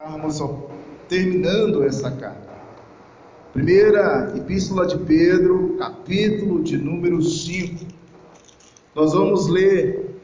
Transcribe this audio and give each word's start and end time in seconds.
Estamos 0.00 0.40
terminando 1.08 1.82
essa 1.82 2.08
carta. 2.12 2.54
Primeira 3.52 4.32
Epístola 4.36 4.86
de 4.86 4.96
Pedro, 4.96 5.76
capítulo 5.76 6.62
de 6.62 6.78
número 6.78 7.20
5. 7.20 7.84
Nós 8.94 9.12
vamos 9.12 9.48
ler 9.48 10.22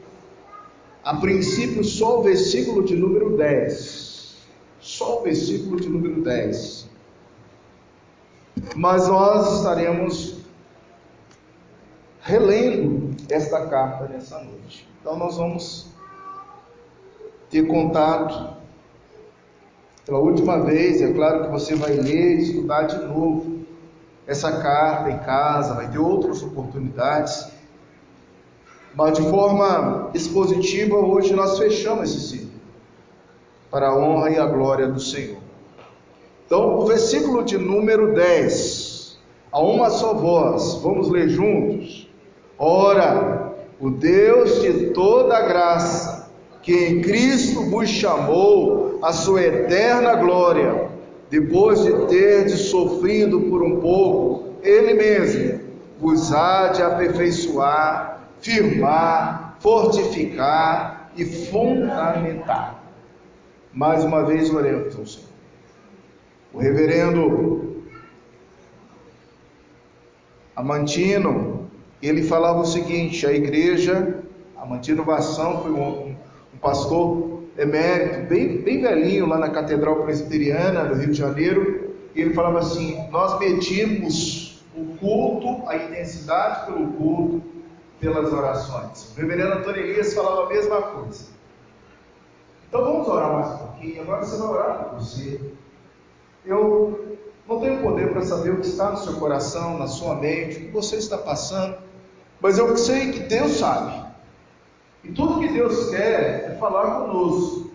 a 1.03 1.17
princípio 1.17 1.83
só 1.83 2.21
o 2.21 2.23
versículo 2.23 2.85
de 2.85 2.95
número 2.95 3.35
10. 3.35 4.37
Só 4.79 5.19
o 5.19 5.23
versículo 5.23 5.77
de 5.81 5.89
número 5.89 6.21
10. 6.21 6.89
Mas 8.77 9.09
nós 9.09 9.57
estaremos 9.57 10.37
relendo 12.21 13.13
esta 13.29 13.67
carta 13.67 14.07
nessa 14.07 14.41
noite. 14.41 14.87
Então 15.01 15.17
nós 15.17 15.35
vamos 15.35 15.87
ter 17.49 17.67
contato 17.67 18.55
pela 20.05 20.19
última 20.19 20.59
vez, 20.59 21.01
é 21.01 21.11
claro 21.11 21.45
que 21.45 21.51
você 21.51 21.75
vai 21.75 21.91
ler 21.91 22.37
e 22.37 22.43
estudar 22.43 22.83
de 22.83 23.03
novo 23.05 23.55
essa 24.27 24.51
carta 24.61 25.09
em 25.09 25.17
casa, 25.19 25.73
vai 25.73 25.89
ter 25.89 25.97
outras 25.97 26.43
oportunidades. 26.43 27.47
Mas 28.93 29.17
de 29.17 29.23
forma 29.29 30.11
expositiva, 30.13 30.95
hoje 30.95 31.33
nós 31.33 31.57
fechamos 31.57 32.11
esse 32.11 32.29
ciclo 32.29 32.55
para 33.69 33.89
a 33.89 33.97
honra 33.97 34.29
e 34.29 34.37
a 34.37 34.45
glória 34.45 34.87
do 34.87 34.99
Senhor. 34.99 35.37
Então, 36.45 36.77
o 36.77 36.85
versículo 36.85 37.43
de 37.43 37.57
número 37.57 38.13
10, 38.13 39.17
a 39.51 39.59
uma 39.59 39.89
só 39.89 40.13
voz, 40.13 40.75
vamos 40.75 41.09
ler 41.09 41.27
juntos. 41.27 42.07
Ora, 42.57 43.53
o 43.79 43.89
Deus 43.89 44.61
de 44.61 44.91
toda 44.91 45.41
graça, 45.41 46.14
que 46.65 46.73
em 46.73 46.99
Cristo 46.99 47.69
vos 47.69 47.87
chamou 47.87 48.97
a 49.03 49.13
sua 49.13 49.43
eterna 49.43 50.15
glória, 50.15 50.89
depois 51.29 51.83
de 51.83 52.07
ter 52.07 52.49
sofrido 52.49 53.39
por 53.41 53.61
um 53.61 53.79
pouco, 53.79 54.55
Ele 54.63 54.95
mesmo 54.95 55.59
vos 55.99 56.33
há 56.33 56.69
de 56.69 56.81
aperfeiçoar, 56.81 58.31
firmar, 58.41 59.57
fortificar 59.59 61.11
e 61.15 61.23
fundamentar. 61.23 62.83
Mais 63.71 64.03
uma 64.03 64.23
vez 64.25 64.51
oremos 64.51 64.97
ao 64.97 65.05
Senhor. 65.05 65.29
O 66.51 66.57
reverendo 66.57 67.83
Amantino, 70.55 71.69
ele 72.01 72.23
falava 72.23 72.61
o 72.61 72.65
seguinte: 72.65 73.27
a 73.27 73.31
igreja, 73.31 74.17
Amantino 74.57 75.03
Vação 75.03 75.61
foi 75.61 75.71
um 75.71 76.04
pastor 76.65 77.43
emérito, 77.55 78.27
bem, 78.27 78.57
bem 78.57 78.81
velhinho, 78.81 79.27
lá 79.27 79.37
na 79.37 79.51
Catedral 79.51 79.97
Presbiteriana 80.03 80.85
do 80.85 80.95
Rio 80.95 81.11
de 81.11 81.17
Janeiro, 81.17 81.93
e 82.15 82.21
ele 82.21 82.33
falava 82.33 82.57
assim: 82.57 83.07
Nós 83.11 83.37
medimos 83.39 84.65
o 84.75 84.97
culto, 84.97 85.69
a 85.69 85.75
intensidade 85.75 86.65
pelo 86.65 86.87
culto, 86.93 87.43
pelas 87.99 88.33
orações. 88.33 89.13
O 89.15 89.21
reverendo 89.21 89.53
Antônio 89.53 89.81
Elias 89.81 90.13
falava 90.15 90.45
a 90.45 90.49
mesma 90.49 90.81
coisa. 90.81 91.25
Então 92.67 92.83
vamos 92.83 93.07
orar 93.07 93.31
mais 93.31 93.47
um 93.53 93.57
pouquinho. 93.57 94.01
Agora 94.01 94.25
você 94.25 94.37
vai 94.37 94.47
orar 94.47 94.83
por 94.85 94.99
você. 94.99 95.39
Eu 96.43 97.17
não 97.47 97.59
tenho 97.59 97.79
poder 97.81 98.11
para 98.11 98.23
saber 98.23 98.49
o 98.49 98.59
que 98.59 98.67
está 98.67 98.89
no 98.89 98.97
seu 98.97 99.13
coração, 99.13 99.77
na 99.77 99.87
sua 99.87 100.15
mente, 100.15 100.57
o 100.57 100.61
que 100.61 100.71
você 100.71 100.95
está 100.95 101.17
passando, 101.17 101.77
mas 102.41 102.57
eu 102.57 102.75
sei 102.75 103.11
que 103.11 103.19
Deus 103.19 103.51
sabe. 103.53 104.04
E 105.05 105.11
tudo 105.11 105.39
que 105.39 105.53
Deus 105.53 105.91
quer 105.91 106.49
é 106.49 106.57
falar 106.59 107.01
conosco. 107.01 107.69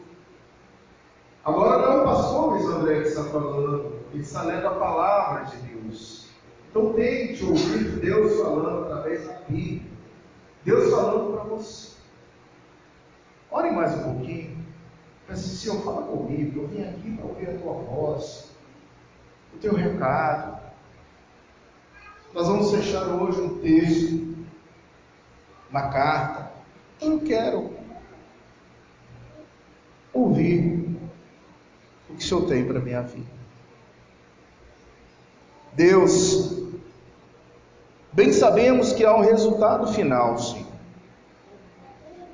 Agora 1.45 1.79
não 1.79 1.93
é 1.93 2.01
o 2.01 2.05
pastor 2.05 2.51
Luiz 2.51 2.65
André 2.65 3.03
que 3.03 3.09
está 3.09 3.25
falando, 3.25 4.01
ele 4.13 4.23
está 4.23 4.43
lendo 4.43 4.67
a 4.67 4.75
palavra 4.75 5.45
de 5.45 5.57
Deus. 5.59 6.29
Então 6.69 6.93
tente 6.93 7.45
ouvir 7.45 8.01
Deus 8.01 8.41
falando 8.41 8.85
através 8.85 9.27
da 9.29 9.35
Bíblia. 9.49 9.89
Deus 10.65 10.91
falando 10.93 11.33
para 11.33 11.45
você. 11.45 11.97
Ore 13.53 13.71
mais 13.71 13.95
um 13.95 14.03
pouquinho. 14.03 14.67
Peça 15.29 15.49
Senhor, 15.49 15.83
fala 15.83 16.03
comigo. 16.03 16.63
Eu 16.63 16.69
vim 16.69 16.83
aqui 16.83 17.17
para 17.17 17.27
ouvir 17.27 17.51
a 17.51 17.59
tua 17.59 17.75
voz, 17.75 18.51
o 19.55 19.59
teu 19.59 19.75
recado. 19.75 20.61
Nós 22.35 22.49
vamos 22.49 22.73
fechar 22.73 23.07
hoje 23.07 23.41
um 23.41 23.59
texto 23.61 24.37
na 25.71 25.89
carta 25.91 26.60
eu 27.01 27.21
quero 27.21 27.71
ouvir 30.13 30.87
o 32.09 32.15
que 32.15 32.25
o 32.25 32.27
Senhor 32.27 32.47
tem 32.47 32.65
para 32.65 32.79
a 32.79 32.83
minha 32.83 33.03
vida. 33.03 33.41
Deus, 35.73 36.63
bem 38.13 38.33
sabemos 38.33 38.93
que 38.93 39.05
há 39.05 39.15
um 39.15 39.21
resultado 39.21 39.93
final, 39.93 40.39
sim. 40.39 40.67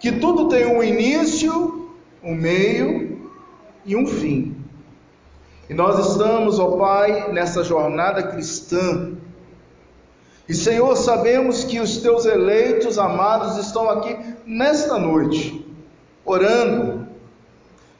Que 0.00 0.12
tudo 0.12 0.48
tem 0.48 0.66
um 0.66 0.82
início, 0.82 1.90
um 2.22 2.34
meio 2.34 3.30
e 3.84 3.94
um 3.94 4.06
fim. 4.06 4.56
E 5.68 5.74
nós 5.74 6.10
estamos, 6.10 6.58
ó 6.58 6.76
Pai, 6.76 7.32
nessa 7.32 7.62
jornada 7.62 8.22
cristã 8.22 9.15
e 10.48 10.54
Senhor, 10.54 10.96
sabemos 10.96 11.64
que 11.64 11.80
os 11.80 11.98
teus 11.98 12.24
eleitos 12.24 12.98
amados 12.98 13.56
estão 13.58 13.90
aqui 13.90 14.16
nesta 14.46 14.96
noite, 14.96 15.66
orando, 16.24 17.08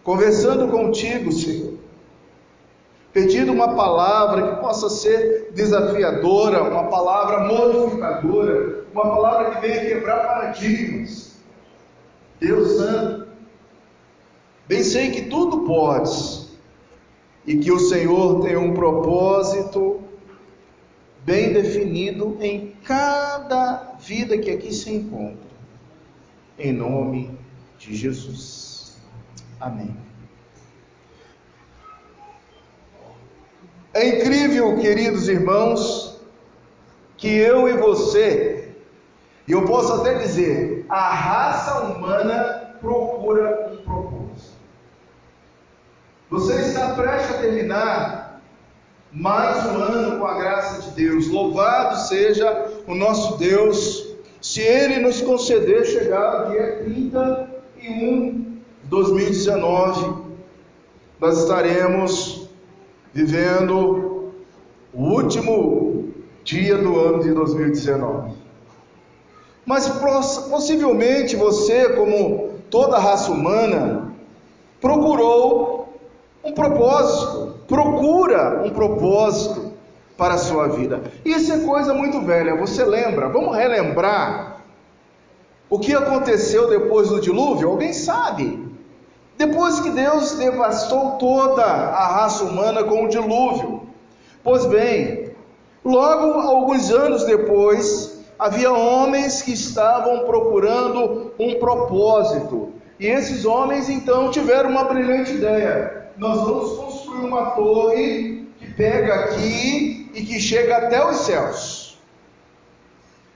conversando 0.05 0.69
contigo, 0.69 1.33
Senhor. 1.33 1.75
Pedindo 3.13 3.51
uma 3.51 3.75
palavra 3.75 4.49
que 4.49 4.61
possa 4.61 4.89
ser 4.89 5.51
desafiadora, 5.55 6.63
uma 6.63 6.85
palavra 6.85 7.41
modificadora, 7.41 8.85
uma 8.93 9.03
palavra 9.03 9.51
que 9.51 9.67
venha 9.67 9.87
quebrar 9.87 10.27
paradigmas. 10.27 11.33
Deus 12.39 12.77
Santo, 12.77 13.27
bem 14.69 14.85
sei 14.85 15.11
que 15.11 15.23
tudo 15.23 15.65
podes 15.65 16.51
e 17.45 17.57
que 17.57 17.73
o 17.73 17.81
Senhor 17.81 18.43
tem 18.43 18.57
um 18.57 18.75
propósito 18.75 20.06
bem 21.27 21.53
definido 21.53 22.39
em 22.41 22.77
cada 22.85 23.97
vida 23.99 24.39
que 24.39 24.49
aqui 24.49 24.73
se 24.73 24.95
encontra. 24.95 25.45
Em 26.57 26.73
nome 26.73 27.37
de 27.79 27.97
Jesus. 27.97 28.97
Amém. 29.61 29.95
É 33.93 34.07
incrível, 34.09 34.79
queridos 34.79 35.29
irmãos, 35.29 36.21
que 37.17 37.27
eu 37.27 37.69
e 37.69 37.77
você, 37.77 38.73
e 39.49 39.53
eu 39.53 39.65
posso 39.65 39.95
até 39.95 40.19
dizer, 40.19 40.87
a 40.89 41.13
raça 41.13 41.81
humana 41.81 42.77
procura 42.81 43.73
um 43.73 43.77
propósito. 43.79 44.57
Você 46.31 46.55
está 46.61 46.95
prestes 46.95 47.35
a 47.35 47.39
terminar 47.41 48.26
mais 49.17 49.65
um 49.65 49.79
ano 49.79 50.19
com 50.19 50.27
a 50.27 50.35
graça 50.35 50.83
de 50.83 50.91
Deus. 50.91 51.29
Louvado 51.29 52.07
seja 52.07 52.71
o 52.87 52.95
nosso 52.95 53.39
Deus, 53.39 54.15
se 54.43 54.61
Ele 54.61 54.99
nos 54.99 55.23
conceder 55.23 55.87
chegar 55.87 56.43
ao 56.43 56.51
dia 56.51 56.83
31 56.85 58.33
de 58.83 58.89
2019, 58.91 60.23
nós 61.19 61.39
estaremos 61.39 62.47
vivendo 63.15 64.33
o 64.93 65.03
último 65.03 66.13
dia 66.45 66.77
do 66.77 67.01
ano 67.01 67.23
de 67.23 67.33
2019. 67.33 68.35
Mas 69.65 69.89
possivelmente 69.89 71.37
você, 71.37 71.89
como 71.95 72.51
toda 72.69 72.97
a 72.97 73.01
raça 73.01 73.33
humana, 73.33 74.13
procurou 74.79 75.76
um 76.47 76.53
propósito 76.53 77.55
procura 77.67 78.63
um 78.65 78.71
propósito 78.71 79.73
para 80.17 80.35
a 80.35 80.39
sua 80.39 80.69
vida. 80.69 81.03
Isso 81.25 81.53
é 81.53 81.59
coisa 81.59 81.93
muito 81.93 82.21
velha, 82.23 82.57
você 82.57 82.85
lembra? 82.85 83.29
Vamos 83.29 83.57
relembrar 83.57 84.63
o 85.69 85.79
que 85.79 85.93
aconteceu 85.93 86.69
depois 86.69 87.09
do 87.09 87.21
dilúvio? 87.21 87.69
Alguém 87.69 87.93
sabe? 87.93 88.65
Depois 89.37 89.81
que 89.81 89.91
Deus 89.91 90.39
devastou 90.39 91.13
toda 91.19 91.65
a 91.65 92.07
raça 92.07 92.45
humana 92.45 92.85
com 92.85 93.05
o 93.05 93.09
dilúvio. 93.09 93.83
Pois 94.43 94.65
bem, 94.67 95.33
logo 95.85 96.41
alguns 96.41 96.91
anos 96.91 97.25
depois, 97.25 98.25
havia 98.39 98.73
homens 98.73 99.43
que 99.43 99.53
estavam 99.53 100.21
procurando 100.21 101.33
um 101.39 101.59
propósito. 101.59 102.73
E 102.99 103.07
esses 103.07 103.45
homens 103.45 103.91
então 103.91 104.31
tiveram 104.31 104.71
uma 104.71 104.85
brilhante 104.85 105.33
ideia. 105.33 106.06
Nós 106.19 106.41
vamos 106.41 106.77
construir 106.79 107.27
uma 107.27 107.51
torre 107.51 108.47
que 108.59 108.73
pega 108.73 109.15
aqui 109.15 110.11
e 110.15 110.25
que 110.25 110.41
chega 110.41 110.79
até 110.79 111.05
os 111.07 111.17
céus. 111.19 111.99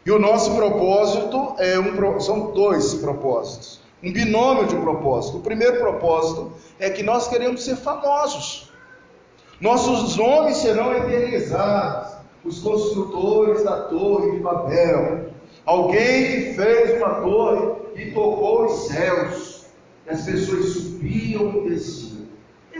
E 0.04 0.10
o 0.10 0.18
nosso 0.18 0.54
propósito 0.56 1.54
é 1.58 1.78
um, 1.78 2.20
são 2.20 2.52
dois 2.52 2.94
propósitos. 2.94 3.80
um 4.02 4.10
binômio 4.10 4.66
de 4.66 4.76
propósito. 4.76 5.38
O 5.38 5.40
primeiro 5.40 5.78
propósito 5.78 6.52
é 6.78 6.88
que 6.88 7.02
nós 7.02 7.28
queremos 7.28 7.62
ser 7.62 7.76
famosos. 7.76 8.70
Nossos 9.60 10.16
nomes 10.16 10.56
serão 10.56 10.96
eternizados. 10.96 12.18
Os 12.42 12.60
construtores 12.60 13.62
da 13.62 13.82
Torre 13.82 14.30
de 14.30 14.38
Babel. 14.38 15.26
Alguém 15.66 16.24
que 16.24 16.54
fez 16.54 16.96
uma 16.96 17.20
torre 17.20 17.72
e 17.94 18.10
tocou 18.12 18.64
os 18.64 18.86
céus. 18.88 19.66
E 20.06 20.10
as 20.10 20.22
pessoas 20.24 20.72
subiam 20.72 21.66
e 21.66 21.68
desciam. 21.68 22.09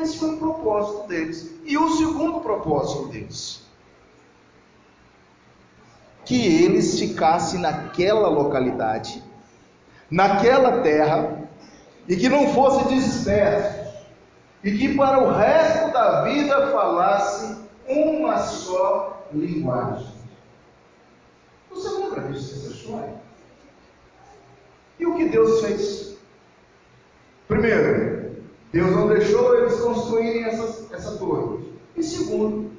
Esse 0.00 0.18
foi 0.18 0.34
o 0.34 0.38
propósito 0.38 1.06
deles. 1.08 1.50
E 1.64 1.76
o 1.76 1.90
segundo 1.96 2.40
propósito 2.40 3.08
deles 3.08 3.70
que 6.24 6.62
eles 6.62 6.98
ficassem 6.98 7.60
naquela 7.60 8.28
localidade, 8.28 9.20
naquela 10.08 10.80
terra, 10.80 11.48
e 12.06 12.16
que 12.16 12.28
não 12.28 12.54
fossem 12.54 12.98
dispersos, 12.98 13.92
e 14.62 14.76
que 14.78 14.96
para 14.96 15.24
o 15.24 15.32
resto 15.32 15.92
da 15.92 16.22
vida 16.22 16.70
falassem 16.70 17.58
uma 17.88 18.38
só 18.38 19.26
linguagem. 19.32 20.14
Você 21.70 21.88
lembra 21.88 22.20
disso, 22.28 22.54
dessa 22.54 22.74
história? 22.74 23.14
E 24.98 25.06
o 25.06 25.16
que 25.16 25.28
Deus 25.30 25.62
fez? 25.62 26.16
Primeiro, 27.48 28.19
Deus 28.72 28.90
não 28.92 29.08
deixou 29.08 29.56
eles 29.56 29.80
construírem 29.80 30.44
essa, 30.44 30.94
essa 30.94 31.12
torre. 31.18 31.58
E 31.96 32.02
segundo, 32.02 32.70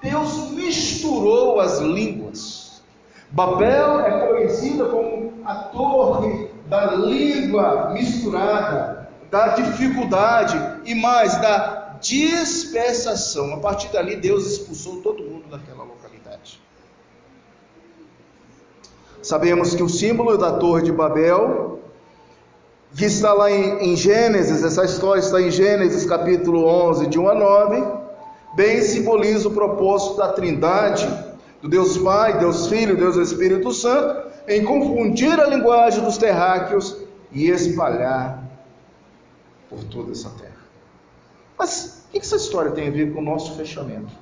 Deus 0.00 0.50
misturou 0.50 1.60
as 1.60 1.80
línguas. 1.80 2.82
Babel 3.30 4.00
é 4.00 4.26
conhecida 4.26 4.84
como 4.86 5.32
a 5.44 5.54
torre 5.54 6.48
da 6.66 6.94
língua 6.94 7.90
misturada, 7.90 9.10
da 9.30 9.48
dificuldade 9.48 10.56
e 10.84 10.94
mais 10.94 11.40
da 11.40 11.96
dispersação. 12.00 13.54
A 13.54 13.58
partir 13.58 13.88
dali, 13.88 14.16
Deus 14.16 14.46
expulsou 14.46 15.00
todo 15.02 15.22
mundo 15.22 15.48
daquela 15.48 15.84
localidade. 15.84 16.60
Sabemos 19.22 19.74
que 19.74 19.82
o 19.82 19.88
símbolo 19.88 20.36
da 20.36 20.52
Torre 20.58 20.82
de 20.82 20.92
Babel, 20.92 21.80
que 22.94 23.06
está 23.06 23.32
lá 23.32 23.50
em, 23.50 23.92
em 23.92 23.96
Gênesis, 23.96 24.62
essa 24.62 24.84
história 24.84 25.20
está 25.20 25.40
em 25.40 25.50
Gênesis 25.50 26.04
capítulo 26.04 26.64
11, 26.64 27.06
de 27.06 27.18
1 27.18 27.28
a 27.28 27.34
9, 27.34 27.84
bem 28.54 28.82
simboliza 28.82 29.48
o 29.48 29.52
propósito 29.52 30.16
da 30.16 30.32
Trindade 30.32 31.08
do 31.62 31.68
Deus 31.68 31.96
Pai, 31.96 32.38
Deus 32.38 32.66
Filho, 32.66 32.96
Deus 32.96 33.16
Espírito 33.16 33.72
Santo, 33.72 34.30
em 34.46 34.64
confundir 34.64 35.40
a 35.40 35.46
linguagem 35.46 36.04
dos 36.04 36.18
terráqueos 36.18 36.98
e 37.30 37.48
espalhar 37.48 38.42
por 39.70 39.82
toda 39.84 40.12
essa 40.12 40.28
terra. 40.30 40.52
Mas 41.56 42.04
o 42.08 42.12
que 42.12 42.18
essa 42.18 42.36
história 42.36 42.72
tem 42.72 42.88
a 42.88 42.90
ver 42.90 43.12
com 43.12 43.20
o 43.20 43.24
nosso 43.24 43.56
fechamento? 43.56 44.12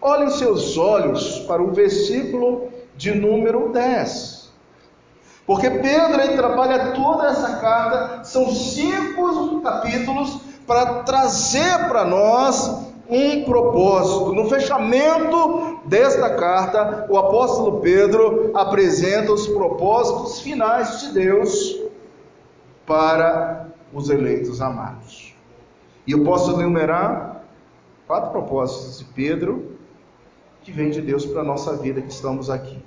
Olhem 0.00 0.30
seus 0.30 0.76
olhos 0.76 1.40
para 1.40 1.62
o 1.62 1.72
versículo 1.72 2.68
de 2.96 3.14
número 3.14 3.72
10. 3.72 4.37
Porque 5.48 5.70
Pedro 5.70 6.20
ele 6.20 6.36
trabalha 6.36 6.92
toda 6.92 7.26
essa 7.26 7.56
carta, 7.56 8.22
são 8.22 8.50
cinco 8.50 9.62
capítulos, 9.62 10.42
para 10.66 11.02
trazer 11.04 11.88
para 11.88 12.04
nós 12.04 12.86
um 13.08 13.44
propósito. 13.44 14.34
No 14.34 14.46
fechamento 14.50 15.80
desta 15.86 16.34
carta, 16.34 17.06
o 17.08 17.16
apóstolo 17.16 17.80
Pedro 17.80 18.50
apresenta 18.54 19.32
os 19.32 19.48
propósitos 19.48 20.42
finais 20.42 21.00
de 21.00 21.14
Deus 21.14 21.80
para 22.84 23.68
os 23.90 24.10
eleitos 24.10 24.60
amados. 24.60 25.34
E 26.06 26.12
eu 26.12 26.24
posso 26.24 26.60
enumerar 26.60 27.42
quatro 28.06 28.32
propósitos 28.32 28.98
de 28.98 29.06
Pedro 29.06 29.78
que 30.62 30.70
vem 30.70 30.90
de 30.90 31.00
Deus 31.00 31.24
para 31.24 31.40
a 31.40 31.44
nossa 31.44 31.74
vida 31.74 32.02
que 32.02 32.12
estamos 32.12 32.50
aqui. 32.50 32.84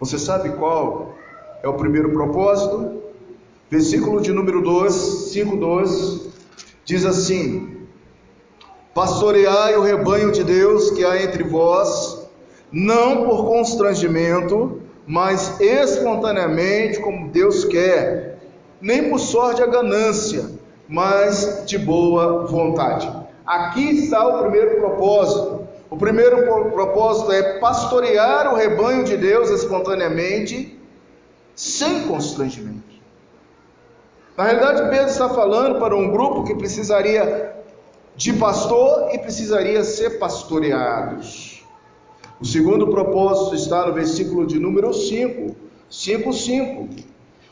Você 0.00 0.18
sabe 0.18 0.50
qual 0.56 1.21
é 1.62 1.68
o 1.68 1.74
primeiro 1.74 2.10
propósito? 2.10 3.02
Versículo 3.70 4.20
de 4.20 4.32
número 4.32 4.60
12, 4.60 5.30
5:12 5.32 6.32
diz 6.84 7.06
assim: 7.06 7.86
Pastoreai 8.92 9.76
o 9.76 9.82
rebanho 9.82 10.32
de 10.32 10.44
Deus 10.44 10.90
que 10.90 11.04
há 11.04 11.22
entre 11.22 11.42
vós, 11.42 12.28
não 12.70 13.24
por 13.24 13.46
constrangimento, 13.46 14.80
mas 15.06 15.60
espontaneamente, 15.60 17.00
como 17.00 17.28
Deus 17.30 17.64
quer, 17.64 18.38
nem 18.80 19.08
por 19.08 19.18
sorte 19.18 19.62
a 19.62 19.66
ganância, 19.66 20.50
mas 20.88 21.62
de 21.64 21.78
boa 21.78 22.46
vontade. 22.46 23.10
Aqui 23.46 23.90
está 23.90 24.26
o 24.26 24.42
primeiro 24.42 24.76
propósito. 24.76 25.62
O 25.88 25.96
primeiro 25.96 26.44
propósito 26.70 27.32
é 27.32 27.58
pastorear 27.58 28.52
o 28.52 28.56
rebanho 28.56 29.04
de 29.04 29.16
Deus 29.16 29.50
espontaneamente, 29.50 30.78
sem 31.62 32.08
constrangimento. 32.08 32.82
Na 34.36 34.44
realidade, 34.44 34.90
Pedro 34.90 35.06
está 35.06 35.28
falando 35.28 35.78
para 35.78 35.94
um 35.94 36.10
grupo 36.10 36.42
que 36.42 36.56
precisaria 36.56 37.54
de 38.16 38.32
pastor 38.32 39.10
e 39.14 39.18
precisaria 39.18 39.84
ser 39.84 40.18
pastoreados. 40.18 41.62
O 42.40 42.44
segundo 42.44 42.88
propósito 42.88 43.54
está 43.54 43.86
no 43.86 43.92
versículo 43.92 44.44
de 44.44 44.58
número 44.58 44.92
5, 44.92 45.54
5, 45.88 46.32
5. 46.32 46.88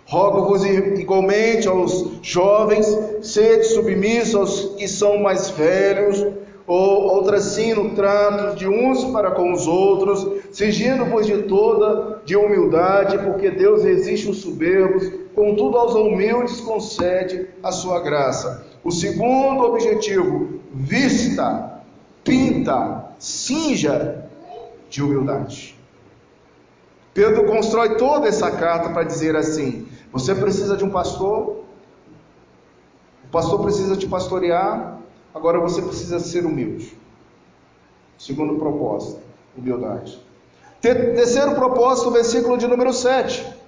Rogo-vos 0.06 0.64
igualmente 0.64 1.68
aos 1.68 2.10
jovens, 2.20 2.86
sede 3.22 3.62
submissos 3.62 4.34
aos 4.34 4.74
que 4.74 4.88
são 4.88 5.18
mais 5.18 5.50
velhos, 5.50 6.26
ou 6.66 7.14
outra 7.14 7.36
assim 7.36 7.74
no 7.74 7.90
trato 7.90 8.56
de 8.56 8.66
uns 8.66 9.04
para 9.12 9.30
com 9.30 9.52
os 9.52 9.68
outros, 9.68 10.39
sigindo-vos 10.52 11.26
de 11.26 11.42
toda 11.44 12.22
de 12.24 12.36
humildade, 12.36 13.18
porque 13.18 13.50
Deus 13.50 13.82
resiste 13.82 14.28
os 14.28 14.38
soberbos, 14.38 15.10
contudo 15.34 15.76
aos 15.76 15.94
humildes 15.94 16.60
concede 16.60 17.48
a 17.62 17.72
sua 17.72 18.00
graça. 18.00 18.66
O 18.82 18.90
segundo 18.90 19.62
objetivo, 19.62 20.60
vista, 20.72 21.82
pinta, 22.24 23.12
cinja 23.18 24.24
de 24.88 25.02
humildade. 25.02 25.78
Pedro 27.12 27.46
constrói 27.46 27.96
toda 27.96 28.28
essa 28.28 28.50
carta 28.50 28.90
para 28.90 29.02
dizer 29.02 29.36
assim: 29.36 29.86
você 30.12 30.34
precisa 30.34 30.76
de 30.76 30.84
um 30.84 30.90
pastor, 30.90 31.64
o 33.24 33.28
pastor 33.30 33.60
precisa 33.62 33.96
te 33.96 34.08
pastorear, 34.08 34.98
agora 35.34 35.58
você 35.58 35.82
precisa 35.82 36.18
ser 36.18 36.44
humilde. 36.44 36.96
Segundo 38.18 38.56
propósito, 38.56 39.20
humildade. 39.56 40.29
Terceiro 40.80 41.54
propósito, 41.54 42.10
versículo 42.10 42.56
de 42.56 42.66
número 42.66 42.92
7 42.92 43.60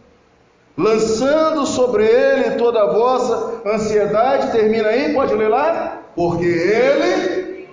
lançando 0.76 1.66
sobre 1.66 2.06
ele 2.06 2.56
toda 2.56 2.82
a 2.82 2.92
vossa 2.92 3.60
ansiedade. 3.66 4.52
Termina 4.52 4.88
aí, 4.88 5.12
pode 5.12 5.34
ler 5.34 5.48
lá? 5.48 6.02
Porque 6.14 6.44
ele 6.44 7.68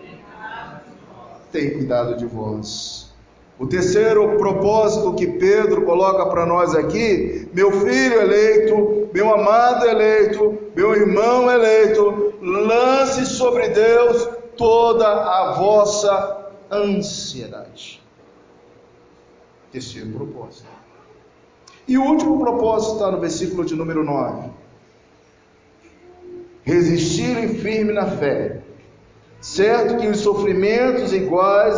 tem 1.51 1.71
cuidado 1.71 2.15
de 2.15 2.25
vós. 2.25 3.09
O 3.57 3.67
terceiro 3.67 4.37
propósito 4.37 5.15
que 5.15 5.27
Pedro 5.27 5.81
coloca 5.81 6.25
para 6.27 6.45
nós 6.45 6.73
aqui, 6.73 7.49
meu 7.53 7.71
filho 7.71 8.21
eleito, 8.21 9.09
meu 9.13 9.33
amado 9.33 9.85
eleito, 9.85 10.57
meu 10.73 10.93
irmão 10.93 11.51
eleito, 11.51 12.35
lance 12.41 13.25
sobre 13.25 13.67
Deus 13.69 14.29
toda 14.55 15.05
a 15.05 15.53
vossa 15.57 16.51
ansiedade. 16.71 18.01
Terceiro 19.71 20.09
propósito. 20.09 20.67
E 21.87 21.97
o 21.97 22.03
último 22.03 22.39
propósito 22.39 22.93
está 22.93 23.11
no 23.11 23.19
versículo 23.19 23.65
de 23.65 23.75
número 23.75 24.03
9. 24.03 24.49
Resistirem 26.63 27.55
firme 27.55 27.93
na 27.93 28.05
fé, 28.05 28.61
certo 29.41 29.97
que 29.97 30.07
os 30.07 30.19
sofrimentos 30.19 31.13
iguais 31.13 31.75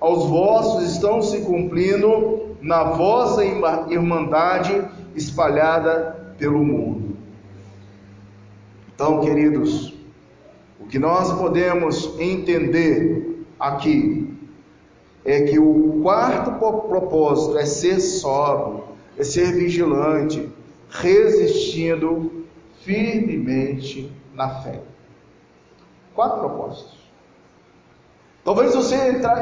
aos 0.00 0.28
vossos 0.28 0.92
estão 0.92 1.22
se 1.22 1.40
cumprindo 1.42 2.56
na 2.60 2.84
vossa 2.84 3.42
irmandade 3.44 4.86
espalhada 5.14 6.34
pelo 6.38 6.62
mundo. 6.62 7.16
Então, 8.94 9.20
queridos, 9.20 9.94
o 10.78 10.86
que 10.86 10.98
nós 10.98 11.32
podemos 11.38 12.18
entender 12.18 13.46
aqui 13.58 14.33
é 15.24 15.42
que 15.42 15.58
o 15.58 16.00
quarto 16.02 16.52
propósito 16.52 17.56
é 17.56 17.64
ser 17.64 17.98
sóbrio, 18.00 18.84
é 19.18 19.24
ser 19.24 19.52
vigilante, 19.52 20.52
resistindo 20.90 22.44
firmemente 22.82 24.12
na 24.34 24.48
fé. 24.60 24.80
Quatro 26.14 26.40
propósitos. 26.40 26.94
Talvez 28.44 28.74
você 28.74 28.94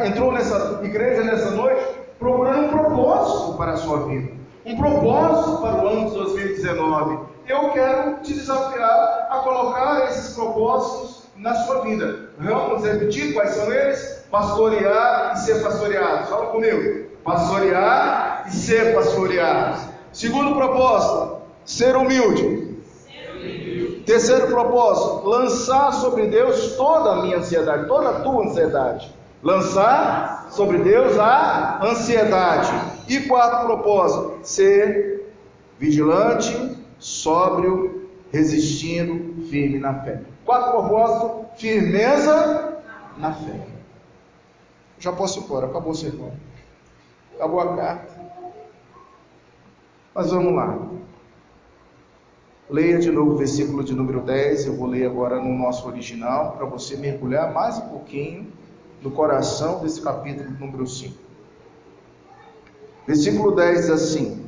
entrou 0.06 0.32
nessa 0.32 0.80
igreja 0.84 1.24
nessa 1.24 1.50
noite 1.50 1.82
procurando 2.18 2.66
um 2.66 2.68
propósito 2.68 3.56
para 3.56 3.72
a 3.72 3.76
sua 3.76 4.06
vida, 4.06 4.32
um 4.64 4.76
propósito 4.76 5.60
para 5.60 5.84
o 5.84 5.88
ano 5.88 6.08
de 6.08 6.14
2019. 6.14 7.18
eu 7.48 7.70
quero 7.70 8.20
te 8.22 8.32
desafiar 8.32 9.26
a 9.28 9.38
colocar 9.38 10.08
esses 10.08 10.34
propósitos 10.34 11.24
na 11.36 11.52
sua 11.64 11.80
vida. 11.80 12.30
Vamos 12.38 12.84
repetir 12.84 13.34
quais 13.34 13.50
são 13.50 13.72
eles? 13.72 14.21
Pastorear 14.32 15.34
e 15.34 15.40
ser 15.40 15.62
pastoreado. 15.62 16.26
Fala 16.26 16.46
comigo. 16.46 17.06
Pastorear 17.22 18.44
e 18.48 18.50
ser 18.50 18.94
pastoreado. 18.94 19.92
Segundo 20.10 20.54
propósito, 20.54 21.42
ser 21.66 21.94
humilde. 21.94 22.72
Terceiro 24.06 24.46
propósito, 24.46 25.28
lançar 25.28 25.92
sobre 25.92 26.28
Deus 26.28 26.76
toda 26.76 27.12
a 27.12 27.22
minha 27.22 27.36
ansiedade, 27.36 27.86
toda 27.86 28.08
a 28.08 28.20
tua 28.20 28.46
ansiedade. 28.46 29.14
Lançar 29.42 30.48
sobre 30.50 30.78
Deus 30.78 31.18
a 31.18 31.80
ansiedade. 31.82 32.72
E 33.08 33.20
quarto 33.20 33.66
propósito, 33.66 34.38
ser 34.42 35.30
vigilante, 35.78 36.78
sóbrio, 36.98 38.08
resistindo, 38.32 39.46
firme 39.50 39.78
na 39.78 39.92
fé. 40.02 40.22
Quarto 40.46 40.70
propósito, 40.70 41.44
firmeza 41.58 42.78
na 43.18 43.34
fé. 43.34 43.71
Já 45.02 45.12
posso 45.12 45.40
ir 45.40 45.42
embora, 45.42 45.66
acabou 45.66 45.90
o 45.90 45.96
sermão. 45.96 46.32
Acabou 47.34 47.58
a 47.58 47.74
carta. 47.76 48.22
Mas 50.14 50.30
vamos 50.30 50.54
lá. 50.54 50.78
Leia 52.70 53.00
de 53.00 53.10
novo 53.10 53.32
o 53.32 53.36
versículo 53.36 53.82
de 53.82 53.94
número 53.94 54.20
10. 54.20 54.66
Eu 54.66 54.76
vou 54.76 54.86
ler 54.86 55.04
agora 55.04 55.40
no 55.40 55.58
nosso 55.58 55.88
original, 55.88 56.52
para 56.52 56.66
você 56.66 56.96
mergulhar 56.96 57.52
mais 57.52 57.78
um 57.78 57.88
pouquinho 57.88 58.52
no 59.02 59.10
coração 59.10 59.80
desse 59.80 60.00
capítulo 60.00 60.48
número 60.52 60.86
5. 60.86 61.12
Versículo 63.04 63.56
10 63.56 63.80
diz 63.80 63.90
assim: 63.90 64.46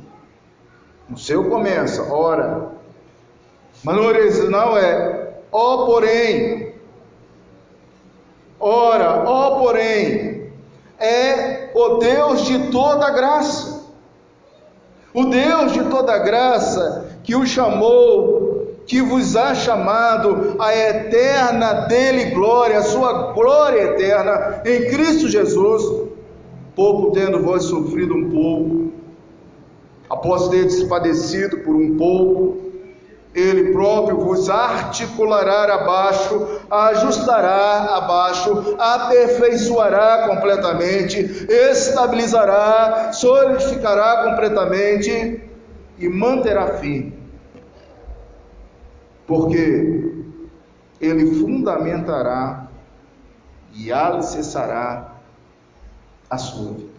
No 1.09 1.17
seu 1.17 1.49
começa, 1.49 2.01
ora, 2.13 2.71
mas 3.83 3.93
no 3.93 4.03
original 4.03 4.77
é, 4.77 5.41
ó 5.51 5.85
porém, 5.85 6.73
ora, 8.57 9.29
ó 9.29 9.59
porém, 9.59 10.34
é 11.05 11.71
o 11.73 11.97
Deus 11.97 12.45
de 12.45 12.71
toda 12.71 13.09
graça. 13.11 13.83
O 15.13 15.25
Deus 15.25 15.71
de 15.71 15.83
toda 15.85 16.17
graça 16.17 17.05
que 17.23 17.35
o 17.35 17.45
chamou, 17.45 18.75
que 18.85 19.01
vos 19.01 19.35
ha 19.35 19.55
chamado 19.55 20.55
a 20.59 20.75
eterna 20.75 21.73
dele 21.87 22.31
glória, 22.31 22.79
a 22.79 22.83
sua 22.83 23.33
glória 23.33 23.81
eterna 23.81 24.61
em 24.65 24.89
Cristo 24.89 25.27
Jesus, 25.27 26.09
pouco 26.75 27.11
tendo 27.11 27.41
vós 27.41 27.63
sofrido 27.63 28.13
um 28.13 28.29
pouco, 28.29 28.91
após 30.09 30.49
teres 30.49 30.83
padecido 30.83 31.59
por 31.59 31.75
um 31.75 31.97
pouco, 31.97 32.57
ele 33.35 33.73
próprio 33.73 34.17
vos 34.17 34.49
articulará 34.49 35.73
abaixo, 35.73 36.61
ajustará 36.71 37.97
abaixo, 37.97 38.77
aperfeiçoará 38.79 40.25
completamente, 40.29 41.45
estabilizará, 41.49 43.11
solidificará 43.11 44.29
completamente 44.29 45.43
e 45.99 46.07
manterá 46.07 46.77
firme. 46.77 47.13
Porque 49.27 50.13
ele 51.01 51.39
fundamentará 51.41 52.69
e 53.73 53.91
alicerçará 53.91 55.13
a 56.29 56.37
sua 56.37 56.71
vida. 56.71 56.95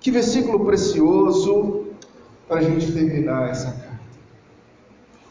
Que 0.00 0.10
versículo 0.10 0.66
precioso 0.66 1.83
para 2.48 2.58
a 2.58 2.62
gente 2.62 2.92
terminar 2.92 3.50
essa 3.50 3.66
carta. 3.66 3.84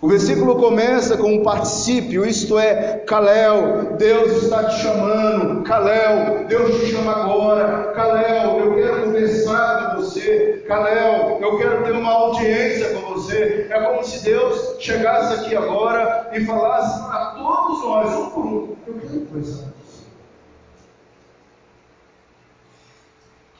O 0.03 0.07
versículo 0.09 0.57
começa 0.57 1.15
com 1.15 1.33
um 1.33 1.43
particípio, 1.43 2.25
isto 2.25 2.59
é, 2.59 2.97
Kalel, 3.07 3.95
Deus 3.95 4.43
está 4.43 4.65
te 4.65 4.81
chamando, 4.81 5.63
Kalel, 5.63 6.45
Deus 6.45 6.77
te 6.81 6.87
chama 6.87 7.23
agora, 7.23 7.93
Kalel, 7.93 8.59
eu 8.59 8.75
quero 8.75 9.03
conversar 9.05 9.95
com 9.95 10.01
você, 10.01 10.65
Kalel, 10.67 11.39
eu 11.41 11.57
quero 11.57 11.85
ter 11.85 11.91
uma 11.93 12.11
audiência 12.11 12.89
com 12.89 13.13
você. 13.13 13.67
É 13.69 13.79
como 13.79 14.03
se 14.03 14.25
Deus 14.25 14.75
chegasse 14.77 15.35
aqui 15.35 15.55
agora 15.55 16.31
e 16.33 16.43
falasse 16.43 17.01
para 17.07 17.25
todos 17.35 17.81
nós, 17.83 18.13
um 18.13 18.29
por 18.31 18.45
um, 18.45 18.75
eu 18.85 18.93
quero 18.95 19.25
conversar 19.27 19.63
com 19.63 19.85
você. 19.85 20.03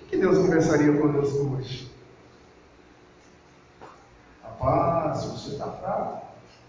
O 0.02 0.06
que 0.10 0.18
Deus 0.18 0.38
conversaria 0.40 0.92
conosco 0.92 1.56
hoje? 1.56 1.93
Rapaz, 4.64 5.26
você 5.26 5.52
está 5.52 5.66
fraco. 5.66 6.22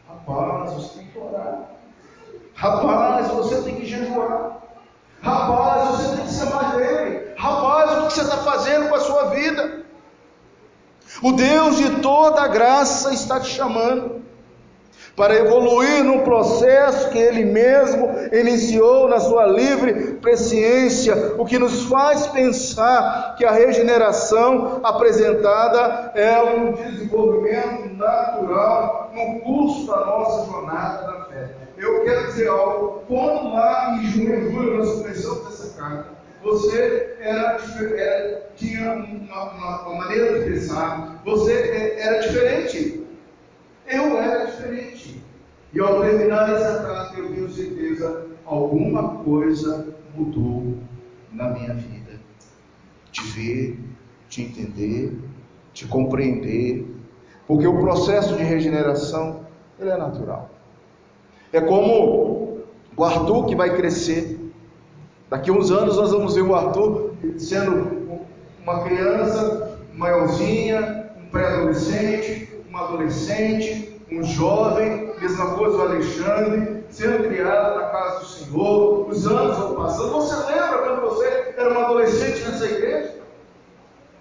Rapaz, 0.08 0.72
você 0.72 0.98
tem 0.98 1.06
que 1.06 1.18
orar. 1.18 1.70
Rapaz, 2.54 3.28
você 3.28 3.62
tem 3.62 3.76
que 3.76 3.86
jejuar. 3.86 4.58
Rapaz, 5.22 5.90
você 5.90 6.16
tem 6.16 6.26
que 6.26 6.32
ser 6.32 6.52
mais 6.52 6.72
dele. 6.72 7.34
Rapaz, 7.36 7.92
o 7.92 8.06
que 8.08 8.12
você 8.14 8.22
está 8.22 8.38
fazendo 8.38 8.88
com 8.88 8.96
a 8.96 9.00
sua 9.00 9.26
vida? 9.26 9.84
O 11.22 11.32
Deus 11.32 11.76
de 11.76 12.00
toda 12.00 12.48
graça 12.48 13.14
está 13.14 13.38
te 13.38 13.50
chamando 13.50 14.23
para 15.16 15.36
evoluir 15.36 16.02
no 16.02 16.22
processo 16.22 17.10
que 17.10 17.18
Ele 17.18 17.44
mesmo 17.44 18.10
iniciou 18.32 19.08
na 19.08 19.20
sua 19.20 19.46
livre 19.46 20.14
presciência, 20.14 21.34
o 21.38 21.44
que 21.44 21.58
nos 21.58 21.84
faz 21.84 22.26
pensar 22.28 23.36
que 23.36 23.44
a 23.44 23.52
regeneração 23.52 24.80
apresentada 24.82 26.12
é 26.14 26.42
um 26.42 26.72
desenvolvimento 26.72 27.94
natural 27.96 29.12
no 29.14 29.40
curso 29.40 29.86
da 29.86 30.04
nossa 30.04 30.50
jornada 30.50 31.06
da 31.06 31.24
fé. 31.26 31.50
Eu 31.78 32.02
quero 32.04 32.26
dizer 32.26 32.48
algo, 32.48 33.02
quando 33.06 33.52
lá 33.52 33.96
em 33.96 34.06
junho, 34.06 34.50
julho 34.50 34.78
nós 34.78 34.92
começamos 34.94 35.46
essa 35.48 35.80
carta, 35.80 36.06
você 36.42 37.16
era, 37.20 37.58
era 37.96 38.42
tinha 38.56 38.92
uma, 38.92 39.44
uma, 39.44 39.88
uma 39.88 39.94
maneira 39.98 40.40
de 40.40 40.50
pensar, 40.50 41.20
você 41.24 41.52
é, 41.52 42.00
era 42.00 42.18
diferente. 42.18 43.03
Eu 43.94 44.18
era 44.18 44.46
diferente. 44.46 45.22
E 45.72 45.80
ao 45.80 46.00
terminar 46.00 46.52
essa 46.52 46.82
carta, 46.82 47.18
eu 47.18 47.32
tenho 47.32 47.50
certeza, 47.50 48.26
alguma 48.44 49.18
coisa 49.24 49.94
mudou 50.14 50.78
na 51.32 51.50
minha 51.50 51.74
vida. 51.74 52.20
De 53.10 53.20
ver, 53.22 53.78
de 54.28 54.42
entender, 54.42 55.16
de 55.72 55.86
compreender. 55.86 56.86
Porque 57.46 57.66
o 57.66 57.80
processo 57.80 58.36
de 58.36 58.42
regeneração, 58.42 59.40
ele 59.78 59.90
é 59.90 59.96
natural. 59.96 60.50
É 61.52 61.60
como 61.60 62.62
o 62.96 63.04
Arthur 63.04 63.46
que 63.46 63.54
vai 63.54 63.76
crescer. 63.76 64.40
Daqui 65.28 65.50
uns 65.50 65.70
anos 65.70 65.96
nós 65.96 66.10
vamos 66.12 66.34
ver 66.34 66.42
o 66.42 66.54
Arthur 66.54 67.14
sendo 67.38 68.24
uma 68.62 68.82
criança 68.84 69.78
maiorzinha, 69.94 71.10
um 71.20 71.26
pré-adolescente, 71.26 72.48
um 72.70 72.76
adolescente, 72.76 73.83
um 74.18 74.22
jovem, 74.22 75.12
mesma 75.20 75.54
coisa 75.54 75.82
Alexandre, 75.82 76.84
sendo 76.90 77.28
criado 77.28 77.76
na 77.76 77.86
casa 77.86 78.20
do 78.20 78.26
Senhor, 78.26 79.08
os 79.08 79.26
anos 79.26 79.58
vão 79.58 79.74
passando. 79.74 80.12
Você 80.12 80.52
lembra 80.52 80.78
quando 80.78 81.00
você 81.02 81.54
era 81.56 81.72
um 81.72 81.84
adolescente 81.84 82.42
nessa 82.42 82.64
igreja? 82.64 83.14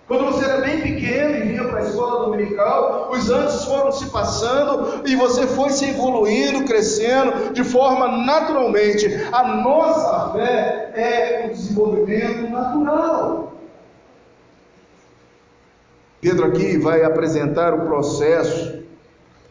Quando 0.07 0.25
você 0.25 0.43
era 0.43 0.61
bem 0.61 0.81
pequeno 0.81 1.37
e 1.37 1.41
vinha 1.47 1.63
para 1.63 1.79
a 1.79 1.83
escola 1.83 2.25
dominical, 2.25 3.09
os 3.11 3.31
anos 3.31 3.63
foram 3.63 3.91
se 3.91 4.09
passando 4.09 5.07
e 5.07 5.15
você 5.15 5.47
foi 5.47 5.69
se 5.69 5.89
evoluindo, 5.89 6.65
crescendo 6.65 7.53
de 7.53 7.63
forma 7.63 8.07
naturalmente. 8.07 9.07
A 9.31 9.43
nossa 9.43 10.33
fé 10.33 10.91
é 10.93 11.45
um 11.45 11.49
desenvolvimento 11.53 12.49
natural. 12.49 13.53
Pedro 16.19 16.47
aqui 16.47 16.77
vai 16.77 17.03
apresentar 17.03 17.73
o 17.73 17.85
processo, 17.85 18.82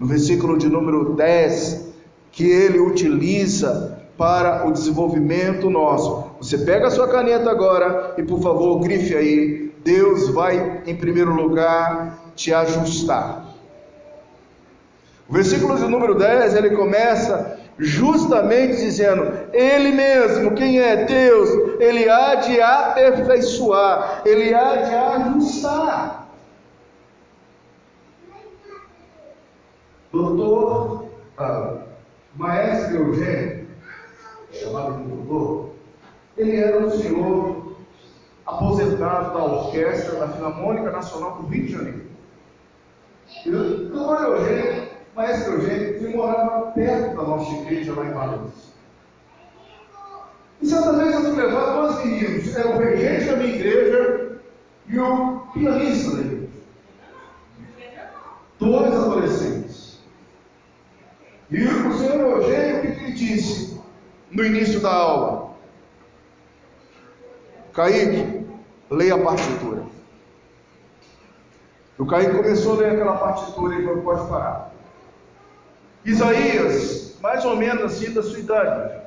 no 0.03 0.09
versículo 0.09 0.59
de 0.59 0.69
número 0.69 1.15
10, 1.15 1.93
que 2.33 2.45
ele 2.45 2.81
utiliza 2.81 4.01
para 4.19 4.67
o 4.67 4.73
desenvolvimento 4.73 5.71
nosso. 5.71 6.25
Você 6.41 6.59
pega 6.59 6.89
a 6.89 6.91
sua 6.91 7.07
caneta 7.07 7.49
agora 7.49 8.15
e, 8.19 8.23
por 8.25 8.43
favor, 8.43 8.81
grife 8.81 9.15
aí. 9.15 9.73
Deus 9.85 10.29
vai, 10.31 10.83
em 10.89 10.97
primeiro 10.97 11.33
lugar, 11.33 12.19
te 12.35 12.53
ajustar. 12.53 13.47
O 15.29 15.33
versículo 15.33 15.77
de 15.77 15.87
número 15.87 16.17
10, 16.17 16.57
ele 16.57 16.71
começa 16.71 17.61
justamente 17.79 18.79
dizendo: 18.79 19.25
Ele 19.53 19.93
mesmo, 19.93 20.51
quem 20.57 20.81
é 20.81 21.05
Deus, 21.05 21.49
ele 21.79 22.09
há 22.11 22.35
de 22.35 22.61
aperfeiçoar, 22.61 24.23
ele 24.25 24.53
há 24.53 24.77
de 24.77 24.95
ajustar. 24.95 26.22
Doutor, 30.13 31.07
ah, 31.39 31.79
maestro 32.37 32.97
Eugênio, 32.97 33.67
chamado 34.53 35.03
de 35.03 35.09
doutor, 35.09 35.71
ele 36.37 36.57
era 36.57 36.79
um 36.79 36.91
senhor 36.91 37.77
aposentado 38.47 39.33
da 39.33 39.45
orquestra 39.45 40.17
da 40.17 40.29
Filarmônica 40.29 40.91
Nacional 40.91 41.37
do 41.37 41.49
Rio 41.49 41.67
de 41.67 41.73
Janeiro. 41.73 42.03
Eu, 43.47 43.89
doutor 43.89 44.23
Eugênio, 44.23 44.89
maestro 45.17 45.55
Eugênio, 45.55 45.95
ele 45.97 46.17
morava 46.17 46.73
perto 46.73 47.17
da 47.17 47.23
nossa 47.23 47.53
igreja 47.63 47.95
lá 47.95 48.05
em 48.05 48.13
Valência. 48.13 48.73
E 50.61 50.67
certa 50.67 50.93
vez 50.93 51.15
eu 51.15 51.23
fui 51.23 51.43
levar 51.43 51.73
dois 51.73 52.05
meninos, 52.05 52.57
era 52.57 52.69
o 52.69 52.79
regente 52.79 53.25
da 53.25 53.37
minha 53.37 53.55
igreja 53.55 54.41
e 54.87 54.99
o 54.99 55.41
pianista 55.53 56.17
da 56.17 56.21
igreja. 56.21 56.49
Dois 58.59 58.95
adolescentes. 58.95 59.52
E 61.53 61.65
o 61.67 61.93
senhor 61.99 62.39
Eugênio, 62.39 62.79
o 62.79 62.81
que 62.81 62.87
ele 63.05 63.13
disse 63.13 63.79
no 64.31 64.43
início 64.43 64.81
da 64.81 64.91
aula? 64.91 65.51
Kaique, 67.75 68.47
leia 68.91 69.17
a 69.17 69.19
partitura. 69.19 69.83
O 71.99 72.07
Kaique 72.07 72.37
começou 72.39 72.73
a 72.73 72.77
ler 72.79 72.93
aquela 72.93 73.19
partitura 73.19 73.75
e 73.75 73.85
falou: 73.85 74.03
pode 74.03 74.29
parar. 74.31 74.73
Isaías, 76.07 77.19
mais 77.21 77.45
ou 77.45 77.55
menos 77.55 77.83
assim 77.83 78.13
da 78.13 78.23
sua 78.23 78.39
idade, 78.39 79.03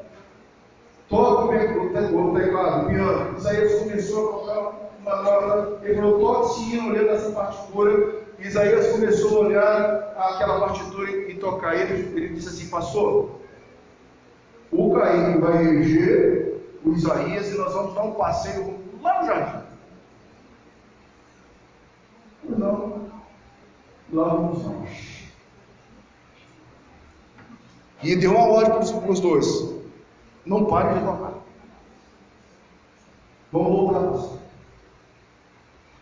toca 1.10 1.46
o 1.46 2.34
teclado, 2.34 2.86
o 2.86 2.90
piano. 2.90 3.38
Isaías 3.40 3.80
começou 3.80 4.30
a 4.30 4.34
tocar 4.34 4.92
uma 5.02 5.16
nota, 5.24 5.80
ele 5.84 5.96
falou: 5.96 6.20
toque 6.20 6.54
sim, 6.60 6.90
olhando 6.92 7.10
essa 7.10 7.32
partitura. 7.32 8.24
Isaías 8.38 8.92
começou 8.92 9.38
a 9.38 9.48
olhar 9.48 10.14
aquela 10.18 10.60
partitura 10.60 11.10
e 11.10 11.25
tocar. 11.46 11.76
Ele, 11.76 12.18
ele 12.18 12.36
disse 12.36 12.50
assim: 12.50 12.68
Pastor, 12.70 13.40
o 14.72 14.94
Kaique 14.94 15.38
vai 15.40 15.66
eleger 15.66 16.62
o 16.84 16.92
Isaías 16.94 17.52
e 17.52 17.58
nós 17.58 17.74
vamos 17.74 17.94
dar 17.94 18.04
um 18.04 18.14
passeio 18.14 18.80
lá 19.02 19.22
no 19.22 19.28
jardim. 19.28 19.66
Não, 22.50 23.10
lá 24.12 24.28
vamos 24.30 24.64
nós. 24.64 25.16
E 28.04 28.16
deu 28.16 28.32
uma 28.32 28.48
ordem 28.48 28.72
para 28.72 29.12
os 29.12 29.20
dois: 29.20 29.74
não 30.46 30.66
pare 30.66 31.00
de 31.00 31.06
tocar. 31.06 31.34
Vamos 33.52 33.72
voltar. 33.72 34.36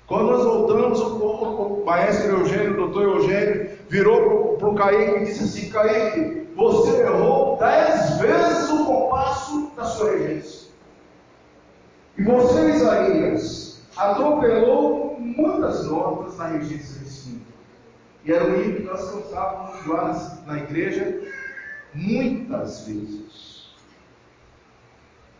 Quando 0.07 0.31
nós 0.31 0.43
voltamos, 0.43 0.99
o, 0.99 1.15
o, 1.15 1.81
o 1.81 1.85
maestro 1.85 2.39
Eugênio, 2.39 2.73
o 2.73 2.75
doutor 2.75 3.03
Eugênio, 3.03 3.72
virou 3.93 4.57
para 4.57 4.69
o 4.69 4.73
Kaique 4.75 5.21
e 5.21 5.25
disse 5.25 5.43
assim: 5.43 5.69
Kaique, 5.69 6.49
você 6.55 7.03
errou 7.03 7.57
dez 7.59 8.17
vezes 8.17 8.69
o 8.71 8.85
compasso 8.85 9.71
da 9.75 9.85
sua 9.85 10.11
regência. 10.13 10.71
E 12.17 12.23
você, 12.23 12.71
Isaías, 12.71 13.83
atropelou 13.95 15.19
muitas 15.19 15.85
notas 15.85 16.35
na 16.39 16.47
regência 16.47 17.01
desse 17.01 17.29
hino. 17.29 17.41
E 18.25 18.33
era 18.33 18.45
um 18.45 18.59
hino 18.59 18.77
que 18.77 18.83
nós 18.83 19.11
cantávamos 19.11 19.85
lá 19.85 20.43
na 20.47 20.57
igreja 20.57 21.21
muitas 21.93 22.87
vezes. 22.87 23.75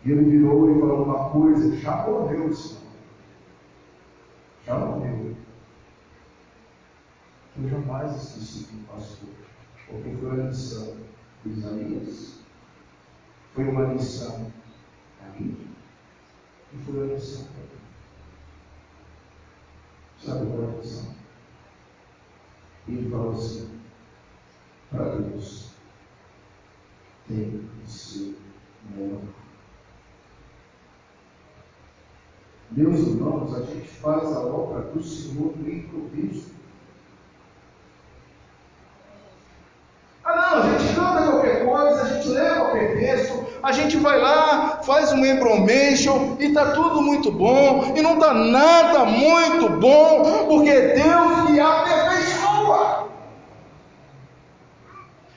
E 0.04 0.12
ele 0.12 0.30
virou 0.30 0.70
e 0.70 0.78
falou 0.78 1.02
uma 1.02 1.30
coisa: 1.30 1.76
já 1.78 1.96
morreu 2.06 2.50
esse 2.50 2.78
Já 4.64 4.78
morreu. 4.78 5.43
Eu 7.56 7.68
jamais 7.68 8.16
esqueci 8.16 8.64
do 8.64 8.84
pastor, 8.88 9.28
porque 9.86 10.10
foi 10.16 10.30
a 10.32 10.46
lição 10.46 10.96
de 11.44 11.50
Isaías, 11.50 12.40
foi 13.54 13.68
uma 13.68 13.92
lição 13.92 14.50
a 15.22 15.28
mim 15.38 15.56
e 16.72 16.78
foi 16.78 17.00
a 17.00 17.14
lição 17.14 17.44
mim. 17.44 17.74
Sabe 20.18 20.46
qual 20.46 20.64
é 20.64 20.66
a 20.66 20.80
lição? 20.80 21.14
Ele 22.88 23.08
falou 23.08 23.34
assim, 23.34 23.80
para 24.90 25.16
Deus, 25.16 25.70
tem 27.28 27.70
que 27.84 27.90
ser 27.90 28.36
menor. 28.90 29.22
Meus 32.72 32.98
irmãos, 32.98 33.54
a 33.54 33.62
gente 33.62 33.88
faz 33.88 34.24
a 34.24 34.40
obra 34.40 34.82
do 34.90 35.00
Senhor 35.00 35.56
no 35.56 35.70
improviso. 35.70 36.54
a 43.64 43.72
gente 43.72 43.93
vai 44.04 44.20
lá, 44.20 44.80
faz 44.84 45.12
um 45.12 45.24
embromation 45.24 46.36
e 46.38 46.48
está 46.48 46.72
tudo 46.72 47.00
muito 47.00 47.32
bom, 47.32 47.92
e 47.96 48.02
não 48.02 48.14
está 48.14 48.34
nada 48.34 49.06
muito 49.06 49.70
bom, 49.80 50.46
porque 50.46 50.70
Deus 50.70 51.46
que 51.46 51.58
aperfeiçoa. 51.58 53.08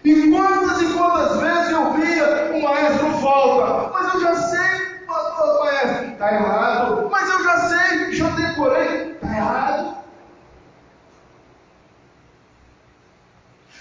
E 0.03 0.29
quantas 0.31 0.81
e 0.81 0.93
quantas 0.93 1.37
vezes 1.39 1.71
eu 1.71 1.93
via 1.93 2.51
o 2.55 2.61
maestro 2.61 3.09
falta, 3.21 3.89
mas 3.93 4.13
eu 4.13 4.21
já 4.21 4.35
sei, 4.35 4.87
maestro, 5.07 6.11
está 6.11 6.33
errado, 6.33 7.07
mas 7.09 7.29
eu 7.29 7.43
já 7.43 7.57
sei, 7.69 8.11
já 8.11 8.29
decorei, 8.31 9.11
está 9.13 9.27
errado. 9.27 9.97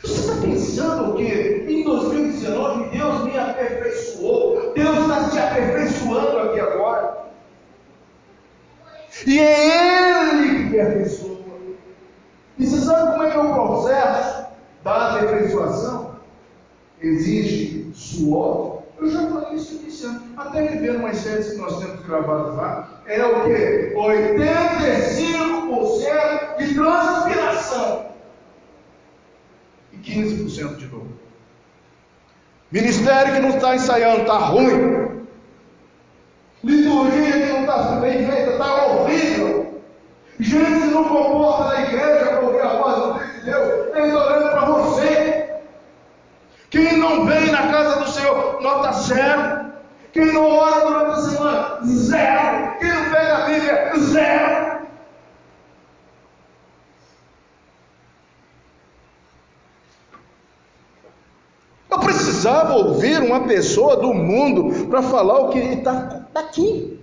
Você 0.02 0.20
está 0.20 0.40
pensando 0.40 1.16
que 1.16 1.64
em 1.68 1.82
2019 1.82 2.96
Deus 2.96 3.24
me 3.24 3.36
aperfeiçoou? 3.36 4.72
Deus 4.74 4.98
está 4.98 5.30
te 5.30 5.38
aperfeiçoando 5.38 6.38
aqui 6.38 6.60
agora. 6.60 7.26
E 9.26 9.40
é 9.40 10.32
Ele 10.32 10.48
que 10.48 10.70
me 10.70 10.80
aperfeiçoa. 10.80 11.36
E 12.58 12.66
você 12.66 12.84
sabe 12.84 13.12
como 13.12 13.22
é 13.22 13.30
que 13.30 13.36
é 13.36 13.40
o 13.40 13.54
processo 13.54 14.46
da 14.84 15.14
aperfeiçoação? 15.14 16.16
Exige 17.00 17.90
suor. 17.94 18.82
Eu 18.98 19.10
já 19.10 19.26
falei 19.28 19.56
isso 19.56 19.74
iniciando. 19.76 20.22
Até 20.36 20.60
rever 20.60 20.96
umas 20.96 21.16
séries 21.16 21.52
que 21.52 21.58
nós 21.58 21.78
temos 21.78 22.00
gravadas 22.06 22.54
lá. 22.54 23.02
É 23.06 23.24
o 23.24 23.44
que? 23.44 23.85
85% 23.96 26.56
de 26.58 26.74
transpiração. 26.74 28.06
15% 30.02 30.76
de 30.76 30.86
novo. 30.86 31.08
Ministério 32.70 33.34
que 33.34 33.40
não 33.40 33.50
está 33.50 33.74
ensaiando, 33.74 34.22
está 34.22 34.38
ruim. 34.38 35.26
Liturgia 36.62 37.32
que 37.32 37.52
não 37.52 37.60
está 37.60 37.96
bem 38.00 38.26
feita, 38.26 38.52
está 38.52 38.86
horrível. 38.86 39.82
Gente 40.38 40.82
que 40.82 40.88
não 40.88 41.04
comporta 41.04 41.74
na 41.74 41.80
igreja 41.82 42.40
ouvir 42.40 42.60
a 42.60 42.76
voz 42.76 43.32
de 43.32 43.40
Deus, 43.46 43.86
está 43.86 44.02
olhando 44.02 44.50
para 44.50 44.64
você. 44.66 45.54
Quem 46.70 46.98
não 46.98 47.24
vem 47.24 47.50
na 47.50 47.70
casa 47.70 48.00
do 48.00 48.10
Senhor, 48.10 48.60
nota 48.60 48.92
zero. 48.92 49.72
Quem 50.12 50.26
não 50.32 50.50
ora 50.50 50.86
durante 50.86 51.10
a 51.10 51.22
semana, 51.22 51.80
zero. 51.84 52.65
Bíblia, 53.60 53.92
zero. 53.98 54.66
precisava 62.46 62.74
ouvir 62.74 63.20
uma 63.22 63.40
pessoa 63.46 63.96
do 63.96 64.14
mundo 64.14 64.86
para 64.86 65.02
falar 65.02 65.40
o 65.40 65.50
que 65.50 65.58
está 65.58 66.28
aqui. 66.34 67.00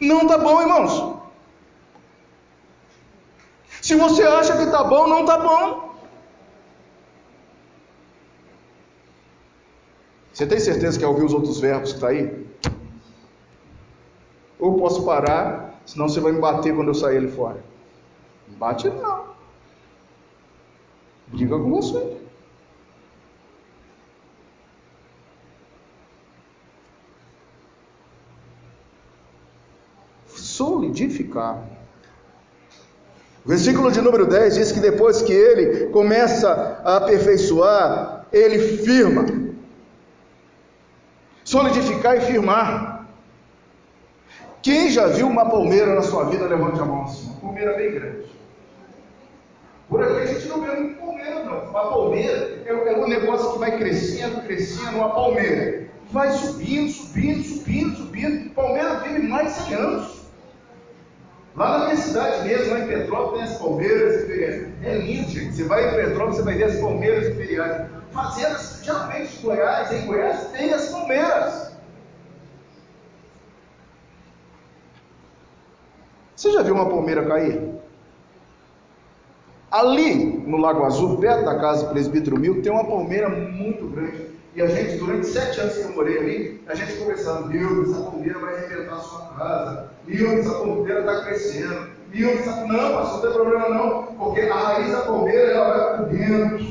Não 0.00 0.22
está 0.22 0.38
bom, 0.38 0.60
irmãos. 0.60 1.18
Se 3.82 3.96
você 3.96 4.22
acha 4.22 4.56
que 4.56 4.62
está 4.64 4.84
bom, 4.84 5.08
não 5.08 5.20
está 5.22 5.38
bom. 5.38 5.94
Você 10.32 10.46
tem 10.46 10.60
certeza 10.60 10.96
que 10.96 11.04
quer 11.04 11.10
ouvir 11.10 11.24
os 11.24 11.34
outros 11.34 11.58
verbos 11.58 11.90
que 11.90 11.96
está 11.96 12.08
aí? 12.08 12.47
Ou 14.58 14.78
posso 14.78 15.04
parar, 15.04 15.80
senão 15.86 16.08
você 16.08 16.20
vai 16.20 16.32
me 16.32 16.40
bater 16.40 16.74
quando 16.74 16.88
eu 16.88 16.94
sair 16.94 17.18
ali 17.18 17.30
fora. 17.30 17.62
Bate 18.58 18.88
não. 18.88 19.28
Diga 21.28 21.58
com 21.58 21.70
você. 21.70 22.18
Solidificar. 30.26 31.62
O 33.44 33.48
versículo 33.48 33.90
de 33.90 34.00
número 34.00 34.26
10 34.26 34.54
diz 34.56 34.72
que 34.72 34.80
depois 34.80 35.22
que 35.22 35.32
ele 35.32 35.86
começa 35.86 36.82
a 36.84 36.96
aperfeiçoar, 36.96 38.26
ele 38.32 38.58
firma. 38.78 39.26
Solidificar 41.44 42.16
e 42.16 42.20
firmar. 42.20 42.97
Quem 44.68 44.90
já 44.90 45.06
viu 45.06 45.26
uma 45.26 45.48
palmeira 45.48 45.94
na 45.94 46.02
sua 46.02 46.24
vida, 46.24 46.44
levante 46.44 46.78
a 46.78 46.84
mão 46.84 47.04
assim. 47.04 47.30
Uma 47.30 47.40
palmeira 47.40 47.72
bem 47.72 47.90
grande. 47.90 48.26
Por 49.88 50.02
aqui 50.02 50.20
a 50.20 50.26
gente 50.26 50.46
não 50.46 50.60
vê 50.60 50.72
muito 50.72 51.00
palmeira, 51.00 51.42
não. 51.42 51.70
Uma 51.70 51.88
palmeira 51.88 52.60
é, 52.66 52.68
é 52.68 52.98
um 52.98 53.08
negócio 53.08 53.54
que 53.54 53.60
vai 53.60 53.78
crescendo, 53.78 54.42
crescendo, 54.42 54.98
uma 54.98 55.08
palmeira. 55.08 55.88
Vai 56.10 56.30
subindo, 56.32 56.90
subindo, 56.90 57.42
subindo, 57.44 57.96
subindo. 57.96 58.50
Palmeira 58.50 59.00
vive 59.00 59.26
mais 59.26 59.54
de 59.54 59.62
100 59.68 59.74
anos. 59.74 60.20
Lá 61.56 61.78
na 61.78 61.84
minha 61.86 61.96
cidade 61.96 62.46
mesmo, 62.46 62.74
lá 62.74 62.80
em 62.80 62.88
Petrópolis, 62.88 63.40
tem 63.40 63.54
as 63.54 63.58
palmeiras 63.58 64.22
imperiais. 64.22 64.66
É 64.84 64.94
lindo, 64.98 65.30
gente. 65.30 65.56
Você 65.56 65.64
vai 65.64 65.88
em 65.88 65.94
Petrópolis, 65.94 66.36
você 66.36 66.42
vai 66.42 66.54
ver 66.56 66.64
as 66.64 66.76
palmeiras 66.76 67.26
imperiais. 67.26 67.86
Fazendas, 68.12 68.80
geralmente 68.82 69.38
Goiás, 69.40 69.90
em 69.92 70.04
Goiás, 70.04 70.48
tem 70.52 70.74
as 70.74 70.88
palmeiras. 70.90 71.67
Você 76.38 76.52
já 76.52 76.62
viu 76.62 76.72
uma 76.72 76.88
palmeira 76.88 77.26
cair? 77.26 77.60
Ali 79.72 80.38
no 80.46 80.56
Lago 80.56 80.84
Azul, 80.84 81.18
perto 81.18 81.44
da 81.44 81.58
casa 81.58 81.86
do 81.86 81.90
presbítero 81.90 82.38
Mil, 82.38 82.62
tem 82.62 82.70
uma 82.70 82.84
palmeira 82.84 83.28
muito 83.28 83.88
grande. 83.88 84.28
E 84.54 84.62
a 84.62 84.68
gente, 84.68 84.98
durante 84.98 85.26
sete 85.26 85.58
anos 85.58 85.76
que 85.76 85.82
eu 85.82 85.96
morei 85.96 86.16
ali, 86.16 86.64
a 86.68 86.76
gente 86.76 86.96
conversando, 86.96 87.48
Mil, 87.48 87.82
essa 87.82 88.02
palmeira 88.02 88.38
vai 88.38 88.54
arrebentar 88.54 88.94
a 88.94 89.00
sua 89.00 89.26
casa. 89.36 89.90
Mil, 90.06 90.38
essa 90.38 90.52
palmeira 90.52 91.00
está 91.00 91.24
crescendo. 91.24 91.90
Mil, 92.14 92.30
essa... 92.30 92.64
não, 92.66 92.92
pastor, 92.92 93.14
não 93.14 93.20
tem 93.20 93.32
problema 93.32 93.68
não, 93.70 94.02
porque 94.04 94.40
a 94.42 94.54
raiz 94.54 94.92
da 94.92 95.00
palmeira 95.00 95.50
ela 95.50 95.68
vai 95.68 95.96
para 95.96 96.04
dentro. 96.04 96.66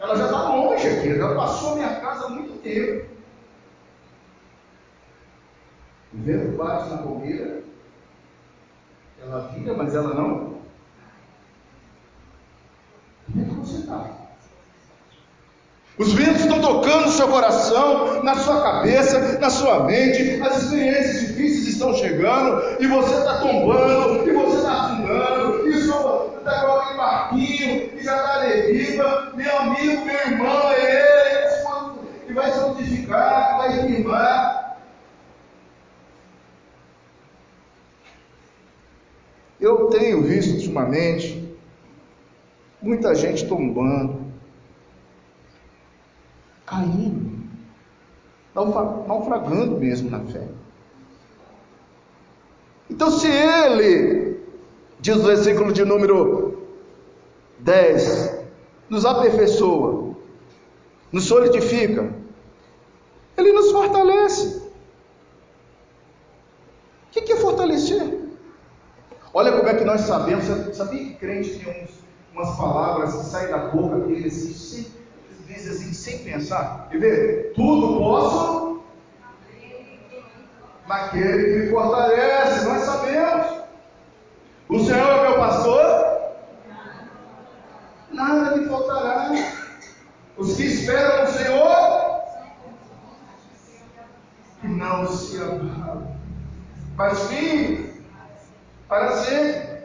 Ela 0.00 0.16
já 0.16 0.24
está 0.24 0.48
longe 0.48 0.88
aqui, 0.88 1.10
ela 1.10 1.36
passou 1.36 1.74
a 1.74 1.76
minha 1.76 2.00
casa 2.00 2.26
há 2.26 2.28
muito 2.28 2.60
tempo. 2.60 3.06
O 6.12 6.18
vento 6.24 6.56
bate 6.56 6.90
na 6.90 6.98
palmeira, 6.98 7.65
ela 9.22 9.50
vira, 9.54 9.74
mas 9.74 9.94
ela 9.94 10.14
não? 10.14 10.56
Os 15.98 16.12
ventos 16.12 16.42
estão 16.42 16.60
tocando 16.60 17.06
no 17.06 17.12
seu 17.12 17.26
coração, 17.26 18.22
na 18.22 18.34
sua 18.36 18.62
cabeça, 18.62 19.38
na 19.38 19.48
sua 19.48 19.84
mente, 19.84 20.42
as 20.42 20.62
experiências 20.62 21.28
difíceis 21.28 21.68
estão 21.68 21.94
chegando, 21.94 22.62
e 22.78 22.86
você 22.86 23.14
está 23.14 23.38
tombando, 23.38 24.28
e 24.28 24.32
você 24.32 24.56
está 24.58 24.72
afundando, 24.72 25.66
e 25.66 25.70
o 25.70 25.82
senhor 25.82 26.34
está 26.38 26.66
com 26.66 26.72
aquele 26.72 26.98
barquinho, 26.98 27.98
e 27.98 28.02
já 28.02 28.16
está 28.16 28.38
deriva, 28.40 29.32
meu 29.34 29.58
amigo, 29.58 30.04
meu 30.04 30.14
irmão, 30.14 30.70
é 30.70 30.84
ele, 30.84 32.26
que 32.26 32.32
vai 32.34 32.52
solidificar, 32.52 33.48
que 33.48 33.56
vai 33.56 33.86
firmar. 33.86 34.56
Eu 39.60 39.86
tenho 39.86 40.22
visto 40.22 40.54
ultimamente 40.54 41.46
Muita 42.80 43.14
gente 43.14 43.48
tombando, 43.48 44.20
caindo, 46.64 47.48
naufragando 48.54 49.78
mesmo 49.78 50.10
na 50.10 50.20
fé. 50.20 50.46
Então, 52.88 53.10
se 53.10 53.26
ele, 53.26 54.40
diz 55.00 55.16
o 55.16 55.22
versículo 55.22 55.72
de 55.72 55.84
número 55.84 56.62
10, 57.60 58.44
nos 58.90 59.04
aperfeiçoa, 59.04 60.14
nos 61.10 61.24
solidifica, 61.24 62.14
ele 63.36 63.52
nos 63.52 63.72
fortalece. 63.72 64.62
O 67.08 67.10
que 67.10 67.32
é 67.32 67.36
fortalecer? 67.36 68.15
Olha 69.38 69.52
como 69.52 69.68
é 69.68 69.74
que 69.74 69.84
nós 69.84 70.00
sabemos, 70.00 70.46
sabia 70.74 70.98
que 70.98 71.14
crente 71.16 71.58
tem 71.58 71.84
uns 71.84 71.90
umas 72.32 72.56
palavras 72.56 73.14
que 73.16 73.24
saem 73.26 73.50
da 73.50 73.66
boca 73.66 73.98
dele 74.06 74.28
assim, 74.28 74.90
diz 75.46 75.68
assim, 75.68 75.92
sem 75.92 76.20
pensar. 76.20 76.88
Quer 76.90 76.98
ver? 77.00 77.52
Tudo 77.54 77.98
posso 77.98 78.80
naquele 80.88 81.44
que 81.44 81.58
me 81.58 81.70
fortalece, 81.70 82.64
nós 82.64 82.80
sabemos. 82.80 83.46
O 84.70 84.78
Senhor 84.78 85.06
é 85.06 85.28
meu 85.28 85.36
pastor? 85.36 86.16
Nada 88.12 88.56
me 88.56 88.66
faltará. 88.66 89.32
Os 90.38 90.56
que 90.56 90.62
esperam 90.62 91.26
no 91.26 91.30
Senhor, 91.30 92.22
que 94.62 94.66
não 94.66 95.06
se 95.06 95.36
abalam, 95.42 96.16
mas 96.96 97.20
fim 97.28 97.85
para 98.88 99.12
sempre. 99.18 99.76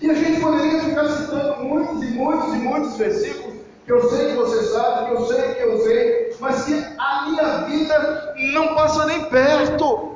E 0.00 0.10
a 0.10 0.14
gente 0.14 0.40
poderia 0.40 0.82
ficar 0.82 1.08
citando 1.08 1.64
muitos 1.64 2.02
e 2.02 2.06
muitos 2.12 2.54
e 2.54 2.58
muitos 2.58 2.96
versículos 2.96 3.60
que 3.84 3.92
eu 3.92 4.08
sei 4.08 4.30
que 4.30 4.36
você 4.36 4.62
sabe, 4.72 5.06
que 5.06 5.12
eu 5.14 5.26
sei 5.26 5.54
que 5.54 5.62
eu 5.62 5.78
sei, 5.82 6.36
mas 6.38 6.64
que 6.64 6.86
a 6.96 7.26
minha 7.28 7.58
vida 7.62 8.34
não 8.54 8.74
passa 8.74 9.04
nem 9.06 9.24
perto. 9.24 10.10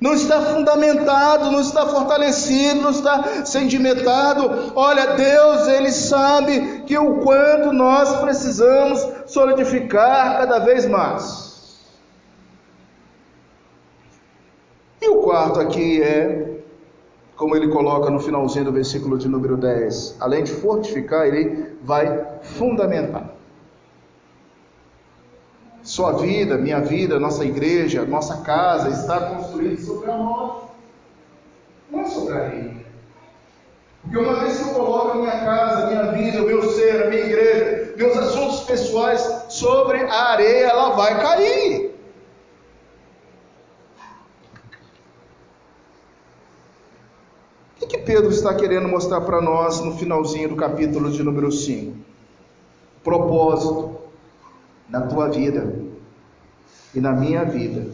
Não 0.00 0.14
está 0.14 0.42
fundamentado, 0.42 1.52
não 1.52 1.60
está 1.60 1.86
fortalecido, 1.86 2.80
não 2.80 2.90
está 2.90 3.46
sedimentado. 3.46 4.72
Olha, 4.74 5.14
Deus, 5.14 5.68
Ele 5.68 5.92
sabe 5.92 6.82
que 6.88 6.98
o 6.98 7.20
quanto 7.20 7.72
nós 7.72 8.16
precisamos 8.16 9.00
solidificar 9.26 10.38
cada 10.38 10.58
vez 10.58 10.86
mais. 10.86 11.52
E 15.00 15.01
o 15.12 15.22
quarto 15.22 15.60
aqui 15.60 16.02
é 16.02 16.60
como 17.36 17.56
ele 17.56 17.68
coloca 17.68 18.10
no 18.10 18.20
finalzinho 18.20 18.66
do 18.66 18.72
versículo 18.72 19.18
de 19.18 19.28
número 19.28 19.56
10, 19.56 20.16
além 20.20 20.44
de 20.44 20.52
fortificar, 20.52 21.26
ele 21.26 21.76
vai 21.82 22.24
fundamentar. 22.42 23.32
Sua 25.82 26.12
vida, 26.12 26.56
minha 26.56 26.80
vida, 26.80 27.18
nossa 27.18 27.44
igreja, 27.44 28.04
nossa 28.04 28.42
casa 28.42 28.88
está 28.90 29.20
construída 29.20 29.82
sobre 29.82 30.10
a 30.10 30.16
rocha, 30.16 30.68
não 31.90 32.00
é 32.00 32.04
sobre 32.04 32.32
a 32.34 32.36
areia. 32.36 32.82
Porque 34.02 34.18
uma 34.18 34.34
vez 34.40 34.58
que 34.58 34.68
eu 34.68 34.74
coloco 34.74 35.10
a 35.12 35.14
minha 35.14 35.40
casa, 35.44 35.84
a 35.84 35.86
minha 35.86 36.12
vida, 36.12 36.42
o 36.42 36.46
meu 36.46 36.62
ser, 36.70 37.04
a 37.04 37.08
minha 37.08 37.22
igreja, 37.22 37.94
meus 37.96 38.16
assuntos 38.16 38.60
pessoais 38.60 39.46
sobre 39.48 39.98
a 39.98 40.30
areia, 40.30 40.66
ela 40.66 40.90
vai 40.90 41.20
cair. 41.20 41.92
O 47.80 47.86
que 47.86 47.98
Pedro 48.12 48.30
está 48.30 48.52
querendo 48.52 48.86
mostrar 48.88 49.22
para 49.22 49.40
nós 49.40 49.80
no 49.80 49.96
finalzinho 49.96 50.50
do 50.50 50.54
capítulo 50.54 51.10
de 51.10 51.22
número 51.22 51.50
5? 51.50 51.96
Propósito 53.02 53.96
na 54.86 55.00
tua 55.06 55.30
vida 55.30 55.74
e 56.94 57.00
na 57.00 57.12
minha 57.12 57.42
vida, 57.42 57.86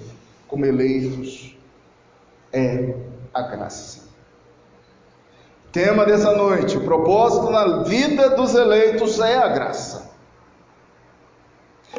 como 0.49 0.67
eleitos, 0.67 1.57
é 2.53 2.97
a 3.33 3.43
graça. 3.43 4.09
Tema 5.71 6.05
dessa 6.05 6.35
noite: 6.35 6.77
o 6.77 6.85
propósito 6.85 7.49
na 7.53 7.85
vida 7.85 8.31
dos 8.31 8.57
eleitos 8.57 9.21
é 9.21 9.39
a 9.39 9.47
graça. 9.47 10.11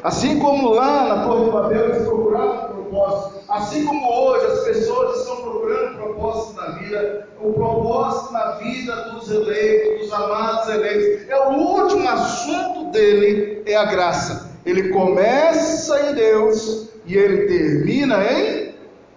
Assim 0.03 0.39
como 0.39 0.71
lá 0.71 1.07
na 1.07 1.23
Torre 1.23 1.45
de 1.45 1.51
Babel 1.51 1.85
eles 1.85 2.03
procuravam 2.03 2.68
propósito, 2.89 3.43
assim 3.47 3.85
como 3.85 4.11
hoje 4.11 4.45
as 4.47 4.59
pessoas 4.63 5.19
estão 5.19 5.37
procurando 5.37 5.97
propósito 5.97 6.55
na 6.55 6.69
vida, 6.71 7.27
o 7.39 7.53
propósito 7.53 8.33
na 8.33 8.51
vida 8.53 8.95
dos 9.11 9.29
eleitos, 9.29 10.01
dos 10.01 10.13
amados 10.13 10.69
eleitos, 10.69 11.29
é 11.29 11.47
o 11.47 11.51
último 11.51 12.07
assunto 12.09 12.91
dele 12.91 13.63
é 13.65 13.75
a 13.75 13.85
graça. 13.85 14.49
Ele 14.65 14.89
começa 14.89 16.09
em 16.09 16.15
Deus 16.15 16.89
e 17.05 17.15
ele 17.15 17.47
termina 17.47 18.23
em 18.31 18.75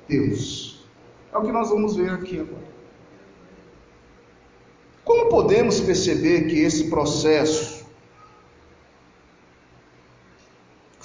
Deus. 0.08 0.84
É 1.32 1.38
o 1.38 1.42
que 1.42 1.52
nós 1.52 1.70
vamos 1.70 1.96
ver 1.96 2.10
aqui 2.10 2.40
agora. 2.40 2.72
Como 5.04 5.28
podemos 5.28 5.80
perceber 5.80 6.42
que 6.42 6.60
esse 6.60 6.88
processo 6.88 7.71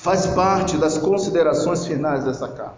faz 0.08 0.26
parte 0.28 0.78
das 0.78 0.98
considerações 0.98 1.86
finais 1.86 2.24
dessa 2.24 2.48
carta. 2.48 2.78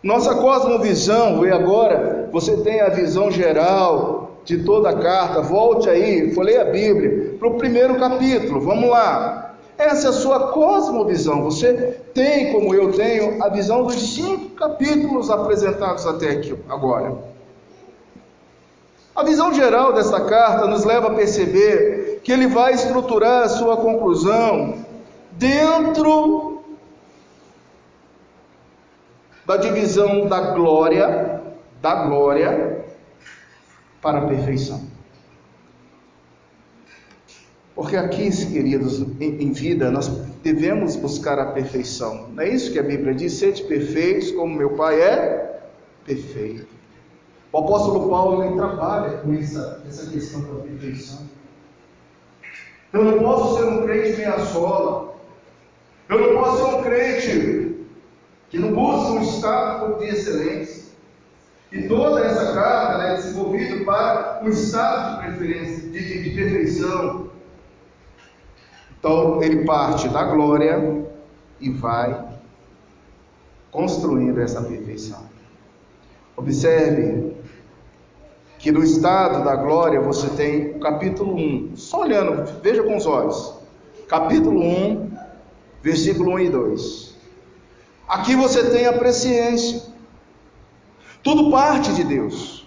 Nossa 0.00 0.36
cosmovisão, 0.36 1.44
e 1.44 1.50
agora 1.50 2.28
você 2.30 2.56
tem 2.58 2.80
a 2.80 2.88
visão 2.88 3.32
geral 3.32 4.36
de 4.44 4.62
toda 4.62 4.90
a 4.90 4.96
carta, 4.96 5.42
volte 5.42 5.90
aí, 5.90 6.32
folhei 6.32 6.56
a 6.56 6.66
Bíblia, 6.66 7.34
para 7.36 7.48
o 7.48 7.54
primeiro 7.54 7.98
capítulo, 7.98 8.60
vamos 8.60 8.88
lá. 8.88 9.56
Essa 9.76 10.06
é 10.06 10.10
a 10.10 10.12
sua 10.12 10.52
cosmovisão. 10.52 11.42
Você 11.42 11.98
tem, 12.14 12.52
como 12.52 12.72
eu 12.72 12.92
tenho, 12.92 13.42
a 13.42 13.48
visão 13.48 13.82
dos 13.82 14.14
cinco 14.14 14.50
capítulos 14.50 15.28
apresentados 15.28 16.06
até 16.06 16.30
aqui, 16.30 16.54
agora. 16.68 17.12
A 19.16 19.24
visão 19.24 19.52
geral 19.52 19.92
desta 19.92 20.20
carta 20.20 20.64
nos 20.68 20.84
leva 20.84 21.08
a 21.08 21.14
perceber 21.14 22.20
que 22.22 22.30
ele 22.30 22.46
vai 22.46 22.74
estruturar 22.74 23.42
a 23.42 23.48
sua 23.48 23.76
conclusão 23.78 24.86
dentro 25.38 26.62
da 29.46 29.56
divisão 29.56 30.26
da 30.26 30.52
glória, 30.52 31.40
da 31.80 32.06
glória 32.06 32.84
para 34.02 34.18
a 34.18 34.26
perfeição. 34.26 34.86
Porque 37.74 37.96
aqui, 37.96 38.28
queridos, 38.30 39.00
em, 39.20 39.52
vida, 39.52 39.88
nós 39.90 40.08
devemos 40.42 40.96
buscar 40.96 41.38
a 41.38 41.52
perfeição. 41.52 42.28
Não 42.34 42.42
é 42.42 42.48
isso 42.48 42.72
que 42.72 42.78
a 42.78 42.82
Bíblia 42.82 43.14
diz? 43.14 43.34
Sede 43.34 43.62
perfeitos, 43.62 44.32
como 44.32 44.54
meu 44.54 44.70
Pai 44.70 45.00
é 45.00 45.60
perfeito. 46.04 46.66
O 47.52 47.58
apóstolo 47.58 48.10
Paulo 48.10 48.44
ele 48.44 48.56
trabalha 48.56 49.18
com 49.18 49.32
essa, 49.32 49.82
essa 49.88 50.10
questão 50.10 50.42
da 50.42 50.62
perfeição. 50.62 51.20
Eu 52.92 53.04
não 53.04 53.18
posso 53.20 53.58
ser 53.58 53.68
um 53.68 53.82
crente 53.86 54.16
meia 54.16 54.38
sola. 54.40 55.17
Eu 56.08 56.20
não 56.20 56.40
posso 56.40 56.56
ser 56.56 56.76
um 56.76 56.82
crente 56.82 57.86
que 58.48 58.58
não 58.58 58.72
busca 58.72 59.12
um 59.12 59.22
estado 59.22 59.98
de 59.98 60.06
excelência. 60.06 60.88
E 61.70 61.82
toda 61.82 62.24
essa 62.24 62.54
carta 62.54 63.02
é 63.04 63.16
desenvolvida 63.16 63.84
para 63.84 64.40
um 64.42 64.48
estado 64.48 65.20
de 65.20 65.26
preferência, 65.26 65.88
de, 65.90 66.22
de, 66.22 66.30
perfeição. 66.30 67.28
Então 68.98 69.42
ele 69.42 69.66
parte 69.66 70.08
da 70.08 70.24
glória 70.24 71.04
e 71.60 71.70
vai 71.70 72.26
construindo 73.70 74.40
essa 74.40 74.62
perfeição. 74.62 75.28
Observe 76.34 77.36
que 78.58 78.72
no 78.72 78.82
estado 78.82 79.44
da 79.44 79.54
glória 79.56 80.00
você 80.00 80.28
tem 80.30 80.76
o 80.76 80.80
capítulo 80.80 81.34
1, 81.34 81.76
só 81.76 82.00
olhando, 82.00 82.44
veja 82.62 82.82
com 82.82 82.96
os 82.96 83.06
olhos. 83.06 83.58
Capítulo 84.08 84.58
1, 84.58 85.07
versículo 85.82 86.32
1 86.34 86.38
e 86.40 86.48
2. 86.50 87.14
Aqui 88.08 88.34
você 88.34 88.70
tem 88.70 88.86
a 88.86 88.92
presciência. 88.92 89.82
Tudo 91.22 91.50
parte 91.50 91.92
de 91.92 92.04
Deus. 92.04 92.66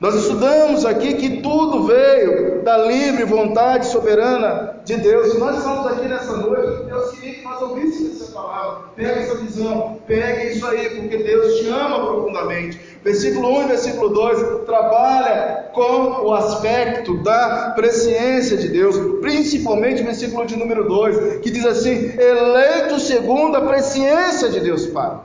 Nós 0.00 0.14
estudamos 0.14 0.86
aqui 0.86 1.14
que 1.14 1.42
tudo 1.42 1.84
veio 1.84 2.62
da 2.62 2.78
livre 2.78 3.24
vontade 3.24 3.86
soberana 3.86 4.80
de 4.82 4.96
Deus. 4.96 5.38
Nós 5.38 5.58
estamos 5.58 5.86
aqui 5.88 6.08
nessa 6.08 6.38
noite, 6.38 6.84
Deus 6.84 7.10
queria 7.10 7.34
que 7.34 7.44
nós 7.44 7.60
ouvíssemos 7.60 8.22
essa 8.22 8.32
palavra. 8.32 8.84
Pega 8.96 9.20
essa 9.20 9.34
visão, 9.34 10.00
pega 10.06 10.44
isso 10.44 10.66
aí, 10.66 10.88
porque 10.88 11.18
Deus 11.18 11.58
te 11.58 11.68
ama 11.68 12.06
profundamente. 12.06 12.80
Versículo 13.02 13.48
1 13.60 13.62
e 13.62 13.66
versículo 13.66 14.08
2 14.10 14.66
trabalha 14.66 15.70
com 15.72 16.26
o 16.26 16.34
aspecto 16.34 17.16
da 17.22 17.72
presciência 17.74 18.58
de 18.58 18.68
Deus, 18.68 18.96
principalmente 19.20 20.02
versículo 20.02 20.44
de 20.44 20.56
número 20.56 20.86
2, 20.86 21.38
que 21.38 21.50
diz 21.50 21.64
assim: 21.64 22.12
eleito 22.18 23.00
segundo 23.00 23.56
a 23.56 23.62
presciência 23.62 24.50
de 24.50 24.60
Deus 24.60 24.86
Pai. 24.86 25.18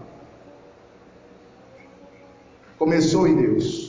Começou 2.77 3.27
em 3.27 3.35
Deus. 3.35 3.84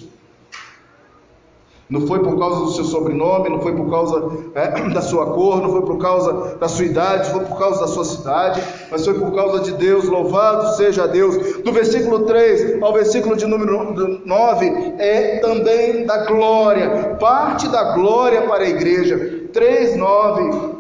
Não 1.89 2.05
foi 2.05 2.19
por 2.19 2.37
causa 2.37 2.65
do 2.65 2.73
seu 2.73 2.85
sobrenome, 2.85 3.49
não 3.49 3.61
foi 3.61 3.73
por 3.73 3.89
causa 3.89 4.29
é, 4.57 4.69
da 4.91 5.01
sua 5.01 5.27
cor, 5.27 5.63
não 5.63 5.71
foi 5.71 5.83
por 5.83 5.99
causa 5.99 6.57
da 6.57 6.69
sua 6.69 6.85
idade, 6.85 7.29
não 7.29 7.37
foi 7.37 7.45
por 7.45 7.59
causa 7.59 7.81
da 7.81 7.87
sua 7.87 8.05
cidade, 8.05 8.61
mas 8.91 9.05
foi 9.05 9.15
por 9.15 9.33
causa 9.33 9.61
de 9.61 9.73
Deus. 9.73 10.07
Louvado 10.07 10.77
seja 10.77 11.07
Deus. 11.07 11.59
Do 11.63 11.73
versículo 11.73 12.25
3 12.25 12.83
ao 12.83 12.93
versículo 12.93 13.37
de 13.37 13.47
número 13.47 14.21
9 14.25 14.95
é 14.99 15.39
também 15.39 16.05
da 16.05 16.25
glória, 16.27 17.17
parte 17.21 17.69
da 17.69 17.95
glória 17.95 18.43
para 18.43 18.65
a 18.65 18.69
igreja. 18.69 19.45
3, 19.53 19.97
9, 19.97 20.75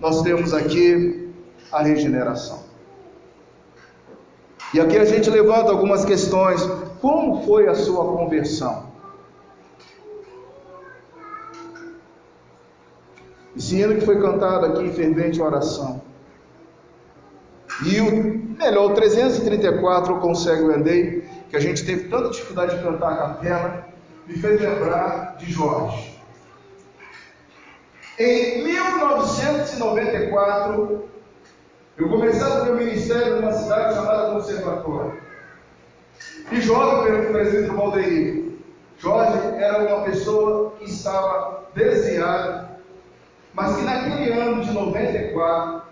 nós 0.00 0.22
temos 0.22 0.54
aqui 0.54 1.28
a 1.72 1.82
regeneração. 1.82 2.60
E 4.72 4.80
aqui 4.80 4.96
a 4.96 5.04
gente 5.04 5.28
levanta 5.28 5.70
algumas 5.70 6.04
questões. 6.04 6.62
Como 7.00 7.42
foi 7.42 7.68
a 7.68 7.74
sua 7.74 8.04
conversão? 8.04 8.91
Esse 13.56 13.76
hino 13.76 13.94
que 13.94 14.06
foi 14.06 14.20
cantado 14.20 14.66
aqui 14.66 14.84
em 14.84 14.92
fervente 14.92 15.40
oração. 15.40 16.02
E 17.84 18.00
o 18.00 18.56
melhor, 18.58 18.92
o 18.92 18.94
334 18.94 20.14
eu 20.14 20.20
consegue 20.20 20.62
o 20.62 20.76
Endei, 20.76 21.28
que 21.50 21.56
a 21.56 21.60
gente 21.60 21.84
teve 21.84 22.08
tanta 22.08 22.30
dificuldade 22.30 22.76
de 22.76 22.82
cantar 22.82 23.12
a 23.12 23.16
capela, 23.16 23.88
me 24.26 24.34
fez 24.34 24.60
lembrar 24.60 25.36
de 25.38 25.50
Jorge. 25.50 26.12
Em 28.18 28.64
1994, 28.64 31.04
eu 31.98 32.08
comecei 32.08 32.46
o 32.46 32.64
meu 32.64 32.76
ministério 32.76 33.36
numa 33.36 33.52
cidade 33.52 33.94
chamada 33.94 34.32
Conservatório. 34.32 35.20
E 36.50 36.60
Jorge, 36.60 37.10
o 37.10 37.32
presidente 37.32 37.68
do 37.68 37.76
Valdeir, 37.76 38.52
Jorge 38.98 39.38
era 39.56 39.94
uma 39.94 40.04
pessoa 40.04 40.72
que 40.78 40.84
estava 40.84 41.64
desviada 41.74 42.71
mas 43.54 43.76
que 43.76 43.82
naquele 43.82 44.32
ano 44.32 44.64
de 44.64 44.70
94, 44.72 45.82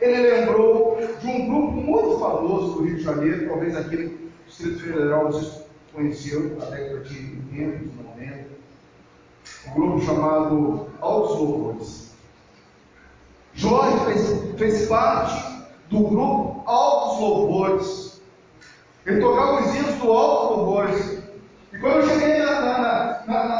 ele 0.00 0.30
lembrou 0.30 0.98
de 1.20 1.26
um 1.26 1.46
grupo 1.46 1.72
muito 1.72 2.18
famoso 2.18 2.72
do 2.72 2.84
Rio 2.84 2.96
de 2.96 3.02
Janeiro, 3.02 3.48
talvez 3.48 3.76
aqui 3.76 3.96
no 3.96 4.30
Distrito 4.46 4.80
Federal 4.80 5.26
vocês 5.26 5.62
conheciam, 5.92 6.42
na 6.56 6.64
década 6.66 7.00
de 7.00 7.18
80, 7.52 7.78
de 7.78 8.02
90, 8.02 8.46
um 9.66 9.74
grupo 9.74 10.00
chamado 10.00 10.86
Altos 11.00 11.38
Louvores. 11.38 12.10
Jorge 13.52 14.04
fez, 14.06 14.58
fez 14.58 14.88
parte 14.88 15.66
do 15.90 16.00
grupo 16.00 16.62
Altos 16.66 17.20
Louvores. 17.20 18.22
Ele 19.04 19.20
tocava 19.20 19.60
os 19.60 19.74
hinos 19.74 19.94
do 19.96 20.12
Altos 20.12 20.56
Louvores. 20.56 21.22
E 21.72 21.78
quando 21.78 21.96
eu 21.96 22.08
cheguei 22.08 22.38
na, 22.38 22.60
na, 22.60 23.22
na, 23.26 23.44
lá 23.44 23.59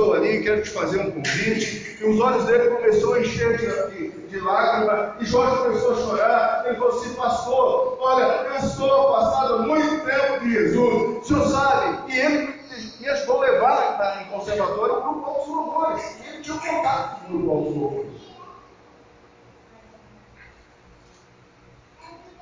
estou 0.00 0.14
ali, 0.14 0.42
quero 0.42 0.62
te 0.62 0.70
fazer 0.70 1.00
um 1.00 1.10
convite. 1.10 1.98
E 2.00 2.04
os 2.04 2.18
olhos 2.18 2.44
dele 2.46 2.70
começaram 2.70 3.12
a 3.14 3.20
encher 3.20 3.56
de, 3.58 4.10
de, 4.10 4.40
lágrimas, 4.40 5.20
e 5.20 5.26
Jorge 5.26 5.62
começou 5.62 5.92
a 5.92 5.96
chorar. 5.96 6.64
Ele 6.66 6.76
falou 6.76 6.98
assim: 6.98 7.14
Pastor, 7.14 7.98
olha, 8.00 8.24
eu 8.24 8.56
estou 8.56 9.16
afastado 9.16 9.54
há 9.54 9.58
muito 9.58 10.04
tempo 10.04 10.40
de 10.40 10.52
Jesus, 10.52 11.18
o 11.18 11.24
senhor 11.24 11.46
sabe, 11.48 12.12
e 12.12 12.18
ele 12.18 12.60
me 13.00 13.08
ajudou 13.08 13.42
a 13.42 13.46
levar 13.46 14.22
em 14.22 14.30
conservatório 14.30 14.98
o 14.98 15.02
grupo 15.02 15.26
Altos 15.26 15.48
Louvores, 15.48 16.16
e 16.20 16.28
ele 16.28 16.42
tinha 16.42 16.56
um 16.56 16.60
contato 16.60 17.20
com 17.20 17.26
o 17.26 17.38
grupo 17.38 17.50
Altos 17.50 17.74
Louvores. 17.74 18.20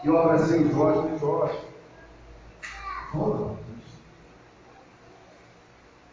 E 0.04 0.06
eu 0.06 0.16
abracei 0.16 0.60
o 0.60 0.72
Jorge 0.72 0.98
e 0.98 1.02
falei, 1.02 1.18
Jorge, 1.18 1.58
fala. 3.12 3.58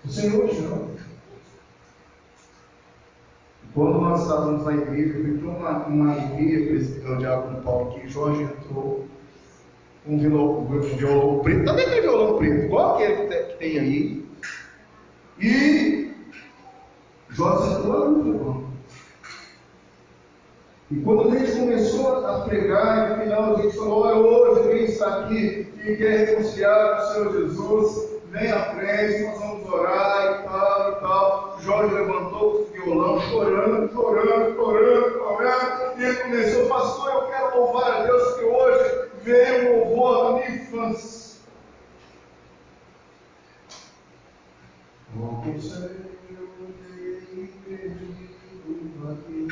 O 0.04 0.10
Senhor 0.10 0.50
te 0.50 0.58
ama. 0.58 1.15
Quando 3.76 4.00
nós 4.00 4.22
estávamos 4.22 4.64
na 4.64 4.74
igreja, 4.74 5.20
entrou 5.20 5.52
uma, 5.52 5.86
uma 5.88 6.14
alegria 6.14 6.80
o 7.06 7.18
diácono 7.18 7.62
Paulo 7.62 7.92
que 7.92 8.08
Jorge 8.08 8.44
entrou 8.44 9.06
com 10.06 10.14
um 10.14 10.18
violão, 10.18 10.60
um 10.60 10.80
violão 10.80 11.40
preto, 11.40 11.66
também 11.66 11.90
tem 11.90 12.02
violão 12.02 12.38
preto, 12.38 12.66
igual 12.68 12.96
aquele 12.96 13.16
que 13.28 13.58
tem 13.58 13.80
aí. 13.80 14.26
E 15.42 16.14
Jorge 17.32 17.74
entrou 17.74 18.10
no 18.12 18.24
violão. 18.24 18.64
E 20.90 20.96
quando 21.02 21.28
a 21.28 21.38
gente 21.38 21.60
começou 21.60 22.26
a 22.26 22.40
pregar, 22.46 23.10
no 23.10 23.24
final 23.24 23.56
a 23.58 23.62
gente 23.62 23.76
falou: 23.76 24.04
olha, 24.04 24.16
hoje 24.16 24.70
quem 24.70 24.86
está 24.86 25.20
aqui 25.20 25.68
e 25.84 25.96
quer 25.98 26.28
reconciliar 26.28 26.96
com 26.96 27.02
o 27.02 27.08
Senhor 27.08 27.34
Jesus, 27.34 28.10
vem 28.32 28.52
à 28.52 28.74
frente, 28.74 29.24
nós 29.24 29.40
vamos 29.40 29.70
orar 29.70 30.40
e 30.40 30.48
tal 30.48 30.92
e 30.92 30.96
tal. 31.02 31.58
Jorge 31.60 31.94
levantou 31.94 32.70
violão, 32.86 33.20
chorando, 33.20 33.92
chorando, 33.92 34.56
chorando, 34.56 35.18
chorando, 35.18 36.02
e 36.02 36.16
começou: 36.22 36.68
Pastor, 36.68 37.14
eu 37.14 37.28
quero 37.28 37.58
louvar 37.58 37.92
a 37.92 38.04
Deus 38.04 38.36
que 38.36 38.44
hoje 38.44 39.10
veio 39.24 39.74
o 39.74 39.90
louvor 39.90 40.24
da 40.24 40.32
minha 40.34 40.62
infância. 40.62 41.36
Oh, 45.18 45.60
Senhor, 45.60 45.90
perdido 47.66 49.12
aqui 49.12 49.48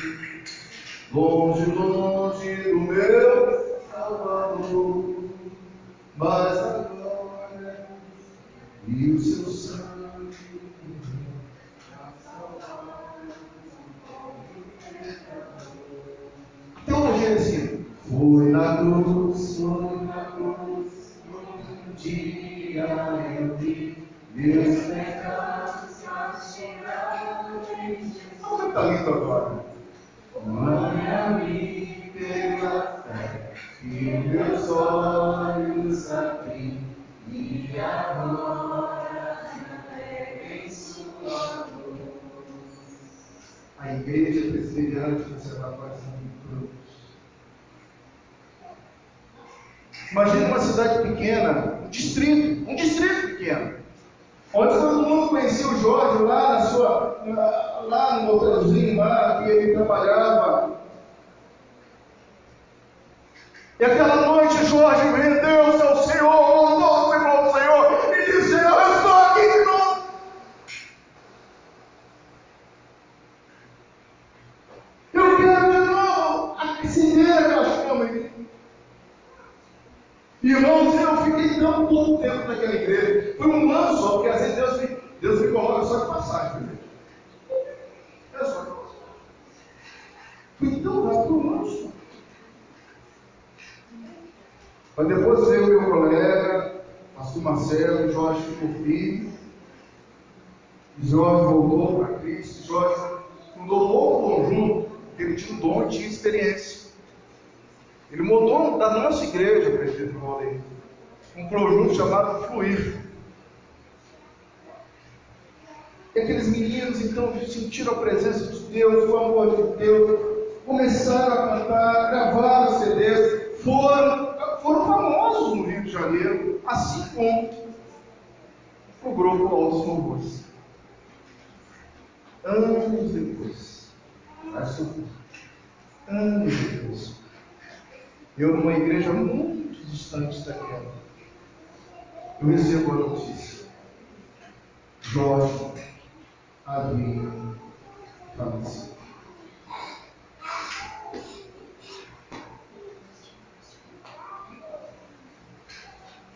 longe, 1.12 1.70
longe 1.70 2.54
do 2.62 2.80
meu 2.80 3.80
Salvador, 3.90 5.14
mas 6.16 6.58
agora 6.58 7.88
e 8.86 9.10
o 9.10 9.18
seu 9.18 9.44
sangue 9.50 9.93
luz 18.84 19.04
do 19.06 19.23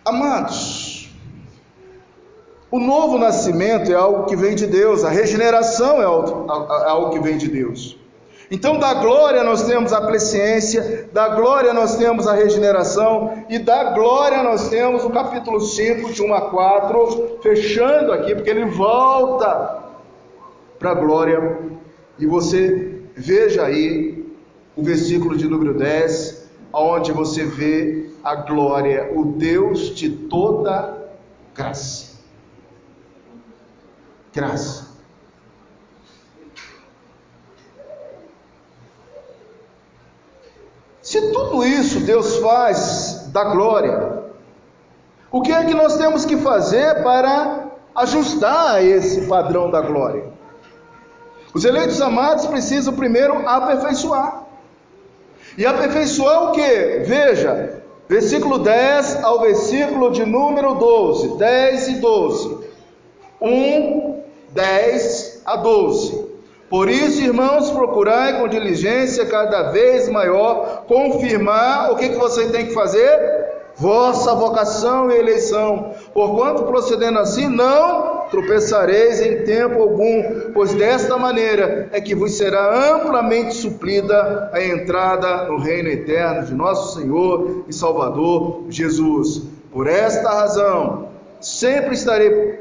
Amados, 0.09 1.11
o 2.71 2.79
novo 2.79 3.19
nascimento 3.19 3.93
é 3.93 3.95
algo 3.95 4.25
que 4.25 4.35
vem 4.35 4.55
de 4.55 4.67
Deus, 4.67 5.05
a 5.05 5.11
regeneração 5.11 6.01
é 6.01 6.05
algo 6.07 7.11
que 7.11 7.21
vem 7.21 7.37
de 7.37 7.47
Deus. 7.47 7.99
Então, 8.51 8.79
da 8.79 8.95
glória 8.95 9.45
nós 9.45 9.65
temos 9.65 9.93
a 9.93 10.01
presciência, 10.01 11.11
da 11.13 11.29
glória 11.29 11.75
nós 11.75 11.97
temos 11.97 12.27
a 12.27 12.33
regeneração, 12.33 13.45
e 13.51 13.59
da 13.59 13.93
glória 13.93 14.43
nós 14.43 14.71
temos 14.71 15.05
o 15.05 15.11
capítulo 15.11 15.61
5, 15.61 16.11
de 16.15 16.23
1 16.23 16.33
a 16.33 16.41
4, 16.41 17.41
fechando 17.43 18.11
aqui, 18.11 18.35
porque 18.35 18.49
ele 18.49 18.65
volta 18.65 19.83
para 20.79 20.93
a 20.93 20.95
glória. 20.95 21.59
E 22.19 22.25
você 22.25 23.03
veja 23.15 23.67
aí 23.67 24.25
o 24.75 24.83
versículo 24.83 25.37
de 25.37 25.47
número 25.47 25.75
10, 25.75 26.49
onde 26.73 27.13
você 27.13 27.45
vê 27.45 28.08
a 28.29 28.35
glória, 28.35 29.11
o 29.15 29.25
Deus 29.25 29.95
de 29.95 30.11
toda 30.11 31.09
graça. 31.55 32.19
Graça. 34.35 34.87
Se 41.01 41.33
tudo 41.33 41.65
isso 41.65 42.01
Deus 42.01 42.37
faz 42.37 43.29
da 43.33 43.45
glória, 43.45 44.25
o 45.31 45.41
que 45.41 45.51
é 45.51 45.65
que 45.65 45.73
nós 45.73 45.97
temos 45.97 46.27
que 46.27 46.37
fazer 46.37 47.03
para 47.03 47.69
ajustar 47.95 48.85
esse 48.85 49.27
padrão 49.27 49.71
da 49.71 49.81
glória? 49.81 50.27
Os 51.55 51.65
eleitos 51.65 52.03
amados 52.03 52.45
precisam 52.45 52.95
primeiro 52.95 53.49
aperfeiçoar. 53.49 54.43
E 55.57 55.65
aperfeiçoar 55.65 56.51
o 56.51 56.53
que? 56.53 56.99
Veja, 57.07 57.83
versículo 58.09 58.59
10 58.59 59.23
ao 59.23 59.41
versículo 59.41 60.11
de 60.11 60.25
número 60.25 60.75
12, 60.75 61.37
10 61.37 61.89
e 61.89 61.95
12. 61.97 62.59
1, 63.41 64.23
10 64.51 65.43
a 65.45 65.57
12. 65.57 66.29
Por 66.71 66.89
isso, 66.89 67.23
irmãos, 67.23 67.71
procurai 67.71 68.39
com 68.39 68.49
diligência 68.49 69.25
cada 69.27 69.71
vez 69.71 70.09
maior 70.09 70.85
confirmar 70.87 71.93
o 71.93 71.97
que, 71.97 72.11
que 72.11 72.17
você 72.17 72.49
tem 72.49 72.67
que 72.67 72.75
fazer? 72.75 73.47
Vossa 73.77 74.35
vocação 74.35 75.11
e 75.11 75.19
eleição. 75.19 75.95
Porquanto 76.13 76.65
procedendo 76.65 77.19
assim, 77.21 77.47
não 77.47 78.18
tropeçareis 78.31 79.21
em 79.21 79.45
tempo 79.45 79.81
algum, 79.81 80.51
pois 80.53 80.75
desta 80.75 81.17
maneira 81.17 81.89
é 81.93 82.01
que 82.01 82.15
vos 82.15 82.37
será 82.37 82.95
amplamente 82.95 83.55
suprida 83.55 84.51
a 84.53 84.63
entrada 84.63 85.45
no 85.45 85.59
reino 85.59 85.89
eterno 85.89 86.47
de 86.47 86.55
nosso 86.55 86.99
Senhor 87.01 87.65
e 87.69 87.73
Salvador 87.73 88.65
Jesus. 88.69 89.43
Por 89.73 89.87
esta 89.87 90.29
razão, 90.31 91.09
sempre 91.41 91.95
estarei 91.95 92.59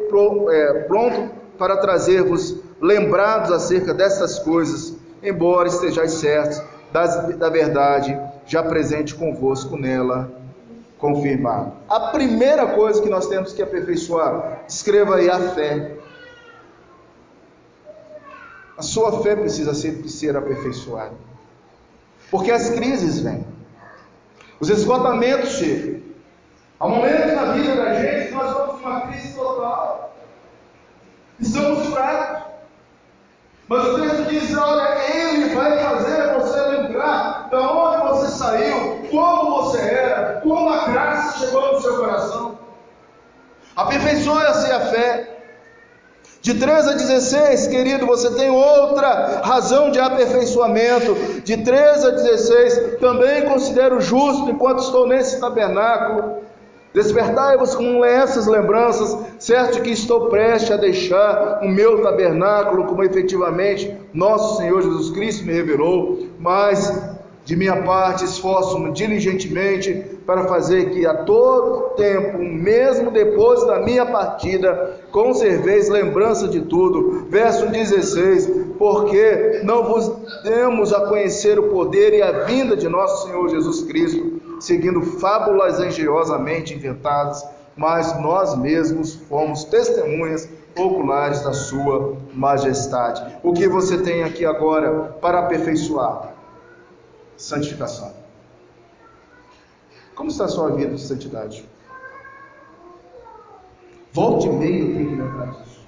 é, 0.52 0.74
pronto 0.88 1.32
para 1.58 1.78
trazer-vos 1.78 2.60
lembrados 2.82 3.52
acerca 3.52 3.94
dessas 3.94 4.40
coisas, 4.40 4.96
embora 5.24 5.68
estejais 5.68 6.12
certos 6.14 6.62
da 7.38 7.50
verdade 7.50 8.18
já 8.46 8.64
presente 8.64 9.14
convosco 9.14 9.76
nela, 9.78 10.32
confirmado. 11.00 11.74
A 11.88 12.00
primeira 12.12 12.68
coisa 12.68 13.02
que 13.02 13.10
nós 13.10 13.28
temos 13.28 13.54
que 13.54 13.62
aperfeiçoar, 13.62 14.64
escreva 14.68 15.16
aí 15.16 15.30
a 15.30 15.40
fé. 15.54 15.98
A 18.78 18.82
sua 18.82 19.24
fé 19.24 19.36
precisa 19.36 19.74
sempre 19.74 20.10
ser 20.10 20.36
aperfeiçoada. 20.36 21.16
Porque 22.30 22.52
as 22.52 22.70
crises 22.72 23.20
vêm. 23.20 23.46
Os 24.60 24.70
esgotamentos 24.70 25.50
chegam. 25.52 26.02
Há 26.80 26.88
momentos 26.88 27.34
na 27.34 27.54
vida 27.54 27.76
da 27.76 27.94
gente 27.96 28.28
que 28.28 28.34
nós 28.34 28.54
vamos 28.54 28.82
numa 28.82 29.02
crise 29.02 29.34
total. 29.34 30.16
Estamos 31.40 31.88
fracos. 31.88 32.48
Mas 33.68 33.86
o 33.86 34.02
texto 34.02 34.30
diz: 34.30 34.56
olha, 34.56 34.98
Ele 35.12 35.56
vai 35.56 35.78
fazer 35.80 36.34
você 36.40 36.60
lembrar 36.60 37.50
de 37.50 37.56
onde 37.56 38.08
você 38.08 38.28
saiu, 38.32 39.02
como 39.10 39.47
Aperfeiçoe-se 44.08 44.72
a 44.72 44.80
fé. 44.80 45.28
De 46.42 46.54
3 46.54 46.88
a 46.88 46.94
16, 46.94 47.68
querido, 47.68 48.06
você 48.06 48.32
tem 48.36 48.50
outra 48.50 49.42
razão 49.44 49.92
de 49.92 50.00
aperfeiçoamento. 50.00 51.14
De 51.44 51.58
3 51.58 52.06
a 52.06 52.10
16, 52.12 53.00
também 53.02 53.44
considero 53.44 54.00
justo, 54.00 54.50
enquanto 54.50 54.80
estou 54.80 55.08
nesse 55.08 55.42
tabernáculo, 55.42 56.38
Despertai-vos 56.94 57.76
com 57.76 58.04
essas 58.04 58.48
lembranças, 58.48 59.16
certo 59.38 59.84
que 59.84 59.92
estou 59.92 60.30
prestes 60.30 60.72
a 60.72 60.78
deixar 60.78 61.60
o 61.62 61.68
meu 61.68 62.02
tabernáculo, 62.02 62.86
como 62.86 63.04
efetivamente 63.04 63.96
nosso 64.12 64.58
Senhor 64.58 64.82
Jesus 64.82 65.12
Cristo 65.12 65.46
me 65.46 65.54
revelou, 65.54 66.28
mas 66.40 67.17
de 67.48 67.56
minha 67.56 67.82
parte 67.84 68.26
esforço-me 68.26 68.92
diligentemente 68.92 69.94
para 70.26 70.50
fazer 70.50 70.90
que 70.90 71.06
a 71.06 71.24
todo 71.24 71.96
tempo, 71.96 72.40
mesmo 72.40 73.10
depois 73.10 73.66
da 73.66 73.80
minha 73.80 74.06
partida, 74.06 75.00
conserveis 75.14 75.88
lembrança 75.88 76.50
de 76.50 76.60
tudo. 76.60 77.26
Verso 77.30 77.68
16: 77.68 78.52
Porque 78.78 79.62
não 79.64 79.86
vos 79.86 80.12
demos 80.44 80.92
a 80.92 81.08
conhecer 81.08 81.58
o 81.58 81.70
poder 81.70 82.14
e 82.16 82.22
a 82.22 82.44
vinda 82.44 82.76
de 82.76 82.90
nosso 82.90 83.26
Senhor 83.26 83.48
Jesus 83.48 83.82
Cristo 83.84 84.42
seguindo 84.60 85.02
fábulas 85.02 85.80
engenhosamente 85.80 86.74
inventadas 86.74 87.46
mas 87.78 88.20
nós 88.20 88.58
mesmos 88.58 89.14
fomos 89.30 89.64
testemunhas 89.64 90.50
oculares 90.76 91.44
da 91.44 91.54
sua 91.54 92.18
majestade. 92.34 93.38
O 93.44 93.54
que 93.54 93.68
você 93.68 94.00
tem 94.00 94.24
aqui 94.24 94.44
agora 94.44 95.16
para 95.22 95.42
aperfeiçoar? 95.42 96.37
Santificação. 97.38 98.14
Como 100.16 100.30
está 100.30 100.46
a 100.46 100.48
sua 100.48 100.72
vida 100.72 100.96
de 100.96 101.02
santidade? 101.02 101.64
Volte 104.12 104.48
e 104.48 104.52
meia 104.52 104.80
eu 104.80 104.88
que 104.88 105.16
lembrar 105.16 105.52
disso. 105.52 105.82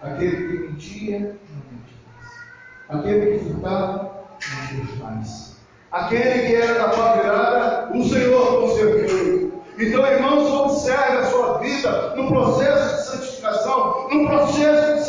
Aquele 0.00 0.36
que 0.36 0.68
mentia, 0.68 1.18
não 1.18 1.62
mente 1.70 1.96
mais. 2.06 3.00
Aquele 3.00 3.38
que 3.38 3.44
furtava, 3.44 4.12
não 4.30 4.38
fez 4.68 4.98
mais. 4.98 5.56
Aquele 5.90 6.46
que 6.46 6.54
era 6.54 6.74
da 6.74 6.88
pavirada, 6.90 7.98
o 7.98 8.04
Senhor 8.04 8.60
conservou. 8.60 9.62
Então, 9.78 10.06
irmãos, 10.06 10.48
observe 10.48 11.18
a 11.18 11.24
sua 11.24 11.58
vida 11.58 12.14
no 12.14 12.28
processo 12.28 12.96
de 12.96 13.02
santificação, 13.02 14.08
no 14.10 14.28
processo 14.28 14.94
de 14.94 15.01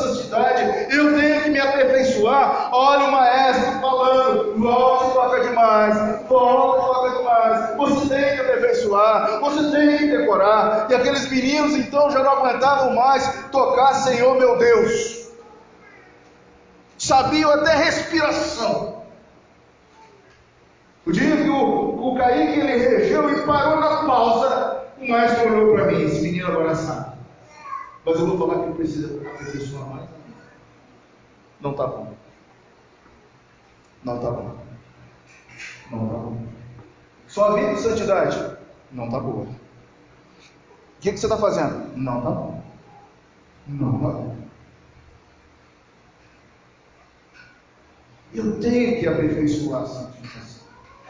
Eu 0.90 1.20
tenho 1.20 1.42
que 1.44 1.50
me 1.50 1.60
aperfeiçoar. 1.60 2.70
Olha 2.72 3.06
o 3.06 3.12
maestro 3.12 3.80
falando, 3.80 4.60
volte 4.60 5.14
toca 5.14 5.40
demais, 5.42 6.28
volta 6.28 6.82
toca 6.82 7.18
demais. 7.18 7.78
Você 7.78 8.10
tem 8.10 8.36
que 8.36 8.42
aperfeiçoar, 8.42 9.40
você 9.40 9.72
tem 9.72 9.98
que 9.98 10.18
decorar. 10.18 10.88
E 10.90 10.96
aqueles 10.96 11.30
meninos 11.30 11.76
então 11.76 12.10
já 12.10 12.24
não 12.24 12.32
aguentavam 12.32 12.96
mais 12.96 13.46
tocar 13.52 13.94
Senhor 13.94 14.38
meu 14.38 14.58
Deus. 14.58 15.30
Sabiam 16.98 17.52
até 17.52 17.76
respiração. 17.76 19.04
O 21.06 21.12
dia 21.12 21.36
que 21.36 21.50
o, 21.50 22.12
o 22.12 22.16
Kaique 22.16 22.60
ele 22.60 22.78
regeu 22.78 23.30
e 23.30 23.42
parou 23.46 23.80
na 23.80 24.06
pausa, 24.06 24.84
o 24.98 25.10
maestro 25.10 25.54
olhou 25.54 25.76
para 25.76 25.88
mim, 25.88 26.02
esse 26.04 26.22
menino 26.22 26.48
agora 26.48 26.74
sabe. 26.76 27.18
Mas 28.06 28.20
eu 28.20 28.28
vou 28.28 28.38
falar 28.38 28.64
que 28.64 28.74
precisa 28.74 29.18
aperfeiçoar 29.18 29.86
mais. 29.88 30.13
Não 31.64 31.72
está 31.72 31.88
bom. 31.88 32.14
Não 34.04 34.18
está 34.18 34.32
bom. 34.32 34.58
Não 35.90 36.06
está 36.06 36.18
bom. 36.18 36.48
Sua 37.26 37.56
vida 37.56 37.74
de 37.74 37.80
santidade 37.80 38.58
não 38.92 39.06
está 39.06 39.20
boa. 39.22 39.46
O 39.46 39.56
que, 41.00 41.14
que 41.14 41.18
você 41.18 41.26
está 41.26 41.38
fazendo? 41.38 41.96
Não 41.96 42.18
está 42.18 42.32
bom. 42.32 42.64
Não 43.66 43.96
está 43.96 44.08
bom. 44.10 44.38
Eu 48.34 48.60
tenho 48.60 49.00
que 49.00 49.08
aperfeiçoar 49.08 49.84
a 49.84 49.86
santificação. 49.86 50.43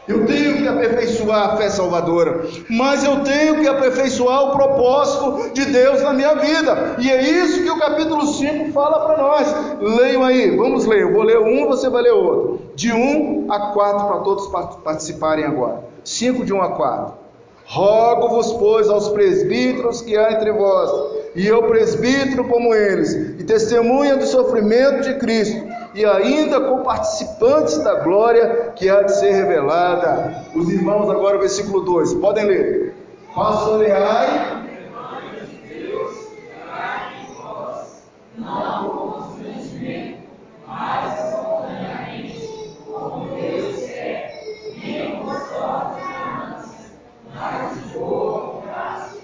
Eu 0.06 0.26
tenho 0.26 0.58
que 0.58 0.68
aperfeiçoar 0.68 1.54
a 1.54 1.56
fé 1.56 1.70
salvadora, 1.70 2.46
mas 2.68 3.02
eu 3.02 3.20
tenho 3.20 3.60
que 3.60 3.66
aperfeiçoar 3.66 4.50
o 4.50 4.52
propósito 4.52 5.54
de 5.54 5.64
Deus 5.64 6.02
na 6.02 6.12
minha 6.12 6.34
vida, 6.34 6.96
e 6.98 7.10
é 7.10 7.22
isso 7.22 7.62
que 7.62 7.70
o 7.70 7.78
capítulo 7.78 8.26
5 8.26 8.70
fala 8.72 9.06
para 9.06 9.16
nós. 9.16 9.54
Leiam 9.80 10.22
aí, 10.22 10.54
vamos 10.56 10.84
ler. 10.84 11.02
Eu 11.02 11.12
vou 11.12 11.22
ler 11.22 11.38
um, 11.38 11.66
você 11.66 11.88
vai 11.88 12.02
ler 12.02 12.12
outro. 12.12 12.60
De 12.74 12.92
1 12.92 13.46
a 13.50 13.72
4 13.72 14.06
para 14.06 14.18
todos 14.18 14.46
participarem 14.82 15.44
agora. 15.44 15.84
5 16.04 16.44
de 16.44 16.52
1 16.52 16.60
a 16.60 16.68
4. 16.72 17.24
Rogo-vos, 17.66 18.52
pois, 18.52 18.90
aos 18.90 19.08
presbíteros 19.08 20.02
que 20.02 20.18
há 20.18 20.32
entre 20.32 20.52
vós, 20.52 20.90
e 21.34 21.46
eu 21.46 21.62
presbítero 21.62 22.44
como 22.44 22.74
eles, 22.74 23.14
e 23.14 23.44
testemunha 23.44 24.16
do 24.16 24.26
sofrimento 24.26 25.02
de 25.02 25.14
Cristo, 25.14 25.66
e 25.94 26.04
ainda 26.04 26.60
com 26.60 26.82
participantes 26.82 27.78
da 27.78 28.00
glória 28.00 28.72
que 28.74 28.90
há 28.90 29.02
de 29.02 29.14
ser 29.14 29.30
revelada. 29.30 30.44
Os 30.54 30.68
irmãos, 30.68 31.08
agora, 31.08 31.38
versículo 31.38 31.82
2, 31.84 32.14
podem 32.14 32.44
ler. 32.44 32.94
Pastoreai. 33.34 34.62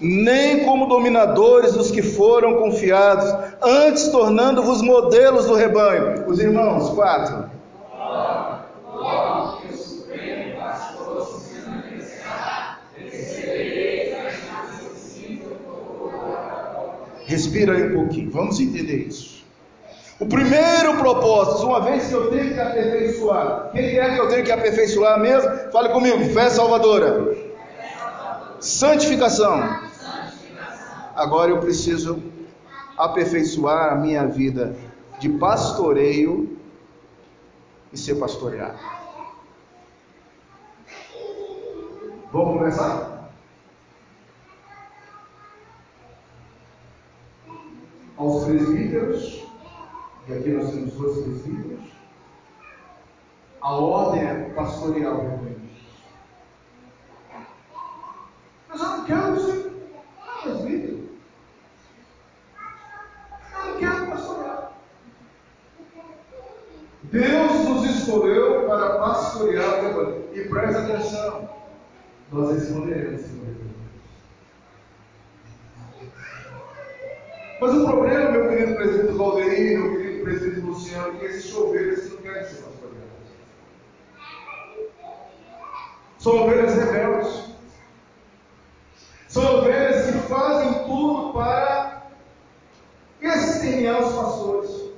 Nem 0.03 0.61
com 0.61 0.61
nem 0.61 0.65
como 0.65 0.87
dominadores 0.87 1.75
dos 1.75 1.91
que 1.91 2.03
foram 2.03 2.55
confiados, 2.55 3.50
antes 3.63 4.09
tornando-vos 4.09 4.83
modelos 4.83 5.47
do 5.47 5.55
rebanho. 5.55 6.27
Os 6.27 6.39
irmãos, 6.39 6.91
quatro. 6.91 7.51
Respira 17.27 17.75
aí 17.75 17.93
um 17.93 17.95
pouquinho, 17.95 18.31
vamos 18.31 18.59
entender 18.59 19.07
isso. 19.07 19.45
O 20.19 20.27
primeiro 20.27 20.97
propósito, 20.99 21.65
uma 21.65 21.81
vez 21.81 22.09
que 22.09 22.13
eu 22.13 22.29
tenho 22.29 22.53
que 22.53 22.61
aperfeiçoar, 22.61 23.71
quem 23.73 23.99
é 23.99 24.11
que 24.11 24.21
eu 24.21 24.29
tenho 24.29 24.45
que 24.45 24.51
aperfeiçoar 24.51 25.19
mesmo? 25.19 25.49
Fale 25.73 25.91
comigo, 25.91 26.25
fé 26.35 26.51
salvadora. 26.51 27.37
Santificação. 28.59 29.79
Agora 31.15 31.51
eu 31.51 31.59
preciso 31.59 32.21
aperfeiçoar 33.01 33.95
a 33.95 33.97
minha 33.97 34.27
vida 34.27 34.77
de 35.19 35.29
pastoreio 35.31 36.59
e 37.91 37.97
ser 37.97 38.17
pastoreado. 38.17 38.79
Vamos 42.31 42.59
começar? 42.59 43.31
Aos 48.17 48.45
presbíteros, 48.45 49.47
e 50.29 50.33
aqui 50.35 50.51
nós 50.51 50.71
temos 50.71 50.93
dois 50.93 51.25
presbíteros, 51.25 51.85
a 53.63 53.75
ordem 53.75 54.23
é 54.23 54.35
pastoreal 54.51 55.17
rebanho. 55.17 55.61
Mas 58.69 58.81
não 58.81 59.05
quero 59.05 59.41
ser 59.41 59.73
presbítero. 60.43 61.01
Deus 67.11 67.69
nos 67.69 67.91
escolheu 67.91 68.67
para 68.67 68.99
pastorear 68.99 69.81
o 69.81 69.83
rebanho. 69.83 70.25
E 70.33 70.41
presta 70.49 70.83
atenção, 70.83 71.49
nós 72.33 72.55
responderemos. 72.55 73.41
Mas 77.61 77.75
o 77.75 77.85
problema, 77.85 78.31
meu 78.31 78.49
querido 78.49 78.75
presidente 78.75 79.13
Valdeir, 79.13 79.79
meu 79.79 79.97
querido 79.97 80.25
presidente 80.25 80.61
Luciano, 80.61 81.15
é 81.15 81.19
que 81.19 81.25
existe 81.27 81.55
ovelhas 81.57 82.11
não 82.11 82.17
querem 82.23 82.45
ser 82.45 82.63
pastoreadas. 82.63 83.11
São 86.19 86.43
ovelhas 86.43 86.75
rebeldes. 86.75 87.51
São 89.29 89.59
ovelhas 89.59 90.07
que 90.07 90.19
fazem 90.29 90.85
tudo 90.85 91.33
para 91.35 92.07
exterminar 93.21 94.01
os 94.01 94.15
pastores. 94.15 94.91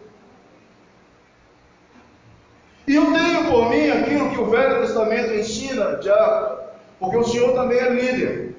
E 2.87 2.95
eu 2.95 3.13
tenho 3.13 3.51
por 3.51 3.71
mim 3.71 3.91
aquilo 3.91 4.31
que 4.31 4.41
o 4.41 4.47
Velho 4.47 4.81
Testamento 4.83 5.33
ensina, 5.33 5.97
diácono, 5.97 6.61
porque 7.03 7.17
o 7.17 7.25
Senhor 7.25 7.53
também 7.55 7.79
é 7.79 7.89
líder. 7.89 8.55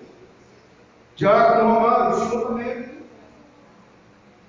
Diácono 1.16 1.76
Romano, 1.76 2.10
o 2.10 2.20
Senhor 2.20 2.48
também 2.48 2.68
é. 2.68 2.84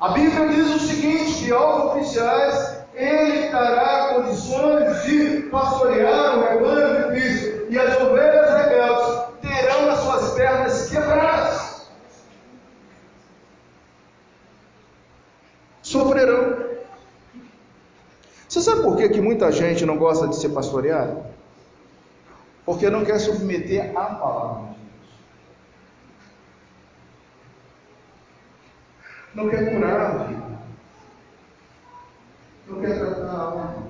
A 0.00 0.08
Bíblia 0.08 0.48
diz 0.48 0.74
o 0.74 0.78
seguinte: 0.80 1.44
que 1.44 1.52
aos 1.52 1.92
oficiais 1.92 2.84
ele 2.92 3.50
dará 3.50 4.14
condições 4.14 5.04
de 5.04 5.42
pastorear 5.48 6.38
o 6.38 6.42
rebanho 6.42 6.96
de 6.96 7.20
Cristo, 7.20 7.66
e 7.70 7.78
as 7.78 8.00
ovelhas 8.00 8.50
rebeldes 8.50 9.22
terão 9.40 9.90
as 9.90 9.98
suas 10.00 10.34
pernas 10.34 10.90
quebradas. 10.90 11.90
Sofrerão. 15.82 16.64
Você 18.48 18.60
sabe 18.60 18.82
por 18.82 18.96
que, 18.96 19.08
que 19.08 19.20
muita 19.20 19.52
gente 19.52 19.86
não 19.86 19.96
gosta 19.96 20.26
de 20.26 20.36
ser 20.36 20.48
pastoreado? 20.48 21.33
Porque 22.64 22.88
não 22.88 23.04
quer 23.04 23.18
submeter 23.18 23.90
à 23.96 24.14
palavra 24.14 24.72
de 24.72 24.78
Deus. 24.78 25.14
Não 29.34 29.48
quer 29.50 29.74
curar 29.74 30.00
a 30.00 30.24
vida. 30.24 30.58
Não 32.66 32.80
quer 32.80 32.98
tratar 32.98 33.26
a 33.26 33.40
alma. 33.40 33.84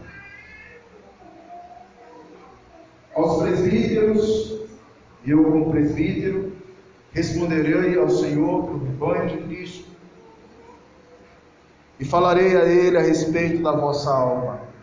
Aos 3.15 3.43
presbíteros, 3.43 4.59
eu 5.25 5.45
como 5.45 5.71
presbítero, 5.71 6.53
responderei 7.13 7.97
ao 7.97 8.11
Senhor 8.11 8.65
pelo 8.65 8.85
rebanho 8.85 9.29
de 9.29 9.47
Cristo 9.47 9.89
e 12.01 12.05
falarei 12.05 12.57
a 12.57 12.65
ele 12.65 12.99
a 12.99 13.03
respeito 13.03 13.63
da 13.63 13.73
vossa 13.73 14.11
alma. 14.11 14.74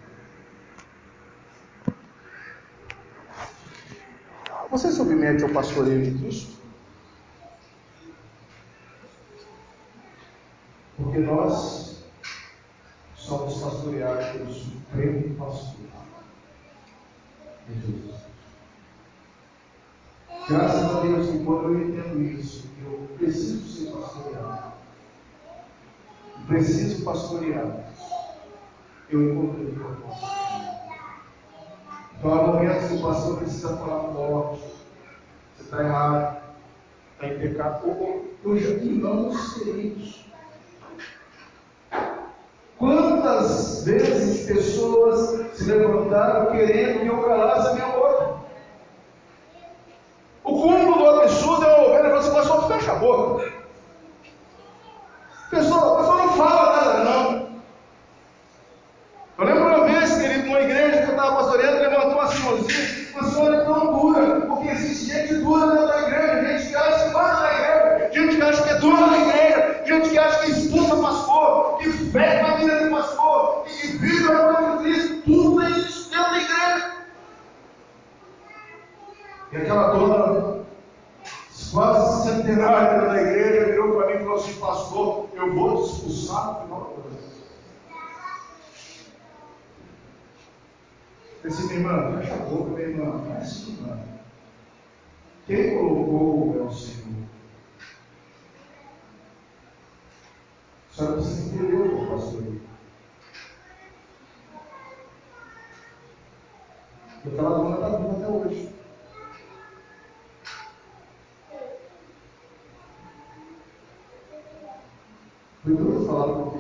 Você 4.72 4.89
submete 4.89 5.43
ao 5.43 5.49
pastoreio 5.49 6.01
de 6.01 6.17
Cristo? 6.17 6.53
Porque 10.95 11.19
nós 11.19 12.05
somos 13.15 13.61
pastoreados 13.61 14.28
pelo 14.28 14.53
Supremo 14.53 15.36
Pastor. 15.36 15.76
Jesus. 17.67 18.15
Graças 20.47 20.95
a 20.95 21.01
Deus 21.01 21.30
que 21.30 21.43
quando 21.43 21.63
eu 21.65 21.89
entendo 21.89 22.22
isso, 22.22 22.69
eu 22.86 23.09
preciso 23.17 23.67
ser 23.67 23.91
pastoreado. 23.91 24.72
Preciso 26.47 27.03
pastorear. 27.03 27.91
Eu 29.09 29.34
encontrei 29.34 29.65
o 29.67 29.76
propósito. 29.76 30.40
Então 32.22 32.34
há 32.36 32.43
momentos 32.43 32.88
que 32.88 32.97
o 32.97 33.01
pastor 33.01 33.38
precisa 33.38 33.78
falar 33.78 34.13
forte. 34.13 34.61
Você 35.57 35.63
está 35.63 35.84
errado. 35.84 36.38
Está 37.15 37.28
em 37.28 37.39
pecado. 37.39 38.22
Já 38.45 38.74
vi 38.76 38.89
irmãos 38.89 39.53
feridos. 39.53 40.26
Quantas 42.78 43.84
vezes 43.86 44.45
pessoas 44.45 45.57
se 45.57 45.63
levantaram 45.63 46.51
querendo 46.51 46.99
que 46.99 47.07
eu 47.07 47.24
calasse 47.24 47.69
a 47.69 47.74
minha 47.74 47.88
boca? 47.88 48.36
O 50.43 50.61
cúmulo 50.61 50.97
do 50.99 51.22
absurdo 51.22 51.65
é 51.65 51.82
ouvir 51.82 51.99
e 52.01 52.03
falar 52.03 52.17
assim, 52.19 52.34
pastor, 52.34 52.67
fecha 52.67 52.91
a 52.91 52.95
boca. 52.97 53.51
Pessoa, 55.49 55.93
a 55.93 55.97
pessoa 55.97 56.17
não 56.17 56.34
fala 56.34 56.76
nada, 56.76 57.03
não. 57.03 57.51
Eu 59.41 59.47
lembro 59.47 59.63
uma 59.69 59.86
vez, 59.88 60.22
querido, 60.22 60.45
numa 60.45 60.61
igreja 60.61 60.97
que 60.97 61.09
eu 61.09 61.15
estava 61.15 61.38
pastoreando, 61.38 61.80
levantou 61.80 62.11
uma 62.11 62.28
senhorzinha, 62.28 63.07
uma 63.15 63.24
senhora 63.28 63.65
tão 63.65 63.99
dura, 63.99 64.41
porque 64.41 64.67
existe 64.67 65.11
gente 65.11 65.34
dura 65.36 65.65
dentro 65.65 65.88
da 65.88 66.01
igreja, 66.01 66.47
gente 66.47 66.69
que 66.69 66.76
acha 66.76 67.07
que 67.07 67.13
manda 67.13 67.34
na 67.34 67.53
igreja, 67.53 68.11
gente 68.13 68.36
que 68.36 68.41
acha 68.43 68.63
que 68.63 68.69
é 68.69 68.76
dura 68.76 69.07
na 69.07 69.17
igreja, 69.17 69.82
gente 69.84 70.09
que 70.09 70.19
acha 70.19 70.39
que 70.41 70.51
expulsa 70.51 70.95
pastor, 70.95 71.78
que 71.80 71.89
fecha 71.89 72.45
a 72.45 72.55
vida 72.57 72.84
do 72.84 72.91
pastor, 72.91 73.63
que 73.63 73.88
vive 73.97 74.32
a 74.32 74.36
glória 74.36 74.78
de 74.78 74.84
Cristo, 74.84 75.22
tudo 75.26 75.59
tem 75.59 75.69
isso 75.72 76.09
dentro 76.11 76.32
da 76.32 76.38
igreja. 76.38 76.91
E 79.53 79.57
aquela 79.57 79.88
dona, 79.88 80.65
quase 81.74 82.30
centenária 82.30 83.07
da 83.07 83.22
igreja, 83.22 83.65
virou 83.72 83.95
para 83.95 84.07
mim 84.07 84.13
e 84.13 84.19
falou 84.19 84.36
assim: 84.36 84.53
Pastor, 84.53 85.30
eu 85.34 85.47
expulsar 86.32 86.53
no 86.53 86.61
final 86.61 86.79
do 86.79 87.11
disse, 91.43 91.63
minha 91.67 91.79
irmã, 91.79 92.17
fecha 92.17 92.34
a 92.36 92.38
boca, 92.38 92.69
minha 92.71 92.88
irmã, 92.88 93.34
é 93.34 93.38
assim, 93.38 93.77
não. 93.82 94.21
Quem 95.45 95.75
colocou 95.75 96.55
é 96.57 96.63
o 96.63 96.71
Senhor. 96.71 97.01
A 100.89 100.93
senhora 100.93 101.15
precisa 101.15 101.55
entender 101.55 101.75
o 101.75 101.99
que 101.99 102.11
pastor. 102.11 102.43
E 107.23 107.27
aquela 107.27 107.49
dona 107.49 107.75
está 107.75 107.97
viva 107.97 108.11
até 108.11 108.27
hoje. 108.27 108.71
Foi 115.63 115.75
duro 115.75 116.05
falar 116.07 116.34
para 116.34 116.57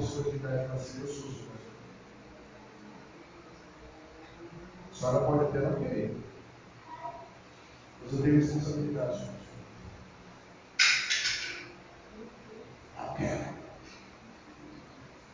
uma 0.55 0.75
pessoa 0.75 1.01
de 1.01 1.01
idade 1.01 1.01
eu 1.01 1.07
sou 1.07 1.31
sua. 1.31 1.51
A 4.91 4.93
senhora 4.93 5.25
pode 5.25 5.43
até 5.45 5.59
não 5.59 5.79
querer. 5.79 6.17
Mas 8.03 8.13
eu 8.13 8.21
tenho 8.21 8.35
responsabilidade 8.35 9.17
sobre 9.17 9.41
Não 12.97 13.13
quero. 13.15 13.45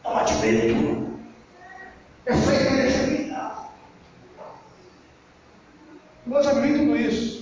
Toma 0.03 0.23
de 0.23 0.33
medo. 0.35 1.19
Essa 2.25 2.53
igreja 2.53 2.97
é 2.97 3.07
minha. 3.07 3.69
Nós 6.25 6.45
já 6.45 6.53
vimos 6.53 6.79
tudo 6.79 6.97
isso. 6.97 7.37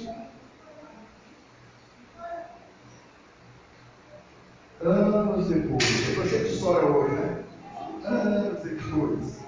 Anos 4.82 5.47
depois 5.47 5.84
estou 5.84 6.26
cheio 6.26 6.43
de 6.43 6.53
história 6.53 6.88
hoje, 6.88 7.15
né? 7.15 7.43
Anos 8.03 8.61
depois. 8.61 9.39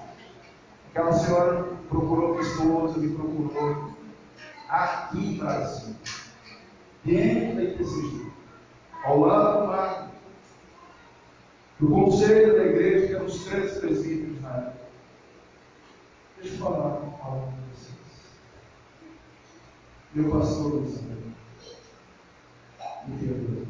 Aquela 0.90 1.12
senhora 1.12 1.62
procurou 1.88 2.30
minha 2.30 2.42
esposa, 2.42 2.98
me 2.98 3.14
procurou 3.14 3.94
aqui 4.68 5.18
em 5.18 5.38
Brasil, 5.38 5.94
dentro 7.04 7.56
da 7.56 7.62
IPCG, 7.62 8.32
ao 9.04 9.20
lado 9.20 9.60
do 9.60 9.66
mar, 9.68 10.10
do 11.78 11.88
conselho 11.88 12.56
da 12.56 12.64
igreja, 12.64 13.06
que 13.06 13.14
eram 13.14 13.26
os 13.26 13.44
três 13.44 13.78
presídios 13.78 14.40
na 14.42 14.56
época. 14.56 14.88
Deixa 16.40 16.54
eu 16.54 16.58
falar 16.58 16.78
algo 16.78 17.16
para 17.20 17.30
vocês. 17.72 17.96
Meu 20.14 20.30
pastor 20.30 20.74
Luiz 20.74 21.00
me 23.06 23.16
perdoe. 23.18 23.68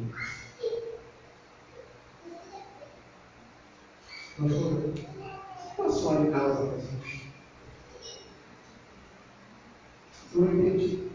Pastor, 4.39 4.93
passou 5.75 6.11
a 6.11 6.21
idosa 6.21 6.67
para 6.67 6.75
a 6.75 6.79
gente. 6.79 7.33
Eu 10.33 10.41
não 10.41 10.53
entendi. 10.53 11.11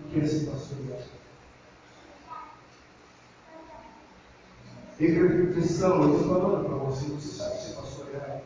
O 0.00 0.08
que 0.10 0.20
é 0.20 0.26
ser 0.26 0.48
pastoreado? 0.48 1.16
Igreja 4.98 5.52
cristão, 5.52 6.02
eu 6.02 6.16
estou 6.16 6.34
falando 6.34 6.64
para 6.64 6.76
você, 6.76 7.04
você 7.06 7.36
sabe 7.36 7.60
ser 7.60 7.74
pastoreado. 7.74 8.40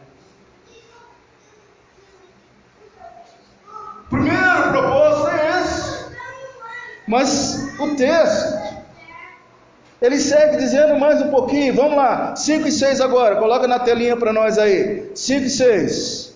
Primeiro 4.10 4.70
propósito 4.72 5.28
é 5.28 5.60
esse. 5.60 6.16
Mas 7.06 7.78
o 7.78 7.94
texto 7.94 8.70
ele 10.02 10.18
segue 10.18 10.56
dizendo 10.56 10.98
mais 10.98 11.20
um 11.20 11.30
pouquinho, 11.30 11.74
vamos 11.74 11.94
lá, 11.94 12.34
5 12.34 12.66
e 12.66 12.72
6 12.72 13.00
agora, 13.00 13.36
coloca 13.36 13.68
na 13.68 13.78
telinha 13.78 14.16
para 14.16 14.32
nós 14.32 14.56
aí, 14.58 15.10
5 15.14 15.46
e 15.46 15.50
6. 15.50 16.34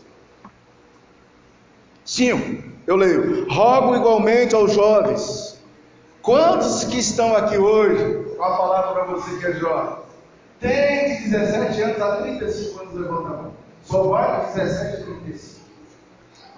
5, 2.04 2.62
eu 2.86 2.96
leio, 2.96 3.48
rogo 3.48 3.96
igualmente 3.96 4.54
aos 4.54 4.74
jovens, 4.74 5.58
quantos 6.20 6.84
que 6.84 6.98
estão 6.98 7.34
aqui 7.34 7.56
hoje, 7.56 8.36
com 8.36 8.44
a 8.44 8.56
palavra 8.56 8.92
para 8.92 9.04
você 9.04 9.38
que 9.38 9.46
é 9.46 9.52
jovem, 9.54 10.03
tem 10.64 11.16
de 11.18 11.28
17 11.28 11.82
anos 11.82 12.00
a 12.00 12.16
35 12.22 12.80
anos, 12.80 12.94
levanta 12.94 13.28
a 13.28 13.36
mão, 13.36 13.52
só 13.82 14.02
vai 14.04 14.46
de 14.46 14.54
17 14.54 15.02
a 15.02 15.04
35. 15.04 15.64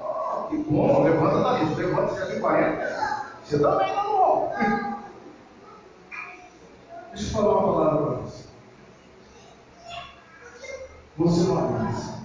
Oh, 0.01 0.49
que 0.49 0.57
bom, 0.59 1.03
levanta 1.03 1.43
daí, 1.43 1.75
levanta 1.75 2.15
já 2.15 2.27
de 2.27 2.41
40, 2.41 3.27
você 3.45 3.59
também 3.59 3.95
não 3.97 4.17
bom. 4.17 4.55
Deixa 7.13 7.31
eu 7.31 7.33
falar 7.33 7.59
uma 7.59 7.73
palavra 7.73 8.07
para 8.07 8.17
você. 8.23 8.45
Você 11.17 11.41
é 11.41 11.91
isso. 11.91 12.17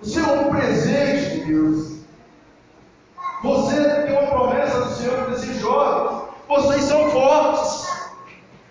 Você 0.00 0.18
é 0.18 0.32
um 0.32 0.50
presente 0.50 1.30
de 1.30 1.44
Deus. 1.44 2.00
Você 3.42 4.02
tem 4.02 4.18
uma 4.18 4.30
promessa 4.30 4.80
do 4.80 4.94
Senhor 4.94 5.24
para 5.24 5.34
esses 5.34 5.58
jovens. 5.58 6.28
Vocês 6.48 6.84
são. 6.84 7.09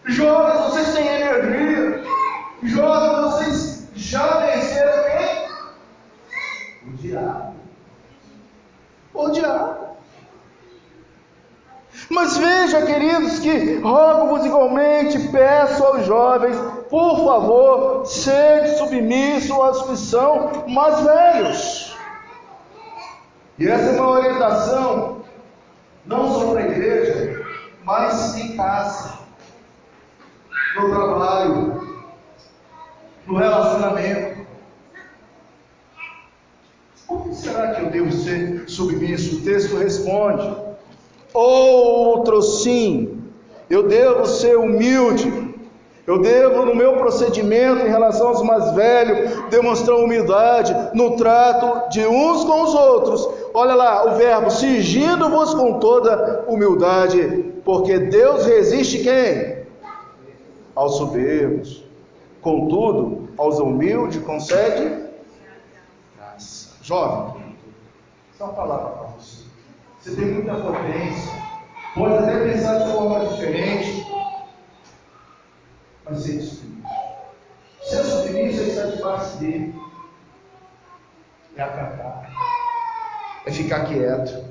Jovens, 0.10 0.62
vocês 0.62 0.94
têm 0.96 1.08
energia. 1.08 2.04
Jovens, 2.64 3.22
vocês 3.22 3.88
já 3.96 4.40
venceram 4.40 5.04
quem? 5.04 5.50
O 6.88 6.98
diabo. 6.98 7.56
O 9.14 9.30
diabo. 9.30 9.90
Mas 12.10 12.38
veja, 12.38 12.86
queridos, 12.86 13.40
que 13.40 13.76
rogo-vos 13.82 14.46
igualmente, 14.46 15.20
peço 15.30 15.84
aos 15.84 16.06
jovens, 16.06 16.58
por 16.90 17.24
favor, 17.24 18.06
sede 18.06 18.78
submisso 18.78 19.54
aos 19.54 19.84
que 19.84 19.96
são 19.96 20.66
mais 20.68 21.02
velhos. 21.02 21.98
E 23.60 23.68
essa 23.68 23.92
é 23.92 24.02
uma 24.02 24.10
orientação, 24.10 25.22
não 26.06 26.34
só 26.34 26.52
para 26.52 26.62
a 26.62 26.68
igreja, 26.68 27.46
mas 27.84 28.38
em 28.38 28.56
casa, 28.56 29.19
no 30.76 30.90
trabalho, 30.90 31.82
no 33.26 33.36
relacionamento. 33.36 34.40
Que 37.24 37.36
será 37.36 37.74
que 37.74 37.82
eu 37.82 37.90
devo 37.90 38.12
ser 38.12 38.64
submisso? 38.68 39.38
O 39.38 39.42
texto 39.42 39.78
responde. 39.78 40.48
Outro 41.34 42.42
sim, 42.42 43.24
eu 43.70 43.88
devo 43.88 44.26
ser 44.26 44.58
humilde. 44.58 45.50
Eu 46.06 46.20
devo, 46.20 46.66
no 46.66 46.74
meu 46.74 46.94
procedimento 46.94 47.86
em 47.86 47.90
relação 47.90 48.30
aos 48.30 48.42
mais 48.42 48.72
velhos, 48.72 49.32
demonstrar 49.52 49.96
humildade 49.96 50.76
no 50.96 51.16
trato 51.16 51.88
de 51.90 52.04
uns 52.08 52.44
com 52.46 52.64
os 52.64 52.74
outros. 52.74 53.30
Olha 53.54 53.76
lá 53.76 54.06
o 54.06 54.16
verbo, 54.16 54.50
cingindo-vos 54.50 55.54
com 55.54 55.78
toda 55.78 56.46
humildade, 56.48 57.54
porque 57.64 58.00
Deus 58.00 58.44
resiste 58.44 59.04
quem? 59.04 59.59
Aos 60.80 60.96
soberbos. 60.96 61.84
Contudo, 62.42 63.28
aos 63.38 63.60
humildes 63.60 64.24
concede 64.24 65.10
graça. 66.16 66.70
Jovem, 66.82 67.58
só 68.38 68.46
uma 68.46 68.54
palavra 68.54 68.90
para 68.92 69.08
você. 69.08 69.44
Você 70.00 70.16
tem 70.16 70.26
muita 70.26 70.56
potência, 70.56 71.34
pode 71.94 72.14
até 72.14 72.40
pensar 72.46 72.80
de 72.80 72.94
forma 72.94 73.26
diferente, 73.28 74.08
mas 76.06 76.20
ser. 76.20 76.60
Ser 77.82 78.04
submisso 78.04 78.62
é 78.62 78.68
estar 78.68 78.86
debaixo 78.88 79.38
dele, 79.38 79.76
é 81.58 81.62
acatar, 81.62 82.30
é 83.46 83.52
ficar 83.52 83.86
quieto. 83.86 84.46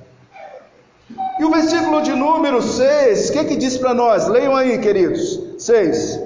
E 1.39 1.45
o 1.45 1.51
versículo 1.51 2.03
de 2.03 2.15
número 2.15 2.61
6, 2.61 3.31
o 3.31 3.33
que, 3.33 3.45
que 3.45 3.57
diz 3.57 3.79
para 3.79 3.95
nós? 3.95 4.29
Leiam 4.29 4.55
aí, 4.55 4.79
queridos. 4.79 5.48
6. 5.59 6.21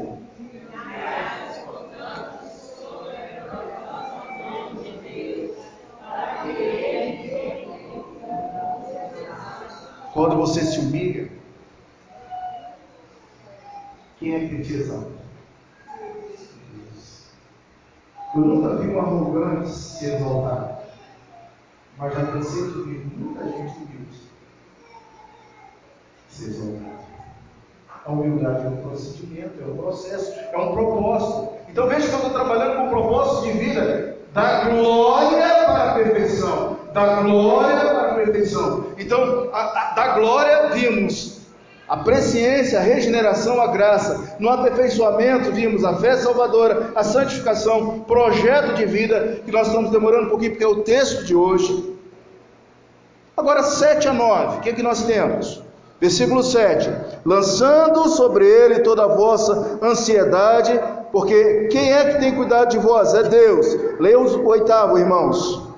Quando 10.12 10.36
você 10.36 10.60
se 10.60 10.78
humilha, 10.78 11.30
quem 14.18 14.34
é 14.34 14.48
que 14.48 14.62
te 14.62 14.74
exalta? 14.74 15.22
Eu 18.34 18.40
nunca 18.40 18.76
vi 18.76 18.88
um 18.88 19.00
arrogante 19.00 19.70
se 19.70 20.04
exaltar, 20.06 20.82
mas 21.96 22.14
já 22.14 22.26
cansei 22.26 22.62
de 22.62 22.82
ver 22.82 23.06
muita 23.16 23.44
gente 23.44 23.76
humilde 23.78 24.20
se 26.28 26.44
exaltar. 26.44 26.92
A 28.04 28.10
humildade 28.10 28.66
é 28.66 28.68
um 28.68 28.76
procedimento, 28.78 29.62
é 29.62 29.64
um 29.64 29.76
processo, 29.76 30.32
é 30.52 30.58
um 30.58 30.72
propósito. 30.72 31.52
Então 31.68 31.86
veja 31.86 32.08
que 32.08 32.12
eu 32.14 32.16
estou 32.16 32.32
trabalhando 32.32 32.76
com 32.76 32.86
um 32.86 32.90
propósito 32.90 33.42
de 33.44 33.58
vida 33.58 34.18
da 34.32 34.64
glória 34.64 35.64
para 35.66 35.90
a 35.90 35.94
perfeição. 35.94 36.78
Da 36.92 37.22
glória 37.22 37.76
para 37.76 38.10
a 38.10 38.14
perfeição. 38.14 38.86
Então, 38.98 39.48
a, 39.52 39.60
a, 39.60 39.94
da 39.94 40.11
glória 40.22 40.68
vimos 40.68 41.42
a 41.88 41.96
presciência, 41.96 42.78
a 42.78 42.82
regeneração, 42.82 43.60
a 43.60 43.66
graça. 43.66 44.36
No 44.38 44.48
aperfeiçoamento 44.48 45.50
vimos 45.50 45.84
a 45.84 45.96
fé 45.96 46.16
salvadora, 46.16 46.92
a 46.94 47.02
santificação, 47.02 48.00
projeto 48.00 48.74
de 48.74 48.86
vida, 48.86 49.40
que 49.44 49.50
nós 49.50 49.66
estamos 49.66 49.90
demorando 49.90 50.26
um 50.26 50.30
pouquinho 50.30 50.52
porque 50.52 50.64
é 50.64 50.68
o 50.68 50.82
texto 50.82 51.24
de 51.24 51.34
hoje. 51.34 51.92
Agora 53.36 53.64
7 53.64 54.08
a 54.08 54.12
9, 54.12 54.58
o 54.58 54.60
que 54.60 54.70
é 54.70 54.72
que 54.72 54.82
nós 54.82 55.02
temos? 55.02 55.60
Versículo 56.00 56.42
7: 56.42 56.88
Lançando 57.24 58.08
sobre 58.08 58.46
ele 58.46 58.80
toda 58.80 59.04
a 59.04 59.08
vossa 59.08 59.78
ansiedade, 59.82 60.80
porque 61.10 61.68
quem 61.70 61.92
é 61.92 62.12
que 62.12 62.20
tem 62.20 62.34
cuidado 62.34 62.70
de 62.70 62.78
vós? 62.78 63.12
É 63.12 63.24
Deus. 63.24 63.66
Leia 63.98 64.18
o 64.18 64.46
oitavo, 64.46 64.98
irmãos. 64.98 65.71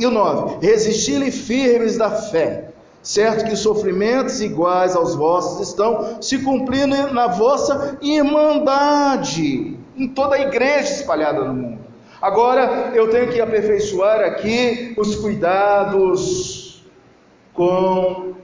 E 0.00 0.06
o 0.06 0.10
9: 0.10 0.66
Resisti-lhe 0.66 1.30
firmes 1.30 1.96
da 1.96 2.10
fé 2.10 2.70
certo 3.02 3.46
que 3.46 3.56
sofrimentos 3.56 4.40
iguais 4.40 4.94
aos 4.94 5.14
vossos 5.14 5.68
estão 5.68 6.20
se 6.20 6.38
cumprindo 6.38 7.12
na 7.12 7.26
vossa 7.26 7.98
irmandade, 8.02 9.78
em 9.96 10.08
toda 10.08 10.36
a 10.36 10.40
igreja 10.40 10.92
espalhada 10.92 11.44
no 11.44 11.54
mundo. 11.54 11.80
Agora 12.20 12.92
eu 12.94 13.08
tenho 13.10 13.30
que 13.30 13.40
aperfeiçoar 13.40 14.20
aqui 14.20 14.94
os 14.98 15.16
cuidados 15.16 16.84
com 17.54 18.34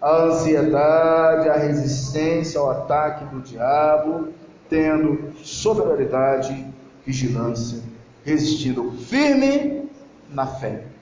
a 0.00 0.24
ansiedade, 0.24 1.48
a 1.48 1.56
resistência 1.56 2.60
ao 2.60 2.70
ataque 2.70 3.24
do 3.26 3.40
diabo, 3.40 4.28
tendo 4.68 5.32
sobriedade, 5.42 6.66
vigilância, 7.06 7.80
resistindo 8.22 8.92
firme 8.92 9.88
na 10.28 10.46
fé. 10.46 10.93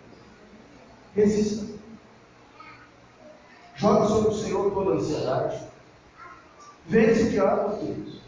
Resista. 1.14 1.72
Joga 3.76 4.06
sobre 4.06 4.28
o 4.30 4.34
Senhor 4.34 4.70
toda 4.72 4.92
a 4.92 4.94
ansiedade. 4.94 5.60
Vence 6.86 7.22
o 7.24 7.30
diabo, 7.30 7.78
queridos. 7.78 8.22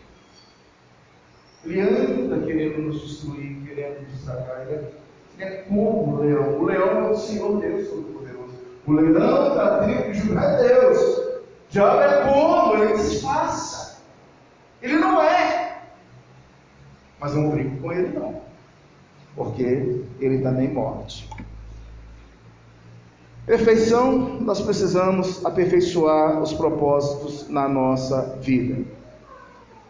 Ele 1.64 1.80
anda 1.80 2.47
querendo 2.47 2.82
nos 2.82 3.01
destruir, 3.01 3.57
querendo 3.64 4.03
nos 4.03 4.18
estragar. 4.18 4.62
Ele 4.62 4.74
é, 4.74 4.93
ele 5.39 5.45
é 5.45 5.57
como 5.62 6.14
o 6.14 6.20
leão. 6.20 6.61
O 6.61 6.64
leão 6.64 7.07
é 7.07 7.11
o 7.11 7.16
Senhor 7.16 7.59
Deus 7.61 7.89
Todo-Poderoso. 7.89 8.55
O 8.87 8.93
leão 8.93 9.55
da 9.55 9.85
tribo 9.85 10.12
de 10.12 10.18
Judá 10.18 10.43
é 10.43 10.68
Deus. 10.68 10.99
O 10.99 11.43
diabo 11.70 12.01
é 12.01 12.22
como, 12.22 12.82
ele 12.82 12.93
disfarça. 12.95 14.03
Ele 14.82 14.97
não 14.97 15.22
é. 15.22 15.82
Mas 17.18 17.35
não 17.35 17.51
brinco 17.51 17.80
com 17.80 17.93
ele, 17.93 18.09
não. 18.18 18.43
Porque 19.35 20.05
ele 20.20 20.43
também 20.43 20.68
morte. 20.68 21.23
Perfeição, 23.47 24.38
nós 24.40 24.61
precisamos 24.62 25.45
aperfeiçoar 25.45 26.40
os 26.40 26.55
propósitos 26.55 27.47
na 27.51 27.68
nossa 27.68 28.38
vida. 28.40 28.82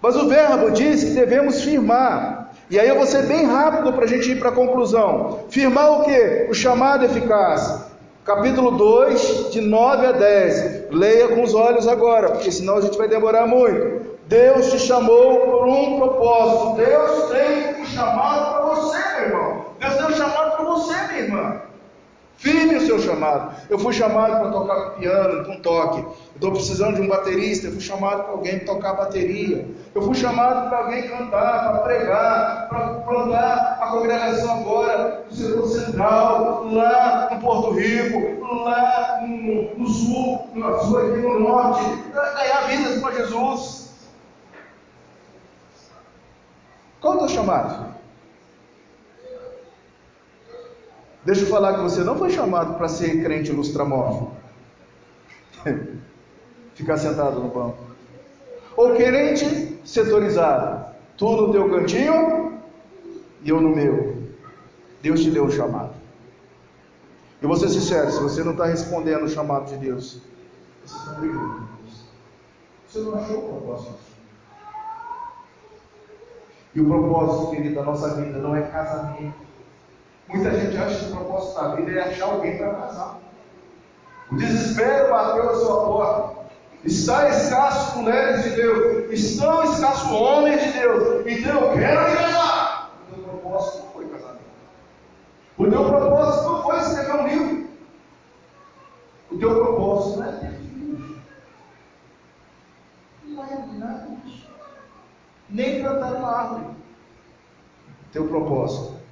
Mas 0.03 0.17
o 0.17 0.29
verbo 0.29 0.73
diz 0.73 1.05
que 1.05 1.11
devemos 1.11 1.63
firmar. 1.63 2.53
E 2.69 2.81
aí 2.81 2.89
eu 2.89 2.97
vou 2.97 3.07
ser 3.07 3.27
bem 3.27 3.47
rápido 3.47 3.93
para 3.93 4.05
a 4.05 4.09
gente 4.09 4.33
ir 4.33 4.41
para 4.41 4.49
a 4.49 4.53
conclusão. 4.53 5.45
Firmar 5.49 6.01
o 6.01 6.05
que? 6.05 6.49
O 6.51 6.55
chamado 6.55 7.05
eficaz. 7.05 7.85
Capítulo 8.25 8.73
2, 8.73 9.53
de 9.53 9.61
9 9.61 10.07
a 10.07 10.13
10. 10.13 10.91
Leia 10.91 11.29
com 11.29 11.43
os 11.43 11.55
olhos 11.55 11.87
agora, 11.87 12.33
porque 12.33 12.51
senão 12.51 12.79
a 12.79 12.81
gente 12.81 12.99
vai 12.99 13.07
demorar 13.07 13.47
muito. 13.47 14.15
Deus 14.27 14.73
te 14.73 14.81
chamou 14.81 15.41
por 15.41 15.69
um 15.69 16.01
propósito. 16.01 16.77
Deus 16.77 17.31
tem 17.31 17.83
um 17.83 17.87
chamado 17.87 18.55
para 18.55 18.75
você, 18.75 18.99
meu 18.99 19.29
irmão. 19.29 19.65
Deus 19.79 19.95
tem 19.95 20.07
um 20.07 20.13
chamado 20.13 20.57
para 20.57 20.65
você, 20.65 20.95
minha 21.13 21.21
irmã. 21.21 21.61
Firme 22.37 22.77
o 22.77 22.81
seu 22.87 22.99
chamado. 22.99 23.55
Eu 23.71 23.79
fui 23.79 23.93
chamado 23.93 24.41
para 24.41 24.51
tocar 24.51 24.91
piano, 24.97 25.45
com 25.45 25.61
toque. 25.61 26.05
Estou 26.35 26.53
precisando 26.53 26.97
de 26.97 27.03
um 27.03 27.09
baterista. 27.09 27.69
Eu 27.69 27.73
fui 27.73 27.81
chamado 27.81 28.25
para 28.25 28.33
alguém 28.33 28.59
tocar 28.61 28.95
bateria. 28.95 29.67
Eu 29.95 30.03
fui 30.03 30.15
chamado 30.15 30.69
para 30.69 30.79
alguém 30.79 31.09
cantar, 31.09 31.71
para 31.71 31.79
pregar, 31.79 32.69
para 32.69 32.89
plantar 33.01 33.79
a 33.81 33.87
congregação 33.87 34.61
agora 34.61 35.25
no 35.31 35.37
setor 35.37 35.67
central, 35.69 36.65
lá 36.73 37.29
no 37.33 37.41
Porto 37.41 37.71
Rico, 37.71 38.45
lá 38.65 39.21
no, 39.23 39.79
no 39.79 39.87
sul, 39.89 40.49
no 40.55 40.81
sul 40.81 40.99
aqui 40.99 41.19
no 41.19 41.41
norte, 41.41 41.85
ganhar 42.13 42.67
vidas 42.67 43.01
para 43.01 43.15
Jesus. 43.15 43.85
Qual 47.01 47.15
é 47.15 47.17
o 47.17 47.19
teu 47.21 47.29
chamado? 47.29 47.94
Deixa 51.25 51.43
eu 51.43 51.47
falar 51.47 51.75
que 51.75 51.81
você 51.81 52.03
não 52.05 52.19
foi 52.19 52.31
chamado 52.31 52.75
para 52.75 52.89
ser 52.89 53.23
crente 53.23 53.51
lustramóvel. 53.51 54.33
Ficar 56.75 56.99
sentado 56.99 57.41
no 57.41 57.49
banco. 57.49 57.79
Ou 58.77 58.95
crente 58.95 59.79
setorizado. 59.85 60.95
Tu 61.17 61.29
no 61.29 61.53
teu 61.53 61.71
cantinho 61.71 62.59
e 63.43 63.49
eu 63.49 63.61
no 63.61 63.75
meu. 63.75 64.23
Deus 65.01 65.23
te 65.23 65.31
deu 65.31 65.45
o 65.45 65.51
chamado. 65.51 65.95
Eu 67.41 67.49
vou 67.49 67.57
ser 67.57 67.69
sincero, 67.69 68.11
se 68.11 68.21
você 68.21 68.43
não 68.43 68.53
está 68.53 68.65
respondendo 68.65 69.25
o 69.25 69.29
chamado 69.29 69.69
de 69.69 69.77
Deus, 69.77 70.21
você 70.85 70.97
está 70.97 71.13
brigando 71.13 71.41
com 71.41 71.83
Deus. 71.83 72.05
Você 72.89 72.99
não 73.01 73.15
achou 73.15 73.39
o 73.39 73.61
propósito. 73.61 73.95
E 76.75 76.81
o 76.81 76.87
propósito, 76.87 77.51
querido, 77.51 77.75
da 77.75 77.83
nossa 77.83 78.15
vida 78.15 78.39
não 78.39 78.57
é 78.57 78.63
casamento. 78.63 79.44
Muita 80.29 80.51
gente 80.59 80.77
acha 80.77 81.05
que 81.05 81.13
o 81.13 81.17
propósito 81.17 81.61
da 81.61 81.75
vida 81.75 81.91
é 81.91 82.01
achar 82.03 82.25
alguém 82.27 82.57
para 82.57 82.75
casar. 82.75 83.21
O 84.31 84.37
desespero 84.37 85.11
bateu 85.11 85.51
a 85.51 85.55
sua 85.57 85.85
porta. 85.85 86.45
Está 86.85 87.29
escasso 87.29 87.99
mulheres 87.99 88.45
de 88.45 88.51
Deus. 88.51 89.13
Estão 89.13 89.63
escassos 89.65 90.11
homens 90.11 90.63
de 90.63 90.73
Deus. 90.73 91.27
Então 91.27 91.61
eu 91.61 91.73
quero 91.79 92.11
me 92.11 92.17
casar. 92.17 92.91
O 93.11 93.15
teu 93.15 93.25
propósito 93.25 93.85
não 93.85 93.93
foi 93.93 94.09
casamento. 94.09 94.45
O 95.59 95.71
teu 95.71 95.85
propósito 95.85 96.45
não 96.45 96.63
foi 96.63 96.79
escrever 96.79 97.15
um 97.15 97.29
livro. 97.29 97.69
O 99.31 99.39
teu 99.39 99.55
propósito 99.55 100.21
não 100.21 100.29
é 100.29 100.33
ter 100.33 100.51
filhos. 100.51 101.17
Não 103.25 103.45
é 103.45 103.79
nada. 103.79 104.09
Nem 105.51 105.83
plantar 105.83 106.13
uma 106.15 106.29
árvore. 106.29 106.65
Teu 108.11 108.27
propósito 108.27 109.04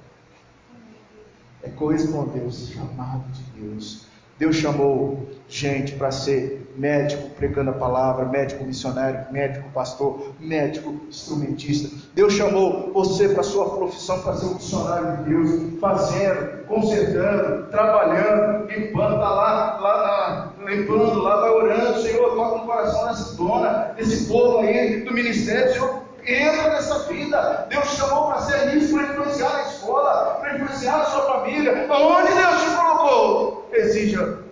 é 1.63 1.69
corresponder 1.69 2.43
ao 2.43 2.51
chamado 2.51 3.23
de 3.31 3.61
Deus. 3.61 4.05
Deus 4.37 4.55
chamou 4.55 5.27
gente 5.47 5.93
para 5.93 6.11
ser 6.11 6.73
médico 6.75 7.29
pregando 7.37 7.69
a 7.69 7.73
palavra, 7.73 8.25
médico 8.25 8.63
missionário, 8.63 9.31
médico 9.31 9.69
pastor, 9.69 10.33
médico 10.39 10.95
instrumentista. 11.07 11.95
Deus 12.15 12.33
chamou 12.33 12.91
você 12.91 13.29
para 13.29 13.43
sua 13.43 13.69
profissão 13.77 14.19
para 14.21 14.33
ser 14.33 14.47
um 14.47 14.53
missionário 14.55 15.17
de 15.17 15.29
Deus, 15.29 15.79
fazendo, 15.79 16.65
consertando, 16.65 17.67
trabalhando, 17.67 18.67
limpando, 18.67 19.13
está 19.13 19.29
lá, 19.29 19.79
lá 19.79 20.53
limpando, 20.65 21.19
lá 21.21 21.41
vai 21.41 21.49
orando, 21.51 22.01
Senhor, 22.01 22.35
toca 22.35 22.57
no 22.57 22.65
coração 22.65 23.07
dessa 23.07 23.35
dona, 23.35 23.93
desse 23.95 24.27
povo 24.27 24.59
aí 24.59 25.01
do 25.01 25.13
ministério, 25.13 25.73
Senhor. 25.73 26.02
Entra 26.25 26.69
nessa 26.69 26.99
vida. 26.99 27.67
Deus 27.69 27.85
chamou 27.89 28.27
para 28.27 28.41
ser 28.41 28.77
isso, 28.77 28.93
para 28.93 29.07
influenciar 29.07 29.55
a 29.55 29.61
escola, 29.63 30.37
para 30.39 30.55
influenciar 30.55 31.01
a 31.01 31.05
sua 31.05 31.21
família. 31.21 31.85
Aonde 31.89 32.33
Deus 32.33 32.63
te 32.63 32.75
colocou? 32.75 33.69
Exija 33.71 34.43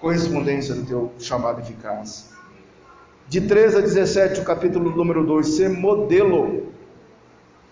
correspondência 0.00 0.74
do 0.74 0.84
teu 0.86 1.12
chamado 1.18 1.60
eficaz. 1.60 2.30
De 3.28 3.42
13 3.42 3.76
a 3.76 3.80
17, 3.80 4.40
o 4.40 4.44
capítulo 4.44 4.90
número 4.90 5.24
2, 5.24 5.46
ser 5.46 5.68
modelo. 5.68 6.72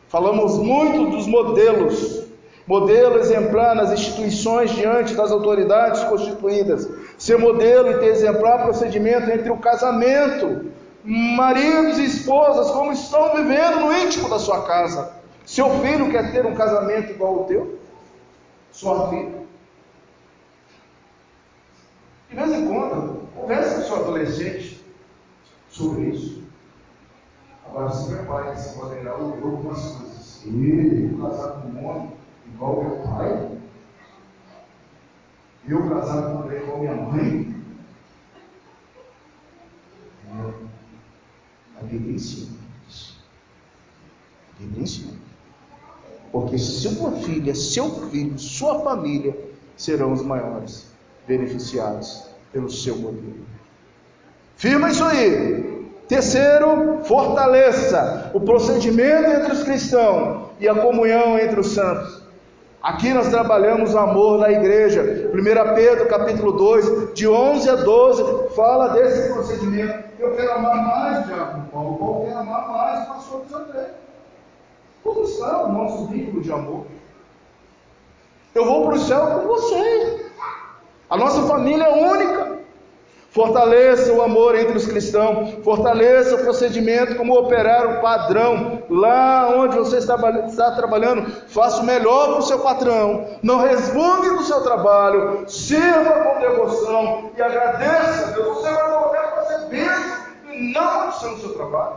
Falamos 0.08 0.58
muito 0.58 1.10
dos 1.10 1.26
modelos. 1.26 2.28
Modelo 2.66 3.18
exemplar 3.18 3.74
nas 3.74 3.90
instituições 3.90 4.70
diante 4.72 5.14
das 5.14 5.32
autoridades 5.32 6.04
constituídas. 6.04 6.88
Ser 7.16 7.38
modelo 7.38 7.90
e 7.90 7.98
ter 7.98 8.08
exemplar 8.08 8.62
procedimento 8.62 9.30
entre 9.30 9.50
o 9.50 9.56
casamento. 9.56 10.66
Maridos 11.08 11.96
e 11.98 12.04
esposas, 12.04 12.70
como 12.70 12.92
estão 12.92 13.34
vivendo 13.34 13.80
no 13.80 13.90
íntimo 13.94 14.28
da 14.28 14.38
sua 14.38 14.66
casa. 14.66 15.10
Seu 15.46 15.70
filho 15.80 16.10
quer 16.10 16.30
ter 16.32 16.44
um 16.44 16.54
casamento 16.54 17.12
igual 17.12 17.38
ao 17.38 17.44
teu? 17.44 17.78
Sua 18.70 19.08
filha? 19.08 19.38
De 22.28 22.36
vez 22.36 22.52
em 22.52 22.68
quando, 22.68 23.26
converse 23.34 23.76
com 23.76 23.82
seu 23.84 23.96
adolescente 23.96 24.84
sobre 25.70 26.10
isso. 26.10 26.42
Agora 27.64 27.90
se 27.90 28.14
prepare, 28.14 28.54
você 28.54 28.78
poderá 28.78 29.16
ouvir 29.16 29.42
algumas 29.42 29.80
coisas. 29.80 30.44
Ele, 30.44 31.16
casar 31.22 31.62
com 31.62 31.68
um 31.68 31.86
homem 31.86 32.12
igual 32.52 32.82
meu 32.82 32.96
pai, 32.98 33.48
eu 35.66 35.88
casar 35.88 36.22
com 36.22 36.32
uma 36.32 36.42
mulher 36.42 36.62
igual 36.64 36.78
minha 36.80 36.96
mãe. 36.96 37.58
A 41.80 41.84
Bíblia 41.84 42.16
ensina 42.16 42.56
isso. 42.88 43.16
A 44.54 44.62
Bíblia 44.62 44.82
ensina. 44.82 45.12
Porque 46.32 46.58
sua 46.58 47.12
filha, 47.12 47.54
seu 47.54 48.08
filho, 48.10 48.38
sua 48.38 48.80
família 48.80 49.36
serão 49.76 50.12
os 50.12 50.22
maiores 50.22 50.86
beneficiados 51.26 52.24
pelo 52.52 52.70
seu 52.70 52.96
modelo. 52.96 53.46
Firma 54.56 54.90
isso 54.90 55.04
aí. 55.04 55.78
Terceiro, 56.08 57.00
fortaleça 57.04 58.30
o 58.34 58.40
procedimento 58.40 59.30
entre 59.30 59.52
os 59.52 59.62
cristãos 59.62 60.48
e 60.58 60.66
a 60.66 60.74
comunhão 60.74 61.38
entre 61.38 61.60
os 61.60 61.68
santos. 61.68 62.17
Aqui 62.82 63.12
nós 63.12 63.28
trabalhamos 63.28 63.92
o 63.92 63.98
amor 63.98 64.38
na 64.38 64.50
igreja. 64.50 65.30
1 65.34 65.74
Pedro 65.74 66.06
capítulo 66.06 66.52
2, 66.52 67.12
de 67.12 67.26
11 67.26 67.68
a 67.70 67.74
12, 67.76 68.54
fala 68.54 68.88
desse 68.88 69.32
procedimento. 69.32 70.04
Eu 70.18 70.36
quero 70.36 70.52
amar 70.52 70.76
mais, 70.76 71.26
Diabo 71.26 71.68
Paulo. 71.70 71.98
Paulo 71.98 72.26
quer 72.26 72.36
amar 72.36 72.68
mais 72.68 73.02
o 73.02 73.12
pastor 73.12 73.42
André. 73.52 73.90
Como 75.02 75.22
está 75.22 75.64
o 75.64 75.72
nosso 75.72 76.06
vínculo 76.06 76.40
de 76.40 76.52
amor? 76.52 76.86
Eu 78.54 78.64
vou 78.64 78.86
para 78.86 78.94
o 78.94 78.98
céu 78.98 79.26
com 79.26 79.48
você. 79.48 80.26
A 81.10 81.16
nossa 81.16 81.42
família 81.48 81.84
é 81.84 82.12
única. 82.12 82.57
Fortaleça 83.30 84.10
o 84.14 84.22
amor 84.22 84.58
entre 84.58 84.76
os 84.76 84.86
cristãos, 84.86 85.62
fortaleça 85.62 86.34
o 86.34 86.38
procedimento 86.38 87.14
como 87.16 87.38
operar 87.38 87.98
o 87.98 88.00
padrão 88.00 88.82
lá 88.88 89.54
onde 89.54 89.76
você 89.76 89.98
está, 89.98 90.16
está 90.46 90.70
trabalhando. 90.72 91.30
Faça 91.48 91.82
o 91.82 91.84
melhor 91.84 92.28
para 92.28 92.38
o 92.38 92.42
seu 92.42 92.58
patrão, 92.60 93.26
não 93.42 93.58
resmungue 93.58 94.30
do 94.30 94.42
seu 94.44 94.62
trabalho, 94.62 95.44
sirva 95.46 96.10
com 96.10 96.40
devoção 96.40 97.30
e 97.36 97.42
agradeça 97.42 98.28
a 98.28 98.30
Deus. 98.30 98.56
Você 98.56 98.70
vai 98.70 98.92
colocar 98.92 99.28
para 99.28 99.44
ser 99.44 99.66
bênção 99.68 100.18
e 100.50 100.72
não 100.72 100.82
maldição 100.82 101.32
no 101.32 101.38
seu 101.38 101.54
trabalho. 101.54 101.96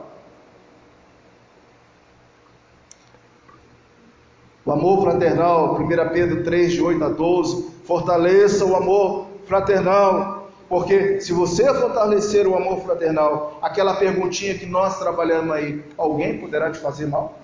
O 4.65 4.71
amor 4.71 5.01
fraternal, 5.01 5.75
1 5.75 5.87
Pedro 6.13 6.43
3, 6.43 6.73
de 6.73 6.81
8 6.81 7.03
a 7.03 7.09
12, 7.09 7.71
fortaleça 7.85 8.65
o 8.65 8.75
amor 8.75 9.27
fraternal, 9.45 10.40
porque 10.71 11.19
se 11.19 11.33
você 11.33 11.65
fortalecer 11.73 12.47
o 12.47 12.55
amor 12.55 12.79
fraternal, 12.79 13.59
aquela 13.61 13.93
perguntinha 13.97 14.57
que 14.57 14.65
nós 14.65 14.97
trabalhamos 14.97 15.53
aí, 15.53 15.83
alguém 15.97 16.39
poderá 16.39 16.71
te 16.71 16.79
fazer 16.79 17.07
mal? 17.07 17.37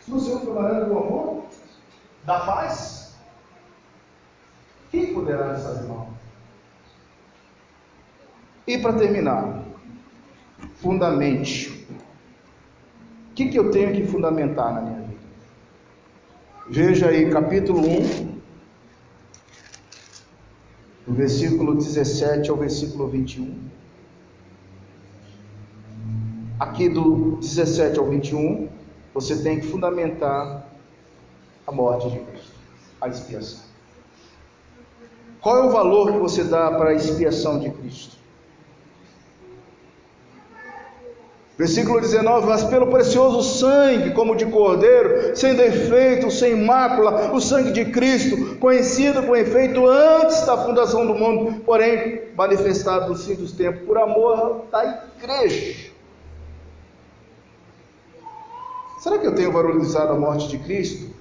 Se 0.00 0.10
você 0.10 0.30
for 0.30 0.40
trabalhando 0.40 0.86
no 0.86 0.98
amor, 0.98 1.44
da 2.24 2.40
paz, 2.40 3.14
quem 4.90 5.12
poderá 5.12 5.56
te 5.56 5.60
fazer 5.60 5.86
mal? 5.88 6.08
E 8.66 8.78
para 8.78 8.94
terminar, 8.94 9.62
fundamente. 10.76 11.86
O 13.30 13.34
que, 13.34 13.50
que 13.50 13.58
eu 13.58 13.70
tenho 13.70 13.92
que 13.92 14.06
fundamentar 14.06 14.72
na 14.72 14.80
minha 14.80 15.00
vida? 15.02 15.20
Veja 16.66 17.08
aí, 17.08 17.30
capítulo 17.30 17.86
1, 17.86 18.25
do 21.06 21.14
versículo 21.14 21.74
17 21.74 22.50
ao 22.50 22.56
versículo 22.56 23.06
21. 23.08 23.54
Aqui 26.58 26.88
do 26.88 27.36
17 27.36 27.98
ao 27.98 28.06
21, 28.06 28.68
você 29.14 29.42
tem 29.42 29.60
que 29.60 29.66
fundamentar 29.66 30.66
a 31.66 31.72
morte 31.72 32.10
de 32.10 32.18
Cristo, 32.18 32.52
a 33.00 33.08
expiação. 33.08 33.60
Qual 35.40 35.56
é 35.58 35.66
o 35.66 35.70
valor 35.70 36.12
que 36.12 36.18
você 36.18 36.42
dá 36.42 36.72
para 36.72 36.90
a 36.90 36.94
expiação 36.94 37.60
de 37.60 37.70
Cristo? 37.70 38.16
Versículo 41.58 42.00
19: 42.00 42.46
Mas 42.46 42.64
pelo 42.64 42.88
precioso 42.88 43.42
sangue, 43.42 44.12
como 44.12 44.36
de 44.36 44.44
cordeiro, 44.46 45.34
sem 45.34 45.54
defeito, 45.54 46.30
sem 46.30 46.54
mácula, 46.54 47.32
o 47.32 47.40
sangue 47.40 47.72
de 47.72 47.86
Cristo, 47.86 48.56
conhecido 48.56 49.22
com 49.22 49.34
efeito 49.34 49.86
antes 49.86 50.44
da 50.44 50.58
fundação 50.58 51.06
do 51.06 51.14
mundo, 51.14 51.60
porém 51.64 52.22
manifestado 52.36 53.08
no 53.08 53.16
fim 53.16 53.34
dos 53.34 53.52
tempos, 53.52 53.86
por 53.86 53.96
amor 53.96 54.66
da 54.70 55.02
igreja. 55.18 55.90
Será 59.00 59.18
que 59.18 59.26
eu 59.26 59.34
tenho 59.34 59.52
valorizado 59.52 60.12
a 60.12 60.16
morte 60.16 60.48
de 60.48 60.58
Cristo? 60.58 61.14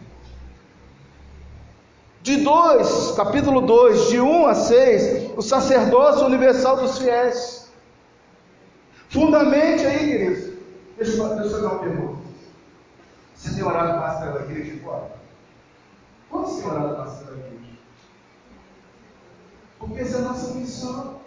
De 2.21 2.37
2, 2.37 3.11
capítulo 3.15 3.61
2, 3.61 4.09
de 4.09 4.19
1 4.19 4.27
um 4.27 4.47
a 4.47 4.55
6, 4.55 5.37
o 5.37 5.41
sacerdócio 5.41 6.25
universal 6.25 6.75
dos 6.77 6.97
fiéis. 6.97 7.64
Fundamente 9.15 9.85
aí, 9.85 9.99
queridos. 9.99 10.53
Deixa 10.97 11.13
eu, 11.13 11.25
eu 11.25 11.49
fazer 11.49 11.65
uma 11.65 11.79
pergunta. 11.79 12.17
Você 13.33 13.55
tem 13.55 13.63
orado 13.63 13.93
para 13.93 14.11
a 14.11 14.31
da 14.31 14.41
igreja? 14.41 14.77
Quando 16.29 16.45
você 16.45 16.61
tem 16.61 16.69
orado 16.69 16.95
para 16.95 17.03
a 17.03 17.05
da 17.05 17.31
igreja? 17.31 17.77
Porque 19.79 20.01
essa 20.01 20.17
é 20.17 20.19
a 20.19 20.23
nossa 20.23 20.53
missão. 20.55 21.21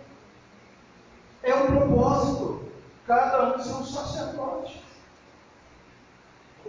É 1.43 1.55
um 1.55 1.67
propósito. 1.67 2.69
Cada 3.07 3.57
um 3.57 3.59
ser 3.59 3.73
um 3.73 3.85
sacerdote. 3.87 4.85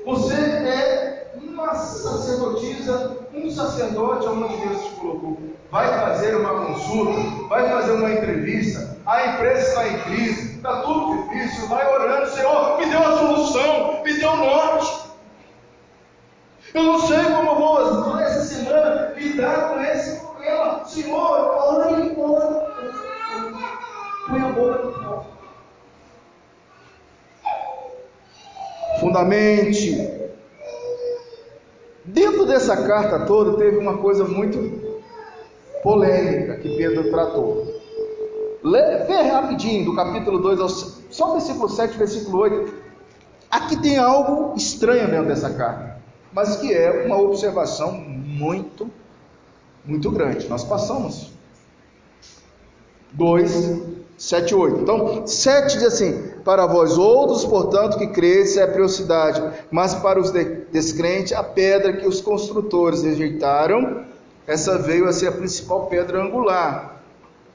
Você 0.05 0.34
é 0.34 1.34
uma 1.36 1.76
sacerdotisa, 1.76 3.28
um 3.34 3.51
sacerdote 3.51 4.26
onde 4.26 4.55
Deus 4.55 4.86
te 4.86 4.95
colocou. 4.95 5.38
Vai 5.70 5.86
fazer 5.99 6.38
uma 6.38 6.65
consulta, 6.65 7.47
vai 7.49 7.70
fazer 7.70 7.91
uma 7.91 8.09
entrevista, 8.09 8.97
a 9.05 9.28
empresa 9.28 9.67
está 9.67 9.88
em 9.89 9.99
crise, 10.03 10.49
está 10.60 10.82
tudo 10.82 11.24
difícil, 11.24 11.68
vai 11.68 11.88
orando, 11.88 12.30
Senhor, 12.30 12.78
me 12.78 12.86
dê 12.86 12.95
uma 12.95 13.18
solução, 13.18 14.03
me 14.03 14.14
dê 14.14 14.26
um 14.26 14.36
norte. 14.36 15.10
Eu 16.74 16.84
não 16.84 16.99
sei 16.99 17.24
como 17.24 17.55
vou 17.55 18.20
essa 18.20 18.41
semana 18.41 19.14
lidar 19.16 19.70
com 19.70 19.82
esse 19.82 20.20
problema. 20.20 20.86
Senhor, 20.86 21.18
ore, 21.18 22.14
ore. 22.18 22.60
Põe 24.28 24.41
a 24.41 24.49
boca 24.49 24.84
no 24.84 24.91
pó. 25.03 25.26
Fundamente. 28.99 30.20
Dentro 32.05 32.45
dessa 32.45 32.76
carta 32.86 33.26
toda 33.26 33.57
teve 33.57 33.78
uma 33.78 33.97
coisa 33.97 34.26
muito 34.26 35.01
polêmica 35.82 36.57
que 36.57 36.76
Pedro 36.76 37.10
tratou. 37.10 37.68
Lê, 38.64 39.05
vê 39.05 39.22
rapidinho 39.22 39.86
do 39.86 39.95
capítulo 39.95 40.39
2 40.39 40.60
ao 40.60 40.70
só 40.70 41.32
versículo 41.34 41.70
7, 41.70 41.97
versículo 41.97 42.39
8. 42.39 42.74
Aqui 43.49 43.78
tem 43.78 43.97
algo 43.97 44.55
estranho 44.55 45.10
dentro 45.10 45.28
dessa 45.28 45.49
carta, 45.49 45.97
mas 46.34 46.57
que 46.57 46.74
é 46.74 47.05
uma 47.05 47.18
observação 47.18 47.93
muito, 47.93 48.89
muito 49.86 50.12
grande. 50.12 50.47
Nós 50.47 50.64
passamos 50.64 51.32
2, 53.14 53.82
7 54.18 54.53
8. 54.53 54.82
Então, 54.82 55.26
7 55.26 55.78
diz 55.78 55.84
assim: 55.84 56.32
Para 56.43 56.66
vós 56.66 56.97
outros, 56.97 57.45
portanto, 57.45 57.97
que 57.97 58.07
credes 58.07 58.57
é 58.57 58.64
a 58.64 58.68
priosidade, 58.68 59.41
mas 59.72 59.95
para 59.95 60.20
os 60.20 60.32
descrentes, 60.32 61.32
a 61.34 61.43
pedra 61.43 61.93
que 61.93 62.07
os 62.07 62.20
construtores 62.20 63.03
rejeitaram, 63.03 64.03
essa 64.45 64.78
veio 64.78 65.07
a 65.07 65.14
ser 65.14 65.28
a 65.28 65.32
principal 65.32 65.88
pedra 65.88 66.22
angular, 66.22 66.89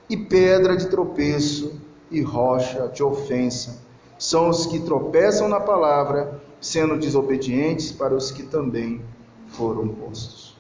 e 0.09 0.17
pedra 0.17 0.77
de 0.77 0.89
tropeço 0.89 1.81
e 2.11 2.21
rocha 2.21 2.89
de 2.89 3.03
ofensa. 3.03 3.83
São 4.19 4.49
os 4.49 4.67
que 4.67 4.81
tropeçam 4.81 5.49
na 5.49 5.61
palavra, 5.61 6.41
sendo 6.61 6.97
desobedientes 6.97 7.93
para 7.93 8.15
os 8.15 8.31
que 8.31 8.43
também 8.43 9.03
foram 9.49 9.89
postos. 9.89 10.57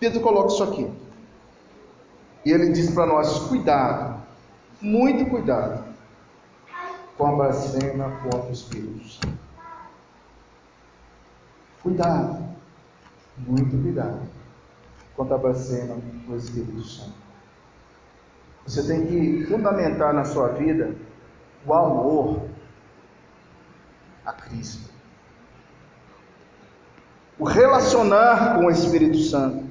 Pedro 0.00 0.20
coloca 0.20 0.52
isso 0.52 0.62
aqui. 0.62 0.90
E 2.44 2.50
ele 2.50 2.70
diz 2.70 2.90
para 2.90 3.06
nós: 3.06 3.38
cuidado, 3.48 4.22
muito 4.80 5.28
cuidado 5.28 5.84
com 7.16 7.26
a 7.26 7.32
blasfema 7.32 8.10
contra 8.22 8.48
o 8.48 8.52
Espírito 8.52 9.06
Santo. 9.08 9.38
Cuidado, 11.82 12.44
muito 13.38 13.76
cuidado 13.82 14.20
contra 15.16 15.34
a 15.34 15.38
blasfema 15.38 15.96
com 16.26 16.32
o 16.32 16.36
Espírito 16.36 16.82
Santo. 16.82 17.27
Você 18.66 18.82
tem 18.82 19.06
que 19.06 19.46
fundamentar 19.46 20.12
na 20.12 20.24
sua 20.24 20.48
vida 20.48 20.94
o 21.66 21.72
amor 21.72 22.42
a 24.24 24.32
Cristo. 24.32 24.90
O 27.38 27.44
relacionar 27.44 28.56
com 28.56 28.66
o 28.66 28.70
Espírito 28.70 29.18
Santo. 29.18 29.68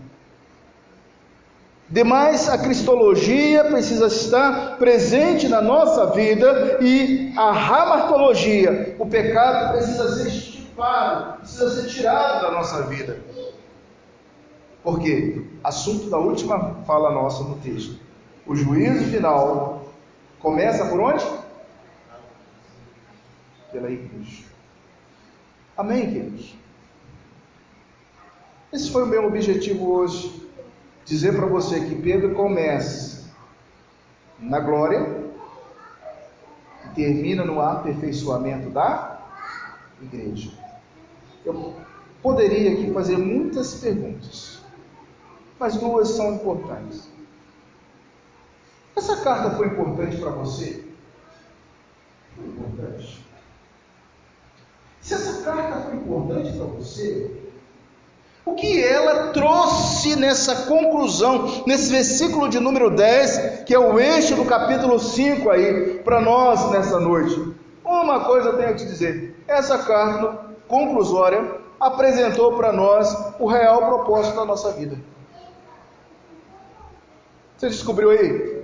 Demais, 1.89 2.49
a 2.49 2.57
cristologia 2.57 3.63
precisa 3.65 4.07
estar 4.07 4.77
presente 4.77 5.47
na 5.47 5.61
nossa 5.61 6.07
vida 6.07 6.79
e 6.81 7.33
a 7.38 7.51
ramartologia, 7.51 8.95
o 8.99 9.05
pecado 9.05 9.71
precisa 9.71 10.15
ser 10.15 10.27
estipado, 10.27 11.38
precisa 11.38 11.69
ser 11.69 11.88
tirado 11.88 12.41
da 12.41 12.51
nossa 12.51 12.83
vida. 12.88 13.17
Por 14.83 14.99
quê? 14.99 15.45
Assunto 15.63 16.09
da 16.09 16.17
última 16.17 16.75
fala 16.85 17.11
nossa 17.11 17.43
no 17.43 17.55
texto. 17.55 18.07
O 18.48 18.56
juízo 18.56 19.12
final 19.12 19.91
começa 20.39 20.86
por 20.86 21.02
onde? 21.02 21.26
Pela 23.74 23.91
igreja. 23.91 24.45
Amém, 25.76 26.10
queridos? 26.10 26.56
Esse 28.72 28.89
foi 28.89 29.04
o 29.04 29.08
meu 29.08 29.26
objetivo 29.26 29.91
hoje 29.91 30.50
dizer 31.04 31.36
para 31.36 31.45
você 31.45 31.82
que 31.82 31.95
Pedro 31.95 32.36
começa 32.36 33.30
na 34.39 34.62
glória 34.62 35.26
e 36.86 36.95
termina 36.95 37.43
no 37.43 37.60
aperfeiçoamento 37.60 38.70
da 38.70 39.26
igreja. 40.02 40.52
Eu 41.45 41.76
poderia 42.22 42.74
aqui 42.74 42.93
fazer 42.93 43.18
muitas 43.18 43.76
perguntas, 43.76 44.62
mas 45.60 45.76
duas 45.76 46.10
são 46.10 46.36
importantes. 46.36 47.16
Essa 48.98 49.18
carta 49.18 49.52
foi 49.52 49.68
importante 49.68 50.18
para 50.18 50.32
você? 50.32 50.84
Foi 52.36 52.45
importante. 52.48 53.24
Se 55.02 55.14
essa 55.14 55.43
carta 55.43 55.82
foi 55.82 55.98
importante 55.98 56.52
para 56.58 56.66
você, 56.66 57.32
o 58.43 58.56
que 58.56 58.84
ela 58.84 59.32
trouxe 59.34 60.16
nessa 60.16 60.64
conclusão, 60.64 61.64
nesse 61.68 61.91
versículo 61.91 62.50
de 62.50 62.60
número 62.60 62.89
10, 62.89 63.66
que 63.66 63.74
é 63.76 63.78
o 63.78 64.00
eixo 64.00 64.36
do 64.36 64.45
capítulo 64.45 65.00
5 65.00 65.48
aí, 65.52 66.00
para 66.00 66.20
nós 66.20 66.72
nessa 66.72 67.00
noite? 67.00 67.54
Uma 67.86 68.26
coisa 68.26 68.50
eu 68.50 68.58
tenho 68.58 68.70
a 68.72 68.74
te 68.74 68.84
dizer: 68.84 69.36
essa 69.48 69.78
carta 69.78 70.56
conclusória 70.68 71.56
apresentou 71.80 72.58
para 72.58 72.74
nós 72.74 73.16
o 73.39 73.45
real 73.45 73.86
propósito 73.86 74.36
da 74.36 74.45
nossa 74.45 74.72
vida. 74.72 74.98
Você 77.56 77.70
descobriu 77.70 78.10
aí 78.10 78.57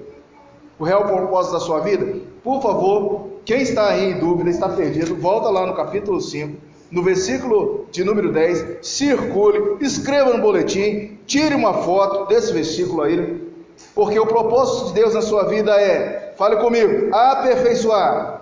o 0.80 0.84
real 0.84 1.05
propósito 1.05 1.53
da 1.53 1.59
sua 1.59 1.80
vida? 1.80 2.19
Por 2.43 2.61
favor, 2.61 3.28
quem 3.45 3.61
está 3.61 3.89
aí 3.89 4.11
em 4.11 4.19
dúvida, 4.19 4.49
está 4.49 4.69
perdido, 4.69 5.15
volta 5.15 5.49
lá 5.49 5.65
no 5.65 5.74
capítulo 5.74 6.19
5 6.19 6.74
no 6.93 7.01
versículo 7.01 7.88
de 7.91 8.03
número 8.03 8.32
10, 8.32 8.86
circule, 8.86 9.78
escreva 9.82 10.32
no 10.32 10.43
boletim, 10.43 11.17
tire 11.26 11.55
uma 11.55 11.74
foto 11.74 12.28
desse 12.28 12.53
versículo 12.53 13.01
aí, 13.01 13.51
porque 13.95 14.19
o 14.19 14.28
propósito 14.28 14.89
de 14.89 14.93
Deus 14.93 15.15
na 15.15 15.24
sua 15.24 15.45
vida 15.45 15.76
é, 15.82 16.36
fale 16.38 16.57
comigo, 16.57 17.09
aperfeiçoar, 17.11 18.41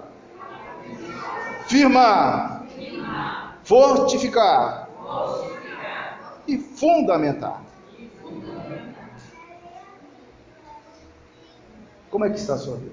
firmar, 1.65 2.67
fortificar 3.63 4.89
e 6.45 6.57
fundamentar. 6.57 7.61
Como 12.11 12.25
é 12.25 12.29
que 12.29 12.37
está 12.37 12.55
a 12.55 12.57
sua 12.57 12.75
vida? 12.75 12.91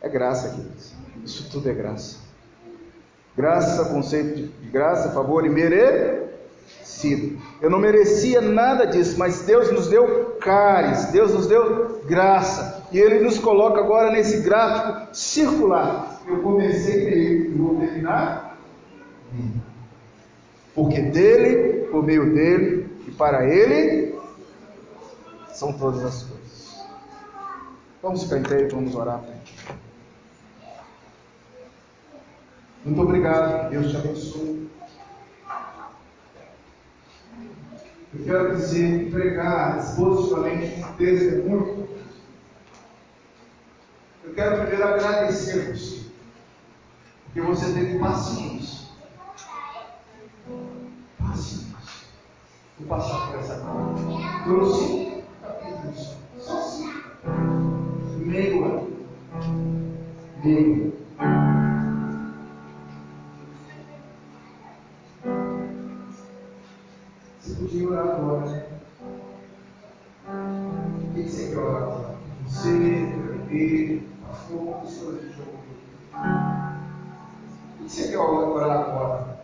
É 0.00 0.08
graça, 0.08 0.50
queridos. 0.50 0.92
Isso 1.24 1.50
tudo 1.50 1.68
é 1.68 1.74
graça. 1.74 2.18
Graça, 3.36 3.86
conceito 3.86 4.36
de 4.36 4.68
graça, 4.68 5.10
favor 5.10 5.44
e 5.44 5.48
merecido. 5.48 7.38
Eu 7.60 7.68
não 7.68 7.80
merecia 7.80 8.40
nada 8.40 8.86
disso, 8.86 9.18
mas 9.18 9.42
Deus 9.42 9.72
nos 9.72 9.88
deu 9.88 10.36
caris, 10.40 11.06
Deus 11.06 11.34
nos 11.34 11.48
deu 11.48 12.00
graça. 12.06 12.84
E 12.92 12.98
Ele 12.98 13.18
nos 13.18 13.38
coloca 13.38 13.80
agora 13.80 14.12
nesse 14.12 14.42
gráfico 14.42 15.12
circular. 15.14 16.22
Eu 16.26 16.40
comecei 16.40 17.04
nele 17.04 17.48
e 17.48 17.58
vou 17.58 17.76
terminar 17.80 18.58
Porque 20.74 21.00
dele, 21.02 21.86
por 21.90 22.04
meio 22.04 22.32
dele 22.32 22.88
e 23.06 23.10
para 23.10 23.44
ele 23.48 24.15
são 25.56 25.72
todas 25.72 26.04
as 26.04 26.22
coisas. 26.22 26.86
Vamos 28.02 28.24
pé 28.24 28.42
e 28.60 28.68
vamos 28.68 28.94
orar. 28.94 29.24
Muito 32.84 33.00
obrigado, 33.00 33.70
Deus 33.70 33.90
te 33.90 33.96
abençoe. 33.96 34.70
Eu 38.14 38.24
quero 38.24 38.56
dizer, 38.56 39.10
pregar 39.10 39.96
positivamente 39.96 40.84
um 40.84 40.92
testemunho. 40.92 41.88
Eu 44.24 44.34
quero 44.34 44.60
primeiro 44.60 44.84
agradecer 44.84 45.74
você, 45.74 46.06
porque 47.24 47.40
você 47.40 47.72
teve 47.72 47.98
paciência. 47.98 48.88
Paciência. 51.18 51.76
Vou 52.78 52.88
passar 52.88 53.28
por 53.28 53.40
essa 53.40 53.58
coisa. 53.58 54.44
Trouxe 54.44 55.15
Meio 60.46 60.74
ano. 60.74 60.92
podia 67.58 67.88
orar 67.88 68.06
agora. 68.14 68.68
O 70.28 71.14
que 71.14 71.22
você 71.28 71.48
quer 71.48 71.58
orar 71.58 71.82
agora? 71.82 72.14
Você, 72.46 72.78
bebê, 72.78 74.02
pastor, 74.24 74.82
pessoas 74.82 75.20
de 75.20 75.32
jogo. 75.32 75.58
O 77.80 77.84
que 77.84 77.90
você 77.90 78.08
quer 78.08 78.18
orar 78.18 78.70
agora? 78.70 79.40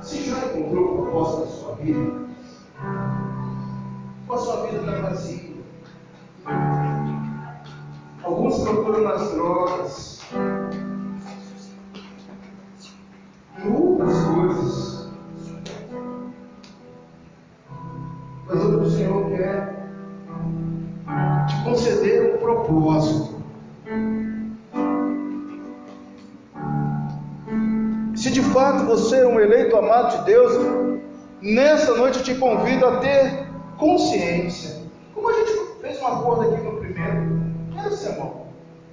Você 0.00 0.16
já 0.22 0.46
encontrou 0.46 0.92
o 0.92 1.02
propósito 1.02 1.40
da 1.40 1.46
sua 1.46 1.74
vida? 1.74 2.19
Nessa 31.60 31.94
noite 31.94 32.18
eu 32.18 32.24
te 32.24 32.34
convido 32.36 32.86
a 32.86 32.96
ter 32.98 33.46
consciência. 33.76 34.80
Como 35.14 35.28
a 35.28 35.32
gente 35.32 35.52
fez 35.80 36.00
um 36.00 36.06
acordo 36.06 36.54
aqui 36.54 36.62
no 36.62 36.76
primeiro, 36.78 37.40
quero 37.74 37.92
sermão. 37.94 38.46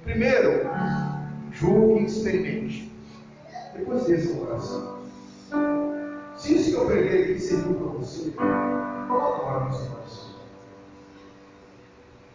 Primeiro, 0.04 0.68
julgue 1.52 2.02
e 2.02 2.06
experimente. 2.06 2.92
Depois 3.74 4.04
desça 4.04 4.32
o 4.32 4.46
coração. 4.46 4.98
Se 6.36 6.54
isso 6.54 6.70
que 6.70 6.76
eu 6.76 6.86
preguei 6.86 7.24
aqui 7.24 7.40
serviu 7.40 7.74
para 7.74 7.98
você, 7.98 8.30
coloca 8.30 9.42
agora 9.42 9.64
no 9.64 9.72
seu 9.72 9.86
coração. 9.86 10.28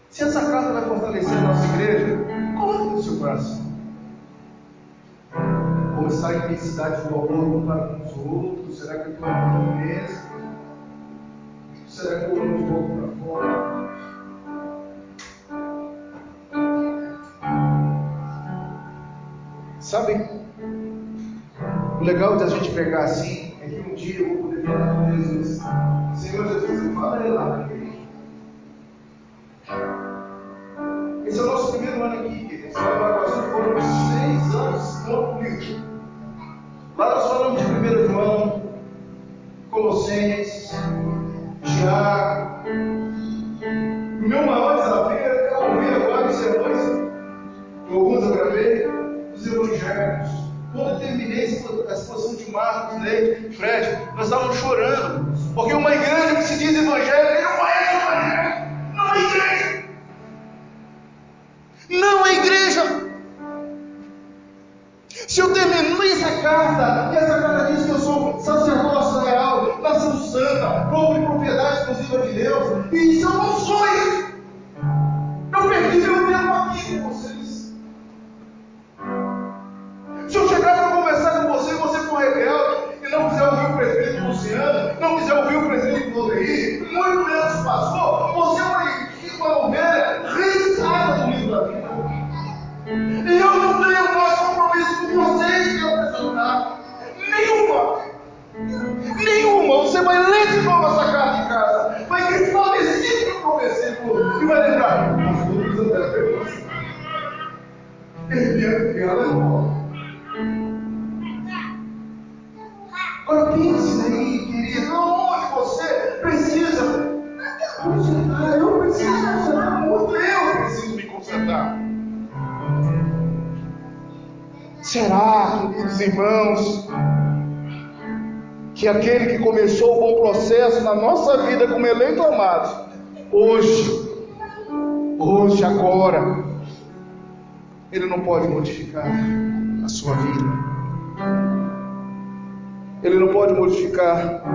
Se 0.09 0.23
essa 0.23 0.41
carta 0.51 0.73
vai 0.73 0.86
fortalecer 0.86 1.38
a 1.38 1.41
nossa 1.41 1.65
igreja, 1.73 2.19
coloque 2.57 2.95
no 2.95 3.03
seu 3.03 3.17
coração. 3.17 3.63
Como 5.95 6.07
está 6.07 6.27
a 6.27 6.38
intensidade 6.38 7.07
do 7.07 7.15
amor 7.15 7.31
um 7.31 7.65
para 7.65 7.88
com 7.88 8.03
os 8.03 8.17
outros? 8.17 8.79
Será 8.79 8.99
que 8.99 9.09
eu 9.09 9.13
estou 9.13 9.29
amando 9.29 9.75
mesmo? 9.77 10.12
Pegar 22.74 23.03
assim 23.05 23.42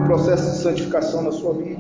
processo 0.09 0.51
de 0.53 0.57
santificação 0.57 1.23
na 1.23 1.31
sua 1.31 1.53
vida. 1.53 1.78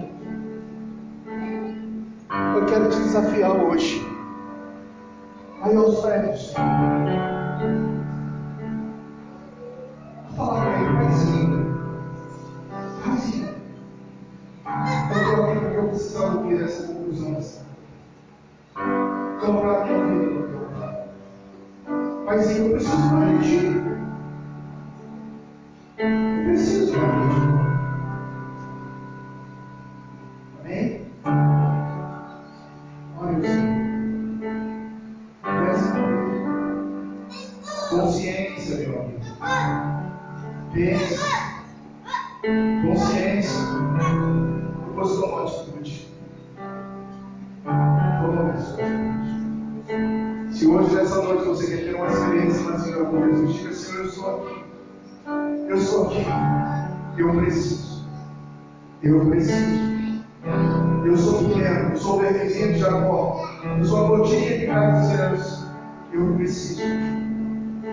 Jacó, 63.59 63.76
eu 63.78 63.84
sou 63.84 64.04
a 64.04 64.09
gotinha 64.09 64.66
cai 64.66 64.92
dos 64.92 65.06
céus. 65.09 65.64
Eu 66.12 66.34
preciso. 66.34 66.82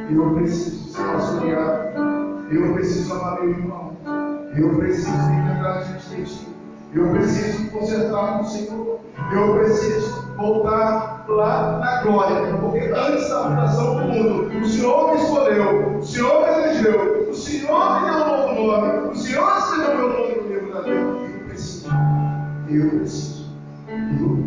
Eu 0.10 0.36
preciso 0.36 0.90
ser 0.90 1.04
pastoreado. 1.04 2.46
Eu 2.52 2.74
preciso 2.74 3.14
amar 3.14 3.42
meu 3.42 3.50
irmão. 3.50 3.98
Eu 4.56 4.78
preciso 4.78 5.12
me 5.12 5.50
lembrar 5.50 5.84
de 5.84 6.26
ti. 6.26 6.48
Eu 6.94 7.10
preciso 7.10 7.70
consertar 7.72 8.38
com 8.38 8.44
o 8.44 8.48
Senhor. 8.48 9.00
Eu 9.34 9.56
preciso 9.56 10.36
voltar 10.38 11.26
lá 11.28 11.80
na 11.80 12.02
glória. 12.04 12.58
Porque 12.58 12.80
antes 12.80 13.30
da 13.30 13.44
fundação 13.44 13.96
do 13.96 14.02
mundo, 14.04 14.60
o 14.62 14.66
Senhor 14.66 15.12
me 15.12 15.18
escolheu, 15.18 15.98
o 15.98 16.04
Senhor 16.04 16.42
me 16.42 16.48
elegeu, 16.48 17.30
o 17.30 17.34
Senhor 17.34 18.02
me 18.02 18.08
deu 18.08 18.18
um 18.18 18.28
novo 18.28 18.54
nome, 18.54 19.10
o 19.10 19.16
Senhor 19.16 19.58
escreveu 19.58 19.98
meu 19.98 20.10
nome 20.10 20.36
no 20.36 20.48
livro 20.48 20.74
da 20.74 20.82
vida. 20.82 20.96
Eu 20.96 21.46
preciso. 21.48 21.90
Eu 22.70 22.90
preciso. 22.92 23.46
Eu 23.90 24.30
preciso. 24.30 24.45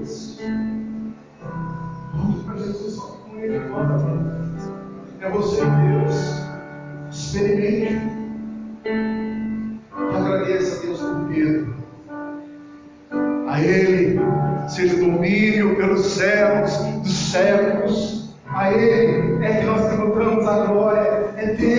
É 5.20 5.31
você 5.31 5.62
Deus. 5.64 6.39
Experimente. 7.11 8.01
E 8.85 10.16
agradeça 10.16 10.79
a 10.79 10.87
Deus 10.87 11.01
por 11.01 11.29
Pedro. 11.29 11.74
A 13.49 13.61
Ele 13.61 14.20
seja 14.68 14.97
domínio 14.97 15.76
pelos 15.76 16.07
céus 16.07 16.76
dos 17.03 17.12
séculos. 17.12 18.35
A 18.55 18.72
Ele 18.72 19.45
é 19.45 19.61
que 19.61 19.66
nós 19.66 19.89
tributamos 19.89 20.47
a 20.47 20.66
glória. 20.66 21.35
É 21.37 21.47
dele, 21.55 21.78